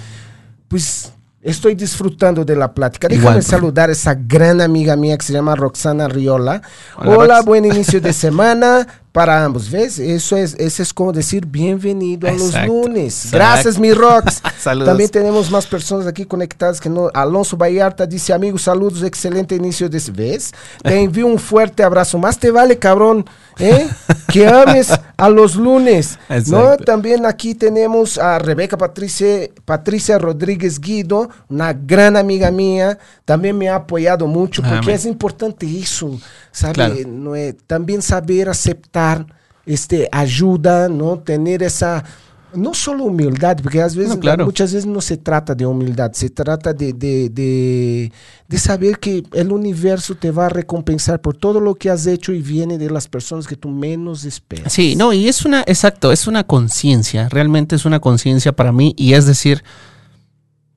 pues 0.68 1.12
estoy 1.42 1.74
disfrutando 1.74 2.44
de 2.44 2.54
la 2.54 2.72
plática. 2.72 3.08
Déjame 3.08 3.28
Igual, 3.30 3.42
saludar 3.42 3.88
a 3.88 3.92
esa 3.92 4.14
gran 4.14 4.60
amiga 4.60 4.94
mía 4.96 5.16
que 5.16 5.24
se 5.24 5.32
llama 5.32 5.54
Roxana 5.56 6.06
Riola. 6.08 6.60
Hola, 6.98 7.16
Hola, 7.18 7.42
buen 7.42 7.64
inicio 7.64 8.00
de 8.00 8.12
semana 8.12 8.86
para 9.12 9.44
ambos. 9.44 9.70
¿Ves? 9.70 9.98
Eso 9.98 10.36
es, 10.36 10.54
eso 10.54 10.82
es 10.82 10.92
como 10.92 11.12
decir 11.12 11.46
bienvenido 11.46 12.28
a 12.28 12.32
los 12.32 12.54
lunes. 12.66 13.24
exacto. 13.24 13.36
Gracias, 13.36 13.78
mi 13.78 13.92
Rox. 13.92 14.40
Saludos. 14.60 14.88
También 14.88 15.10
tenemos 15.10 15.50
más 15.50 15.66
personas 15.66 16.06
aquí 16.06 16.24
conectadas 16.24 16.80
que 16.80 16.88
no. 16.88 17.10
Alonso 17.14 17.56
Vallarta 17.56 18.06
dice, 18.06 18.32
amigos, 18.32 18.62
saludos, 18.62 19.02
excelente 19.02 19.54
inicio 19.54 19.88
de 19.88 20.00
¿Ves? 20.12 20.52
Te 20.82 21.00
envío 21.00 21.26
un 21.26 21.38
fuerte 21.38 21.82
abrazo. 21.82 22.18
Más 22.18 22.38
te 22.38 22.50
vale, 22.50 22.78
cabrón, 22.78 23.24
¿eh? 23.58 23.88
que 24.32 24.46
ames 24.46 24.92
a 25.16 25.28
los 25.28 25.56
lunes. 25.56 26.18
¿no? 26.28 26.36
Exacto. 26.36 26.84
También 26.84 27.26
aquí 27.26 27.54
tenemos 27.54 28.18
a 28.18 28.38
Rebeca 28.38 28.78
Patricia, 28.78 29.48
Patricia 29.64 30.18
Rodríguez 30.18 30.80
Guido, 30.80 31.28
una 31.48 31.72
gran 31.72 32.16
amiga 32.16 32.50
mía. 32.50 32.98
También 33.24 33.58
me 33.58 33.68
ha 33.68 33.76
apoyado 33.76 34.26
mucho 34.26 34.62
porque 34.62 34.78
Amén. 34.78 34.94
es 34.94 35.06
importante 35.06 35.66
eso, 35.78 36.18
¿sabe? 36.52 36.74
Claro. 36.74 36.94
No 37.06 37.36
es- 37.36 37.56
también 37.66 38.02
saber 38.02 38.48
aceptar 38.48 39.26
este, 39.66 40.08
ayuda, 40.10 40.88
¿no? 40.88 41.18
Tener 41.18 41.62
esa... 41.62 42.04
No 42.52 42.74
solo 42.74 43.04
humildad, 43.04 43.58
porque 43.62 43.80
claro. 44.20 44.44
muchas 44.44 44.72
veces 44.74 44.84
no 44.84 45.00
se 45.00 45.16
trata 45.16 45.54
de 45.54 45.64
humildad, 45.64 46.10
se 46.14 46.30
trata 46.30 46.72
de, 46.72 46.92
de, 46.92 47.28
de, 47.28 48.12
de 48.48 48.58
saber 48.58 48.98
que 48.98 49.22
el 49.34 49.52
universo 49.52 50.16
te 50.16 50.32
va 50.32 50.46
a 50.46 50.48
recompensar 50.48 51.20
por 51.20 51.36
todo 51.36 51.60
lo 51.60 51.76
que 51.76 51.90
has 51.90 52.08
hecho 52.08 52.32
y 52.32 52.42
viene 52.42 52.76
de 52.76 52.90
las 52.90 53.06
personas 53.06 53.46
que 53.46 53.54
tú 53.54 53.68
menos 53.68 54.24
esperas. 54.24 54.72
Sí, 54.72 54.96
no, 54.96 55.12
y 55.12 55.28
es 55.28 55.44
una, 55.44 55.60
exacto, 55.60 56.10
es 56.10 56.26
una 56.26 56.42
conciencia, 56.42 57.28
realmente 57.28 57.76
es 57.76 57.84
una 57.84 58.00
conciencia 58.00 58.50
para 58.50 58.72
mí 58.72 58.94
y 58.96 59.12
es 59.14 59.26
decir, 59.26 59.62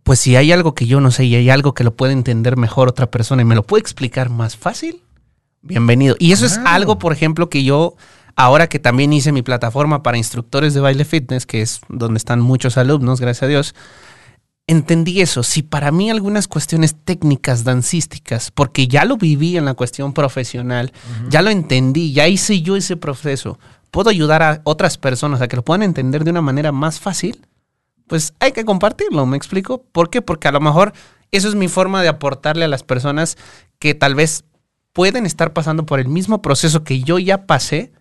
pues 0.03 0.19
si 0.19 0.35
hay 0.35 0.51
algo 0.51 0.75
que 0.75 0.85
yo 0.85 1.01
no 1.01 1.09
sé 1.09 1.25
y 1.25 1.33
hay 1.35 1.49
algo 1.49 1.73
que 1.73 1.83
lo 1.83 1.95
puede 1.95 2.13
entender 2.13 2.55
mejor 2.55 2.87
otra 2.87 3.09
persona 3.09 3.41
y 3.41 3.45
me 3.45 3.55
lo 3.55 3.63
puede 3.63 3.81
explicar 3.81 4.29
más 4.29 4.55
fácil, 4.57 5.01
bienvenido. 5.63 6.15
Y 6.19 6.33
eso 6.33 6.45
es 6.45 6.59
algo, 6.65 6.99
por 6.99 7.13
ejemplo, 7.13 7.49
que 7.49 7.63
yo, 7.63 7.95
ahora 8.35 8.67
que 8.67 8.79
también 8.79 9.13
hice 9.13 9.31
mi 9.31 9.41
plataforma 9.41 10.03
para 10.03 10.17
instructores 10.17 10.73
de 10.73 10.81
baile 10.81 11.05
fitness, 11.05 11.45
que 11.45 11.61
es 11.61 11.81
donde 11.89 12.17
están 12.17 12.41
muchos 12.41 12.77
alumnos, 12.77 13.19
gracias 13.19 13.43
a 13.43 13.47
Dios, 13.47 13.75
entendí 14.67 15.21
eso. 15.21 15.41
Si 15.41 15.63
para 15.63 15.91
mí 15.91 16.09
algunas 16.09 16.47
cuestiones 16.47 16.95
técnicas 17.03 17.63
dancísticas, 17.63 18.51
porque 18.51 18.87
ya 18.87 19.05
lo 19.05 19.17
viví 19.17 19.57
en 19.57 19.65
la 19.65 19.73
cuestión 19.73 20.13
profesional, 20.13 20.91
ya 21.29 21.41
lo 21.41 21.49
entendí, 21.49 22.13
ya 22.13 22.27
hice 22.27 22.61
yo 22.61 22.75
ese 22.75 22.97
proceso, 22.97 23.57
puedo 23.89 24.09
ayudar 24.09 24.43
a 24.43 24.61
otras 24.65 24.97
personas 24.97 25.41
a 25.41 25.47
que 25.47 25.55
lo 25.55 25.63
puedan 25.63 25.83
entender 25.83 26.23
de 26.23 26.31
una 26.31 26.41
manera 26.41 26.71
más 26.71 26.99
fácil, 26.99 27.47
pues 28.07 28.33
hay 28.39 28.51
que 28.51 28.65
compartirlo, 28.65 29.25
¿me 29.25 29.37
explico? 29.37 29.81
¿Por 29.81 30.09
qué? 30.09 30.21
Porque 30.21 30.49
a 30.49 30.51
lo 30.51 30.59
mejor 30.59 30.93
eso 31.31 31.47
es 31.47 31.55
mi 31.55 31.69
forma 31.69 32.01
de 32.01 32.09
aportarle 32.09 32.65
a 32.65 32.67
las 32.67 32.83
personas 32.83 33.37
que 33.79 33.95
tal 33.95 34.13
vez 34.13 34.43
pueden 34.93 35.25
estar 35.25 35.53
pasando 35.53 35.85
por 35.85 35.99
el 35.99 36.07
mismo 36.07 36.41
proceso 36.41 36.83
que 36.83 37.01
yo 37.01 37.19
ya 37.19 37.45
pasé, 37.45 37.91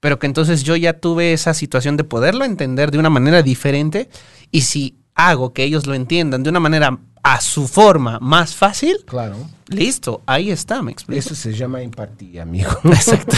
pero 0.00 0.18
que 0.18 0.26
entonces 0.26 0.64
yo 0.64 0.74
ya 0.76 0.94
tuve 0.94 1.32
esa 1.32 1.54
situación 1.54 1.96
de 1.96 2.04
poderlo 2.04 2.44
entender 2.44 2.90
de 2.90 2.98
una 2.98 3.10
manera 3.10 3.42
diferente. 3.42 4.08
Y 4.50 4.62
si 4.62 4.98
hago 5.14 5.52
que 5.52 5.64
ellos 5.64 5.86
lo 5.86 5.94
entiendan 5.94 6.42
de 6.42 6.50
una 6.50 6.60
manera 6.60 6.98
a 7.22 7.40
su 7.40 7.66
forma 7.68 8.18
más 8.20 8.54
fácil, 8.54 8.98
Claro. 9.06 9.36
listo, 9.68 10.22
ahí 10.26 10.50
está, 10.50 10.82
me 10.82 10.92
explico. 10.92 11.18
Eso 11.18 11.34
se 11.34 11.52
llama 11.52 11.82
empatía, 11.82 12.42
amigo. 12.42 12.70
Exacto. 12.84 13.36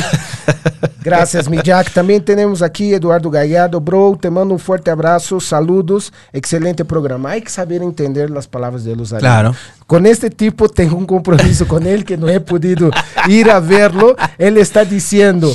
Gracias, 1.03 1.49
mi 1.49 1.59
Jack. 1.63 1.93
También 1.93 2.23
tenemos 2.25 2.61
aquí 2.61 2.93
Eduardo 2.93 3.31
Gallardo. 3.31 3.81
Bro, 3.81 4.19
te 4.21 4.31
mando 4.31 4.53
un 4.55 4.61
fuerte 4.61 4.91
abrazo, 4.91 5.41
saludos, 5.41 6.13
excelente 6.33 6.85
programa. 6.85 7.31
Hay 7.31 7.41
que 7.43 7.49
saber 7.49 7.83
entender 7.83 8.31
las 8.31 8.47
palabras 8.47 8.85
de 8.85 8.95
los. 8.95 9.13
Claro. 9.15 9.55
Con 9.87 10.05
este 10.07 10.29
tipo 10.31 10.69
tengo 10.69 10.97
un 10.97 11.07
compromiso 11.07 11.67
con 11.67 11.87
él 11.87 12.05
que 12.05 12.17
no 12.19 12.29
he 12.29 12.41
podido 12.41 12.91
ir 13.29 13.51
a 13.51 13.61
verlo. 13.61 14.15
Él 14.39 14.59
está 14.59 14.85
diciendo... 14.85 15.53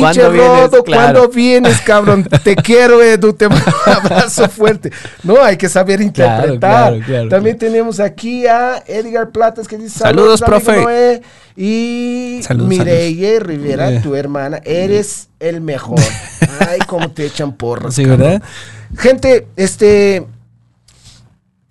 Pinche. 0.00 0.28
Rodo, 0.28 0.82
Claro. 0.84 1.02
¿cuándo 1.12 1.28
vienes, 1.28 1.80
cabrón? 1.82 2.24
Te 2.42 2.56
quiero, 2.68 3.02
Edu, 3.02 3.32
te 3.32 3.48
mando 3.48 3.64
un 3.86 3.92
abrazo 3.92 4.48
fuerte. 4.48 4.90
No, 5.22 5.42
hay 5.42 5.56
que 5.56 5.68
saber 5.68 6.00
interpretar. 6.00 6.58
claro, 6.58 6.98
claro, 7.04 7.28
También 7.28 7.58
tenemos 7.58 8.00
aquí 8.00 8.46
a 8.46 8.82
Edgar 8.86 9.30
Platas 9.30 9.68
que 9.68 9.76
dice 9.78 9.98
Saludos, 9.98 10.42
amigo 10.42 10.60
profe. 10.60 10.80
Noé". 10.82 11.22
Y 11.56 12.40
Saludos, 12.42 12.68
Mireille 12.68 13.38
Rivera, 13.40 13.90
Eh. 13.92 14.00
tu 14.02 14.14
hermana, 14.14 14.60
eres 14.64 15.28
el 15.38 15.60
mejor. 15.60 15.98
Ay, 16.60 16.78
cómo 16.86 17.10
te 17.10 17.26
echan 17.26 17.52
porras. 17.52 17.94
Sí, 17.94 18.02
cabrón. 18.04 18.20
¿verdad? 18.20 18.42
Gente, 18.96 19.46
este. 19.56 20.26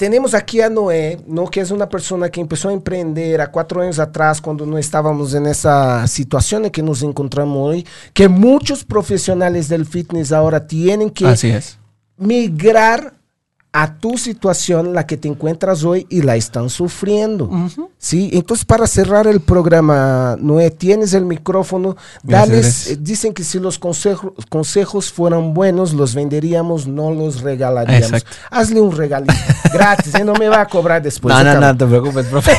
Tenemos 0.01 0.33
aquí 0.33 0.59
a 0.61 0.67
Noé, 0.67 1.19
¿no? 1.27 1.45
que 1.45 1.59
es 1.59 1.69
una 1.69 1.87
persona 1.87 2.27
que 2.27 2.41
empezó 2.41 2.69
a 2.69 2.73
emprender 2.73 3.39
a 3.39 3.51
cuatro 3.51 3.83
años 3.83 3.99
atrás, 3.99 4.41
cuando 4.41 4.65
no 4.65 4.79
estábamos 4.79 5.35
en 5.35 5.45
esa 5.45 6.07
situación 6.07 6.65
en 6.65 6.71
que 6.71 6.81
nos 6.81 7.03
encontramos 7.03 7.69
hoy, 7.69 7.85
que 8.11 8.27
muchos 8.27 8.83
profesionales 8.83 9.69
del 9.69 9.85
fitness 9.85 10.31
ahora 10.31 10.65
tienen 10.65 11.11
que 11.11 11.27
Así 11.27 11.51
es. 11.51 11.77
migrar 12.17 13.13
a 13.73 13.95
tu 13.95 14.17
situación, 14.17 14.93
la 14.93 15.07
que 15.07 15.15
te 15.15 15.29
encuentras 15.29 15.85
hoy, 15.85 16.05
y 16.09 16.23
la 16.23 16.35
están 16.35 16.69
sufriendo. 16.69 17.49
¿Sí? 17.97 18.29
Entonces, 18.33 18.65
para 18.65 18.85
cerrar 18.85 19.27
el 19.27 19.39
programa, 19.39 20.35
Noé, 20.39 20.71
tienes 20.71 21.13
el 21.13 21.25
micrófono. 21.25 21.95
Dales, 22.21 22.87
eh, 22.87 22.97
dicen 22.99 23.33
que 23.33 23.45
si 23.45 23.59
los 23.59 23.79
consejos, 23.79 24.33
consejos 24.49 25.11
fueran 25.13 25.53
buenos, 25.53 25.93
los 25.93 26.13
venderíamos, 26.13 26.85
no 26.85 27.11
los 27.11 27.41
regalaríamos. 27.41 28.11
Exacto. 28.11 28.37
Hazle 28.49 28.81
un 28.81 28.95
regalito 28.95 29.33
gratis, 29.73 30.15
¿eh? 30.15 30.25
no 30.25 30.33
me 30.33 30.49
va 30.49 30.61
a 30.61 30.67
cobrar 30.67 31.01
después. 31.01 31.33
no, 31.33 31.39
¿eh, 31.39 31.43
no, 31.45 31.51
cabrón? 31.53 31.69
no, 31.69 31.77
te 31.77 31.85
preocupes, 31.85 32.25
profe. 32.25 32.57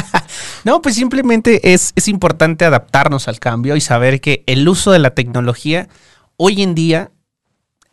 no, 0.64 0.82
pues 0.82 0.96
simplemente 0.96 1.72
es, 1.72 1.92
es 1.94 2.08
importante 2.08 2.64
adaptarnos 2.64 3.28
al 3.28 3.38
cambio 3.38 3.76
y 3.76 3.80
saber 3.80 4.20
que 4.20 4.42
el 4.46 4.68
uso 4.68 4.90
de 4.90 4.98
la 4.98 5.10
tecnología 5.10 5.88
hoy 6.36 6.62
en 6.62 6.74
día 6.74 7.12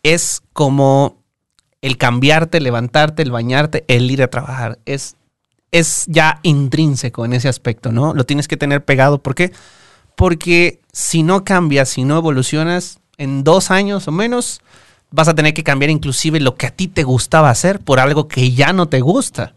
es 0.02 0.42
como 0.52 1.17
el 1.82 1.96
cambiarte, 1.96 2.60
levantarte, 2.60 3.22
el 3.22 3.30
bañarte, 3.30 3.84
el 3.88 4.10
ir 4.10 4.22
a 4.22 4.28
trabajar. 4.28 4.78
Es, 4.84 5.16
es 5.70 6.04
ya 6.06 6.40
intrínseco 6.42 7.24
en 7.24 7.32
ese 7.32 7.48
aspecto, 7.48 7.92
¿no? 7.92 8.14
Lo 8.14 8.24
tienes 8.24 8.48
que 8.48 8.56
tener 8.56 8.84
pegado. 8.84 9.18
¿Por 9.18 9.34
qué? 9.34 9.52
Porque 10.16 10.80
si 10.92 11.22
no 11.22 11.44
cambias, 11.44 11.88
si 11.88 12.04
no 12.04 12.16
evolucionas, 12.16 12.98
en 13.18 13.44
dos 13.44 13.70
años 13.70 14.08
o 14.08 14.12
menos, 14.12 14.60
vas 15.10 15.28
a 15.28 15.34
tener 15.34 15.54
que 15.54 15.64
cambiar 15.64 15.90
inclusive 15.90 16.40
lo 16.40 16.54
que 16.54 16.66
a 16.66 16.70
ti 16.70 16.88
te 16.88 17.02
gustaba 17.02 17.50
hacer 17.50 17.80
por 17.80 18.00
algo 18.00 18.28
que 18.28 18.52
ya 18.52 18.72
no 18.72 18.88
te 18.88 19.00
gusta. 19.00 19.54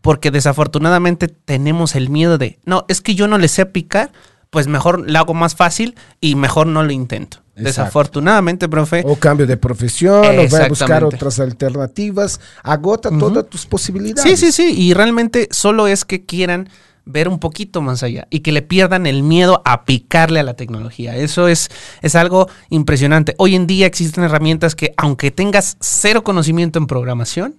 Porque 0.00 0.30
desafortunadamente 0.30 1.28
tenemos 1.28 1.94
el 1.94 2.08
miedo 2.08 2.38
de, 2.38 2.58
no, 2.64 2.86
es 2.88 3.02
que 3.02 3.14
yo 3.14 3.28
no 3.28 3.36
le 3.36 3.48
sé 3.48 3.66
picar, 3.66 4.12
pues 4.48 4.66
mejor 4.66 5.08
lo 5.08 5.18
hago 5.18 5.34
más 5.34 5.54
fácil 5.54 5.94
y 6.20 6.36
mejor 6.36 6.66
no 6.66 6.82
lo 6.82 6.92
intento. 6.92 7.39
Exacto. 7.56 7.62
Desafortunadamente, 7.82 8.68
profe, 8.68 9.02
O 9.06 9.16
cambio 9.16 9.46
de 9.46 9.56
profesión, 9.56 10.24
o 10.24 10.48
va 10.48 10.64
a 10.64 10.68
buscar 10.68 11.04
otras 11.04 11.40
alternativas. 11.40 12.40
Agota 12.62 13.10
todas 13.10 13.46
tus 13.48 13.66
posibilidades. 13.66 14.22
Sí, 14.22 14.36
sí, 14.36 14.52
sí. 14.52 14.74
Y 14.80 14.94
realmente 14.94 15.48
solo 15.50 15.86
es 15.86 16.04
que 16.04 16.24
quieran 16.24 16.68
ver 17.04 17.28
un 17.28 17.38
poquito 17.40 17.80
más 17.82 18.02
allá 18.02 18.28
y 18.30 18.40
que 18.40 18.52
le 18.52 18.62
pierdan 18.62 19.06
el 19.06 19.22
miedo 19.22 19.62
a 19.64 19.84
picarle 19.84 20.38
a 20.38 20.42
la 20.44 20.54
tecnología. 20.54 21.16
Eso 21.16 21.48
es, 21.48 21.68
es 22.02 22.14
algo 22.14 22.48
impresionante. 22.68 23.34
Hoy 23.38 23.56
en 23.56 23.66
día 23.66 23.86
existen 23.86 24.22
herramientas 24.22 24.74
que, 24.76 24.94
aunque 24.96 25.30
tengas 25.30 25.76
cero 25.80 26.22
conocimiento 26.22 26.78
en 26.78 26.86
programación, 26.86 27.56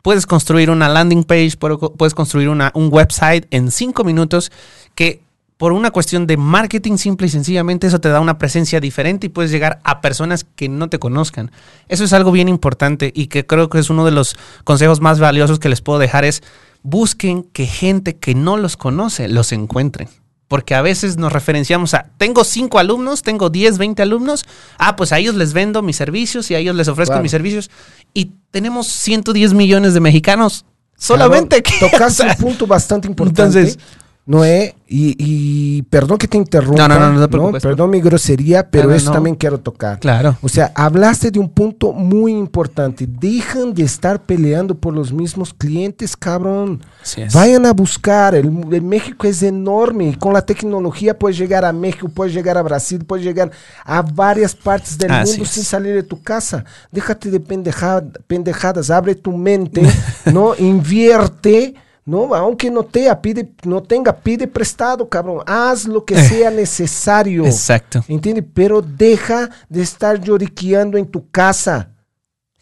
puedes 0.00 0.26
construir 0.26 0.70
una 0.70 0.88
landing 0.88 1.24
page, 1.24 1.52
puedes 1.58 2.14
construir 2.14 2.48
una- 2.48 2.72
un 2.74 2.88
website 2.90 3.46
en 3.50 3.70
cinco 3.70 4.04
minutos 4.04 4.50
que 4.94 5.22
por 5.62 5.70
una 5.72 5.92
cuestión 5.92 6.26
de 6.26 6.36
marketing 6.36 6.96
simple 6.96 7.28
y 7.28 7.30
sencillamente 7.30 7.86
eso 7.86 8.00
te 8.00 8.08
da 8.08 8.18
una 8.18 8.36
presencia 8.36 8.80
diferente 8.80 9.26
y 9.26 9.28
puedes 9.28 9.52
llegar 9.52 9.78
a 9.84 10.00
personas 10.00 10.42
que 10.42 10.68
no 10.68 10.88
te 10.88 10.98
conozcan. 10.98 11.52
Eso 11.86 12.02
es 12.02 12.12
algo 12.12 12.32
bien 12.32 12.48
importante 12.48 13.12
y 13.14 13.28
que 13.28 13.46
creo 13.46 13.70
que 13.70 13.78
es 13.78 13.88
uno 13.88 14.04
de 14.04 14.10
los 14.10 14.34
consejos 14.64 15.00
más 15.00 15.20
valiosos 15.20 15.60
que 15.60 15.68
les 15.68 15.80
puedo 15.80 16.00
dejar 16.00 16.24
es 16.24 16.42
busquen 16.82 17.44
que 17.44 17.66
gente 17.66 18.16
que 18.16 18.34
no 18.34 18.56
los 18.56 18.76
conoce 18.76 19.28
los 19.28 19.52
encuentren. 19.52 20.08
Porque 20.48 20.74
a 20.74 20.82
veces 20.82 21.16
nos 21.16 21.32
referenciamos 21.32 21.94
a, 21.94 22.10
tengo 22.18 22.42
cinco 22.42 22.80
alumnos, 22.80 23.22
tengo 23.22 23.48
10, 23.48 23.78
20 23.78 24.02
alumnos, 24.02 24.44
ah, 24.78 24.96
pues 24.96 25.12
a 25.12 25.20
ellos 25.20 25.36
les 25.36 25.52
vendo 25.52 25.80
mis 25.80 25.94
servicios 25.94 26.50
y 26.50 26.56
a 26.56 26.58
ellos 26.58 26.74
les 26.74 26.88
ofrezco 26.88 27.12
Claro. 27.12 27.22
mis 27.22 27.30
servicios. 27.30 27.70
Y 28.14 28.32
tenemos 28.50 28.88
110 28.88 29.54
millones 29.54 29.94
de 29.94 30.00
mexicanos 30.00 30.64
solamente 30.98 31.62
Claro, 31.62 31.78
que... 31.80 31.88
Tocaste 31.88 32.22
o 32.24 32.26
sea, 32.26 32.36
un 32.36 32.42
punto 32.42 32.66
bastante 32.66 33.06
importante. 33.06 33.60
Entonces- 33.60 33.78
Noé, 34.24 34.76
y, 34.86 35.16
y 35.18 35.82
perdón 35.82 36.16
que 36.16 36.28
te 36.28 36.36
interrumpa. 36.36 36.86
No, 36.86 36.94
no, 36.94 37.00
no, 37.00 37.12
no 37.14 37.20
te 37.22 37.28
preocupes. 37.28 37.60
Perdón 37.62 37.90
mi 37.90 38.00
grosería, 38.00 38.70
pero 38.70 38.84
No, 38.84 38.90
no, 38.90 38.94
eso 38.96 39.06
no. 39.06 39.14
también 39.14 39.34
quiero 39.34 39.58
tocar. 39.58 39.98
Claro. 39.98 40.36
O 40.42 40.48
sea, 40.48 40.70
hablaste 40.76 41.32
de 41.32 41.40
un 41.40 41.48
punto 41.48 41.92
muy 41.92 42.30
importante. 42.32 43.04
Dejan 43.08 43.74
de 43.74 43.82
estar 43.82 44.22
peleando 44.24 44.76
por 44.76 44.94
los 44.94 45.12
mismos 45.12 45.52
clientes, 45.52 46.16
cabrón. 46.16 46.80
Es. 47.16 47.34
Vayan 47.34 47.66
a 47.66 47.72
buscar. 47.72 48.36
El, 48.36 48.46
el 48.70 48.82
México 48.82 49.26
es 49.26 49.42
enorme. 49.42 50.10
Y 50.10 50.14
con 50.14 50.34
la 50.34 50.42
tecnología 50.46 51.18
puedes 51.18 51.36
llegar 51.36 51.64
a 51.64 51.72
México, 51.72 52.08
puedes 52.08 52.32
llegar 52.32 52.56
a 52.56 52.62
Brasil, 52.62 53.04
puedes 53.04 53.24
llegar 53.24 53.50
a 53.84 54.02
varias 54.02 54.54
partes 54.54 54.96
del 54.98 55.10
Así 55.10 55.30
mundo 55.32 55.44
es. 55.46 55.50
sin 55.50 55.64
salir 55.64 55.94
de 55.94 56.02
tu 56.04 56.22
casa. 56.22 56.64
Déjate 56.92 57.28
de 57.28 57.40
pendeja- 57.40 58.04
pendejadas. 58.28 58.88
Abre 58.88 59.16
tu 59.16 59.32
mente, 59.36 59.82
¿no? 60.32 60.54
Invierte. 60.56 61.74
No, 62.04 62.34
aunque 62.34 62.70
no, 62.70 62.82
te, 62.82 63.14
pide, 63.16 63.52
no 63.62 63.82
tenga, 63.82 64.16
pide 64.16 64.48
prestado, 64.48 65.08
cabrón. 65.08 65.42
Haz 65.46 65.84
lo 65.86 66.04
que 66.04 66.16
sea 66.28 66.50
necesario. 66.50 67.44
Exacto. 67.46 68.04
¿Entiendes? 68.08 68.44
Pero 68.52 68.82
deja 68.82 69.50
de 69.68 69.82
estar 69.82 70.20
lloriqueando 70.20 70.98
en 70.98 71.06
tu 71.06 71.30
casa. 71.30 71.90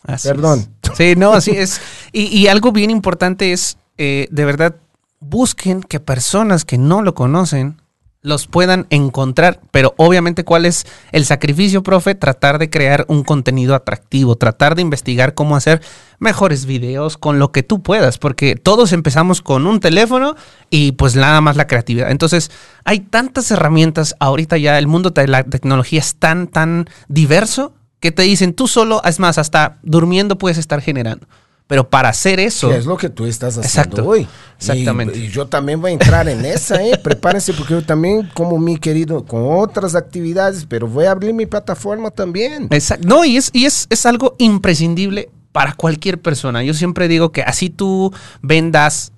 Así 0.03 0.28
Perdón. 0.28 0.59
es. 0.82 0.97
Sí, 0.97 1.14
no, 1.16 1.32
así 1.32 1.53
es. 1.53 1.80
Y, 2.12 2.26
y 2.26 2.49
algo 2.49 2.72
bien 2.72 2.91
importante 2.91 3.53
es, 3.53 3.78
eh, 3.97 4.28
de 4.30 4.45
verdad, 4.45 4.76
busquen 5.20 5.82
que 5.82 6.01
personas 6.01 6.64
que 6.64 6.78
no 6.78 7.03
lo 7.03 7.14
conocen 7.14 7.80
los 8.23 8.47
puedan 8.47 8.87
encontrar, 8.91 9.61
pero 9.71 9.95
obviamente 9.97 10.45
cuál 10.45 10.66
es 10.66 10.87
el 11.12 11.25
sacrificio, 11.25 11.83
profe, 11.83 12.14
tratar 12.14 12.59
de 12.59 12.68
crear 12.68 13.07
un 13.09 13.25
contenido 13.25 13.75
atractivo, 13.75 14.37
tratar 14.37 14.75
de 14.75 14.83
investigar 14.83 15.35
cómo 15.35 15.57
hacer 15.57 15.81
mejores 16.18 16.66
videos 16.66 17.16
con 17.16 17.39
lo 17.39 17.51
que 17.51 17.62
tú 17.62 17.83
puedas, 17.83 18.18
porque 18.18 18.57
todos 18.57 18.93
empezamos 18.93 19.41
con 19.41 19.66
un 19.66 19.81
teléfono 19.81 20.37
y 20.68 20.93
pues 20.93 21.16
nada 21.16 21.41
más 21.41 21.57
la 21.57 21.66
creatividad. 21.66 22.11
Entonces, 22.11 22.51
hay 22.85 23.01
tantas 23.01 23.51
herramientas, 23.51 24.14
ahorita 24.21 24.59
ya 24.59 24.79
el 24.79 24.87
mundo 24.87 25.11
de 25.11 25.27
la 25.27 25.45
tecnología 25.45 26.01
es 26.01 26.16
tan, 26.16 26.47
tan 26.47 26.91
diverso 27.09 27.73
que 28.01 28.12
te 28.12 28.23
dicen 28.23 28.53
tú 28.53 28.68
solo, 28.68 29.03
es 29.05 29.18
más, 29.18 29.39
hasta 29.39 29.79
durmiendo 29.83 30.37
puedes 30.37 30.59
estar 30.59 30.83
generando. 30.83 31.27
Pero 31.71 31.89
para 31.89 32.09
hacer 32.09 32.41
eso, 32.41 32.68
Que 32.68 32.79
es 32.79 32.85
lo 32.85 32.97
que 32.97 33.09
tú 33.09 33.27
estás 33.27 33.57
haciendo 33.57 33.68
Exacto. 33.68 34.05
hoy. 34.05 34.27
Exactamente. 34.59 35.16
Y, 35.16 35.27
y 35.27 35.29
yo 35.29 35.47
también 35.47 35.81
voy 35.81 35.91
a 35.91 35.93
entrar 35.93 36.29
en 36.29 36.45
esa, 36.45 36.85
¿eh? 36.85 36.99
Prepárense 37.05 37.53
porque 37.55 37.75
yo 37.75 37.83
también, 37.85 38.29
como 38.35 38.59
mi 38.59 38.77
querido, 38.77 39.25
con 39.25 39.45
otras 39.47 39.95
actividades, 39.95 40.66
pero 40.68 40.89
voy 40.89 41.05
a 41.05 41.12
abrir 41.12 41.33
mi 41.33 41.47
plataforma 41.47 42.11
también. 42.11 42.66
Exacto. 42.73 43.07
No, 43.07 43.25
y 43.25 43.37
es, 43.37 43.51
y 43.53 43.66
es, 43.66 43.87
es 43.89 44.05
algo 44.05 44.35
imprescindible 44.39 45.31
para 45.53 45.75
cualquier 45.75 46.21
persona. 46.21 46.64
Yo 46.64 46.75
siempre 46.75 47.07
digo 47.07 47.31
que 47.31 47.43
así 47.43 47.71
tú 47.71 48.12
vendas 48.43 49.12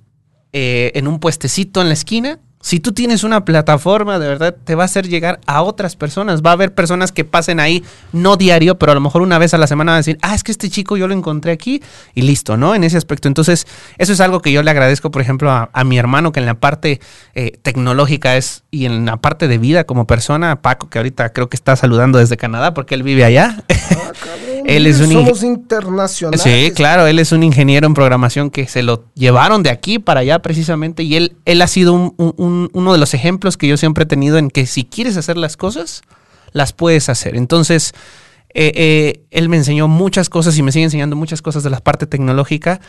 eh, 0.52 0.92
en 0.94 1.08
un 1.08 1.20
puestecito 1.20 1.80
en 1.80 1.88
la 1.88 1.94
esquina, 1.94 2.38
si 2.62 2.78
tú 2.78 2.92
tienes 2.92 3.24
una 3.24 3.44
plataforma, 3.44 4.20
de 4.20 4.28
verdad, 4.28 4.56
te 4.64 4.76
va 4.76 4.84
a 4.84 4.86
hacer 4.86 5.08
llegar 5.08 5.40
a 5.46 5.62
otras 5.62 5.96
personas. 5.96 6.42
Va 6.42 6.50
a 6.50 6.52
haber 6.54 6.72
personas 6.74 7.10
que 7.10 7.24
pasen 7.24 7.58
ahí, 7.58 7.84
no 8.12 8.36
diario, 8.36 8.78
pero 8.78 8.92
a 8.92 8.94
lo 8.94 9.00
mejor 9.00 9.20
una 9.20 9.36
vez 9.36 9.52
a 9.52 9.58
la 9.58 9.66
semana 9.66 9.92
van 9.92 9.96
a 9.96 9.98
decir, 9.98 10.16
ah, 10.22 10.34
es 10.34 10.44
que 10.44 10.52
este 10.52 10.70
chico 10.70 10.96
yo 10.96 11.08
lo 11.08 11.14
encontré 11.14 11.50
aquí 11.50 11.82
y 12.14 12.22
listo, 12.22 12.56
¿no? 12.56 12.74
En 12.74 12.84
ese 12.84 12.96
aspecto. 12.96 13.26
Entonces, 13.26 13.66
eso 13.98 14.12
es 14.12 14.20
algo 14.20 14.40
que 14.40 14.52
yo 14.52 14.62
le 14.62 14.70
agradezco, 14.70 15.10
por 15.10 15.20
ejemplo, 15.20 15.50
a, 15.50 15.70
a 15.72 15.84
mi 15.84 15.98
hermano, 15.98 16.30
que 16.30 16.38
en 16.38 16.46
la 16.46 16.54
parte 16.54 17.00
eh, 17.34 17.58
tecnológica 17.62 18.36
es, 18.36 18.62
y 18.70 18.86
en 18.86 19.06
la 19.06 19.16
parte 19.16 19.48
de 19.48 19.58
vida 19.58 19.84
como 19.84 20.06
persona, 20.06 20.62
Paco, 20.62 20.88
que 20.88 20.98
ahorita 20.98 21.32
creo 21.32 21.48
que 21.48 21.56
está 21.56 21.74
saludando 21.74 22.18
desde 22.18 22.36
Canadá 22.36 22.74
porque 22.74 22.94
él 22.94 23.02
vive 23.02 23.24
allá. 23.24 23.64
Él 24.66 24.86
es 24.86 25.00
un 25.00 25.12
Somos 25.12 25.42
internacionales. 25.42 26.42
Sí, 26.42 26.72
claro, 26.74 27.06
él 27.06 27.18
es 27.18 27.32
un 27.32 27.42
ingeniero 27.42 27.86
en 27.86 27.94
programación 27.94 28.50
que 28.50 28.66
se 28.66 28.82
lo 28.82 29.04
llevaron 29.14 29.62
de 29.62 29.70
aquí 29.70 29.98
para 29.98 30.20
allá 30.20 30.40
precisamente 30.40 31.02
y 31.02 31.16
él, 31.16 31.36
él 31.44 31.62
ha 31.62 31.66
sido 31.66 31.92
un- 31.92 32.14
un- 32.16 32.34
un- 32.36 32.70
uno 32.72 32.92
de 32.92 32.98
los 32.98 33.14
ejemplos 33.14 33.56
que 33.56 33.68
yo 33.68 33.76
siempre 33.76 34.04
he 34.04 34.06
tenido 34.06 34.38
en 34.38 34.50
que 34.50 34.66
si 34.66 34.84
quieres 34.84 35.16
hacer 35.16 35.36
las 35.36 35.56
cosas, 35.56 36.02
las 36.52 36.72
puedes 36.72 37.08
hacer. 37.08 37.36
Entonces, 37.36 37.92
eh, 38.54 38.72
eh, 38.74 39.22
él 39.30 39.48
me 39.48 39.56
enseñó 39.56 39.88
muchas 39.88 40.28
cosas 40.28 40.56
y 40.58 40.62
me 40.62 40.72
sigue 40.72 40.84
enseñando 40.84 41.16
muchas 41.16 41.40
cosas 41.42 41.62
de 41.62 41.70
la 41.70 41.80
parte 41.80 42.06
tecnológica 42.06 42.80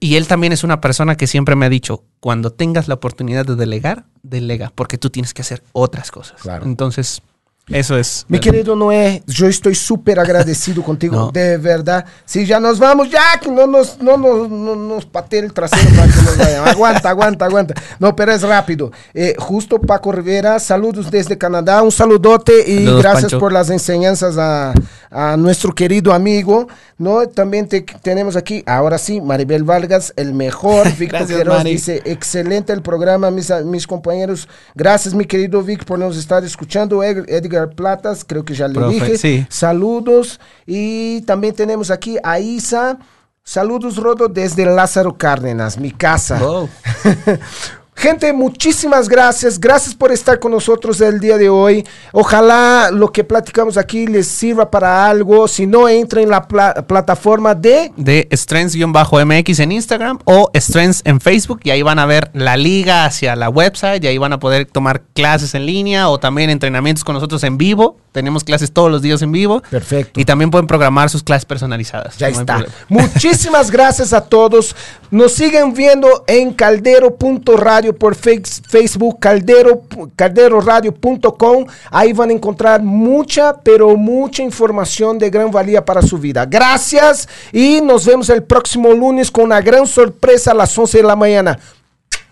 y 0.00 0.16
él 0.16 0.26
también 0.26 0.52
es 0.52 0.64
una 0.64 0.80
persona 0.80 1.16
que 1.16 1.26
siempre 1.28 1.54
me 1.54 1.66
ha 1.66 1.68
dicho, 1.68 2.02
cuando 2.20 2.50
tengas 2.50 2.88
la 2.88 2.94
oportunidad 2.94 3.46
de 3.46 3.54
delegar, 3.54 4.06
delega, 4.22 4.72
porque 4.74 4.98
tú 4.98 5.10
tienes 5.10 5.32
que 5.32 5.42
hacer 5.42 5.62
otras 5.72 6.10
cosas. 6.10 6.42
Claro. 6.42 6.66
Entonces, 6.66 7.22
eso 7.70 7.96
es... 7.96 8.26
Mi 8.28 8.38
querido 8.40 8.76
Noé, 8.76 9.22
yo 9.26 9.46
estoy 9.46 9.74
súper 9.74 10.20
agradecido 10.20 10.82
contigo, 10.84 11.16
No. 11.16 11.30
de 11.32 11.56
verdad. 11.56 12.04
Si 12.26 12.44
ya 12.44 12.60
nos 12.60 12.78
vamos, 12.78 13.10
ya 13.10 13.38
que 13.40 13.50
no 13.50 13.66
nos, 13.66 13.98
no, 14.02 14.16
nos- 14.16 14.50
no 14.50 14.76
nos 14.76 15.06
patee 15.06 15.40
el 15.40 15.52
trasero 15.52 15.88
para 15.96 16.12
que 16.12 16.22
nos 16.22 16.36
vayan. 16.38 16.68
Aguanta, 16.68 17.08
aguanta, 17.08 17.44
aguanta. 17.46 17.74
No, 17.98 18.14
pero 18.14 18.32
es 18.32 18.42
rápido. 18.42 18.92
Eh, 19.14 19.34
justo 19.38 19.80
Paco 19.80 20.12
Rivera, 20.12 20.58
saludos 20.58 21.10
desde 21.10 21.38
Canadá, 21.38 21.82
un 21.82 21.90
saludote 21.92 22.52
y 22.70 22.84
Saludos, 22.84 23.02
gracias 23.02 23.22
Pancho. 23.24 23.38
por 23.38 23.52
las 23.52 23.70
enseñanzas 23.70 24.36
a, 24.38 24.74
a 25.10 25.36
nuestro 25.36 25.74
querido 25.74 26.12
amigo. 26.12 26.68
¿no? 26.96 27.26
También 27.28 27.66
te- 27.68 27.82
tenemos 28.02 28.36
aquí, 28.36 28.62
ahora 28.66 28.98
sí, 28.98 29.20
Maribel 29.20 29.64
Vargas, 29.64 30.12
el 30.16 30.32
mejor. 30.32 30.86
Víctor 30.98 31.26
Queiroz 31.26 31.64
dice, 31.64 32.02
excelente 32.04 32.72
el 32.72 32.82
programa, 32.82 33.30
mis, 33.30 33.50
mis 33.64 33.86
compañeros. 33.86 34.48
Gracias, 34.74 35.12
mi 35.14 35.24
querido 35.24 35.62
Vic, 35.62 35.84
por 35.84 35.98
nos 35.98 36.16
estar 36.16 36.44
escuchando. 36.44 37.02
Ed- 37.02 37.24
Edgar 37.54 37.70
Platas, 37.74 38.24
creo 38.24 38.44
que 38.44 38.54
ya 38.54 38.68
le 38.68 38.74
Profe, 38.74 38.94
dije. 38.94 39.18
sí. 39.18 39.46
Saludos. 39.48 40.40
Y 40.66 41.22
también 41.22 41.54
tenemos 41.54 41.90
aquí 41.90 42.16
a 42.22 42.38
Isa. 42.38 42.98
Saludos, 43.42 43.96
Rodo, 43.96 44.28
desde 44.28 44.64
Lázaro 44.64 45.16
Cárdenas, 45.18 45.78
mi 45.78 45.90
casa. 45.90 46.38
Wow. 46.38 46.68
Gente, 48.04 48.34
muchísimas 48.34 49.08
gracias. 49.08 49.58
Gracias 49.58 49.94
por 49.94 50.12
estar 50.12 50.38
con 50.38 50.52
nosotros 50.52 51.00
el 51.00 51.20
día 51.20 51.38
de 51.38 51.48
hoy. 51.48 51.86
Ojalá 52.12 52.90
lo 52.92 53.10
que 53.10 53.24
platicamos 53.24 53.78
aquí 53.78 54.06
les 54.06 54.28
sirva 54.28 54.70
para 54.70 55.06
algo. 55.08 55.48
Si 55.48 55.66
no, 55.66 55.88
entra 55.88 56.20
en 56.20 56.28
la 56.28 56.46
pla- 56.46 56.74
plataforma 56.86 57.54
de... 57.54 57.92
de 57.96 58.28
Strengths-MX 58.30 59.58
en 59.60 59.72
Instagram 59.72 60.18
o 60.26 60.50
Strengths 60.54 61.00
en 61.06 61.18
Facebook 61.18 61.60
y 61.64 61.70
ahí 61.70 61.80
van 61.80 61.98
a 61.98 62.04
ver 62.04 62.30
la 62.34 62.58
liga 62.58 63.06
hacia 63.06 63.34
la 63.36 63.48
website 63.48 64.04
y 64.04 64.08
ahí 64.08 64.18
van 64.18 64.34
a 64.34 64.38
poder 64.38 64.66
tomar 64.66 65.04
clases 65.14 65.54
en 65.54 65.64
línea 65.64 66.10
o 66.10 66.20
también 66.20 66.50
entrenamientos 66.50 67.04
con 67.04 67.14
nosotros 67.14 67.42
en 67.44 67.56
vivo. 67.56 67.96
Tenemos 68.12 68.44
clases 68.44 68.70
todos 68.70 68.90
los 68.90 69.00
días 69.00 69.22
en 69.22 69.32
vivo. 69.32 69.62
Perfecto. 69.70 70.20
Y 70.20 70.26
también 70.26 70.50
pueden 70.50 70.66
programar 70.66 71.08
sus 71.08 71.22
clases 71.22 71.46
personalizadas. 71.46 72.18
Ya 72.18 72.30
No 72.30 72.40
está. 72.40 72.64
Muchísimas 72.90 73.70
gracias 73.72 74.12
a 74.12 74.20
todos. 74.20 74.76
Nos 75.10 75.32
siguen 75.32 75.72
viendo 75.72 76.22
en 76.26 76.52
caldero.radio.com 76.52 77.64
Radio 77.64 77.93
por 77.94 78.14
face- 78.14 78.60
Facebook, 78.68 79.18
Caldero, 79.20 79.82
calderoradio.com. 80.16 81.66
Ahí 81.90 82.12
van 82.12 82.30
a 82.30 82.32
encontrar 82.32 82.82
mucha, 82.82 83.54
pero 83.62 83.96
mucha 83.96 84.42
información 84.42 85.18
de 85.18 85.30
gran 85.30 85.50
valía 85.50 85.84
para 85.84 86.02
su 86.02 86.18
vida. 86.18 86.44
Gracias 86.46 87.28
y 87.52 87.80
nos 87.80 88.04
vemos 88.06 88.28
el 88.30 88.42
próximo 88.42 88.92
lunes 88.92 89.30
con 89.30 89.44
una 89.44 89.60
gran 89.60 89.86
sorpresa 89.86 90.50
a 90.52 90.54
las 90.54 90.76
11 90.76 90.98
de 90.98 91.04
la 91.04 91.16
mañana. 91.16 91.58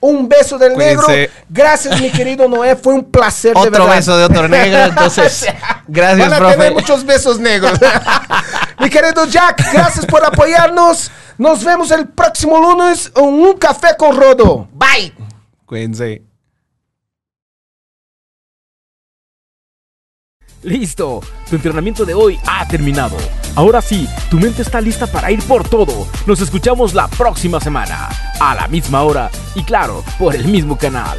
Un 0.00 0.28
beso 0.28 0.58
del 0.58 0.76
negro. 0.76 1.04
Cuídense. 1.04 1.30
Gracias, 1.48 2.00
mi 2.00 2.10
querido 2.10 2.48
Noé. 2.48 2.74
Fue 2.74 2.92
un 2.92 3.04
placer 3.04 3.54
de 3.54 3.60
Otro 3.60 3.70
verdad. 3.84 3.96
beso 3.96 4.16
de 4.18 4.24
otro 4.24 4.48
negro, 4.48 4.80
entonces, 4.80 5.46
gracias, 5.86 6.18
Van 6.28 6.32
a 6.32 6.38
profe. 6.38 6.56
tener 6.56 6.72
muchos 6.74 7.04
besos 7.06 7.38
negros. 7.38 7.78
Mi 8.80 8.90
querido 8.90 9.24
Jack, 9.26 9.62
gracias 9.72 10.04
por 10.06 10.24
apoyarnos. 10.26 11.08
Nos 11.38 11.62
vemos 11.62 11.92
el 11.92 12.08
próximo 12.08 12.58
lunes 12.58 13.12
en 13.14 13.24
un 13.24 13.56
café 13.56 13.90
con 13.96 14.16
Rodo. 14.16 14.66
Bye. 14.72 15.14
Listo, 20.62 21.20
tu 21.48 21.56
entrenamiento 21.56 22.04
de 22.04 22.14
hoy 22.14 22.38
ha 22.46 22.68
terminado. 22.68 23.16
Ahora 23.56 23.80
sí, 23.80 24.06
tu 24.30 24.38
mente 24.38 24.62
está 24.62 24.80
lista 24.80 25.06
para 25.06 25.32
ir 25.32 25.42
por 25.42 25.68
todo. 25.68 26.06
Nos 26.26 26.40
escuchamos 26.40 26.94
la 26.94 27.08
próxima 27.08 27.58
semana, 27.58 28.10
a 28.38 28.54
la 28.54 28.68
misma 28.68 29.02
hora 29.02 29.30
y 29.56 29.64
claro, 29.64 30.04
por 30.18 30.36
el 30.36 30.46
mismo 30.46 30.78
canal. 30.78 31.18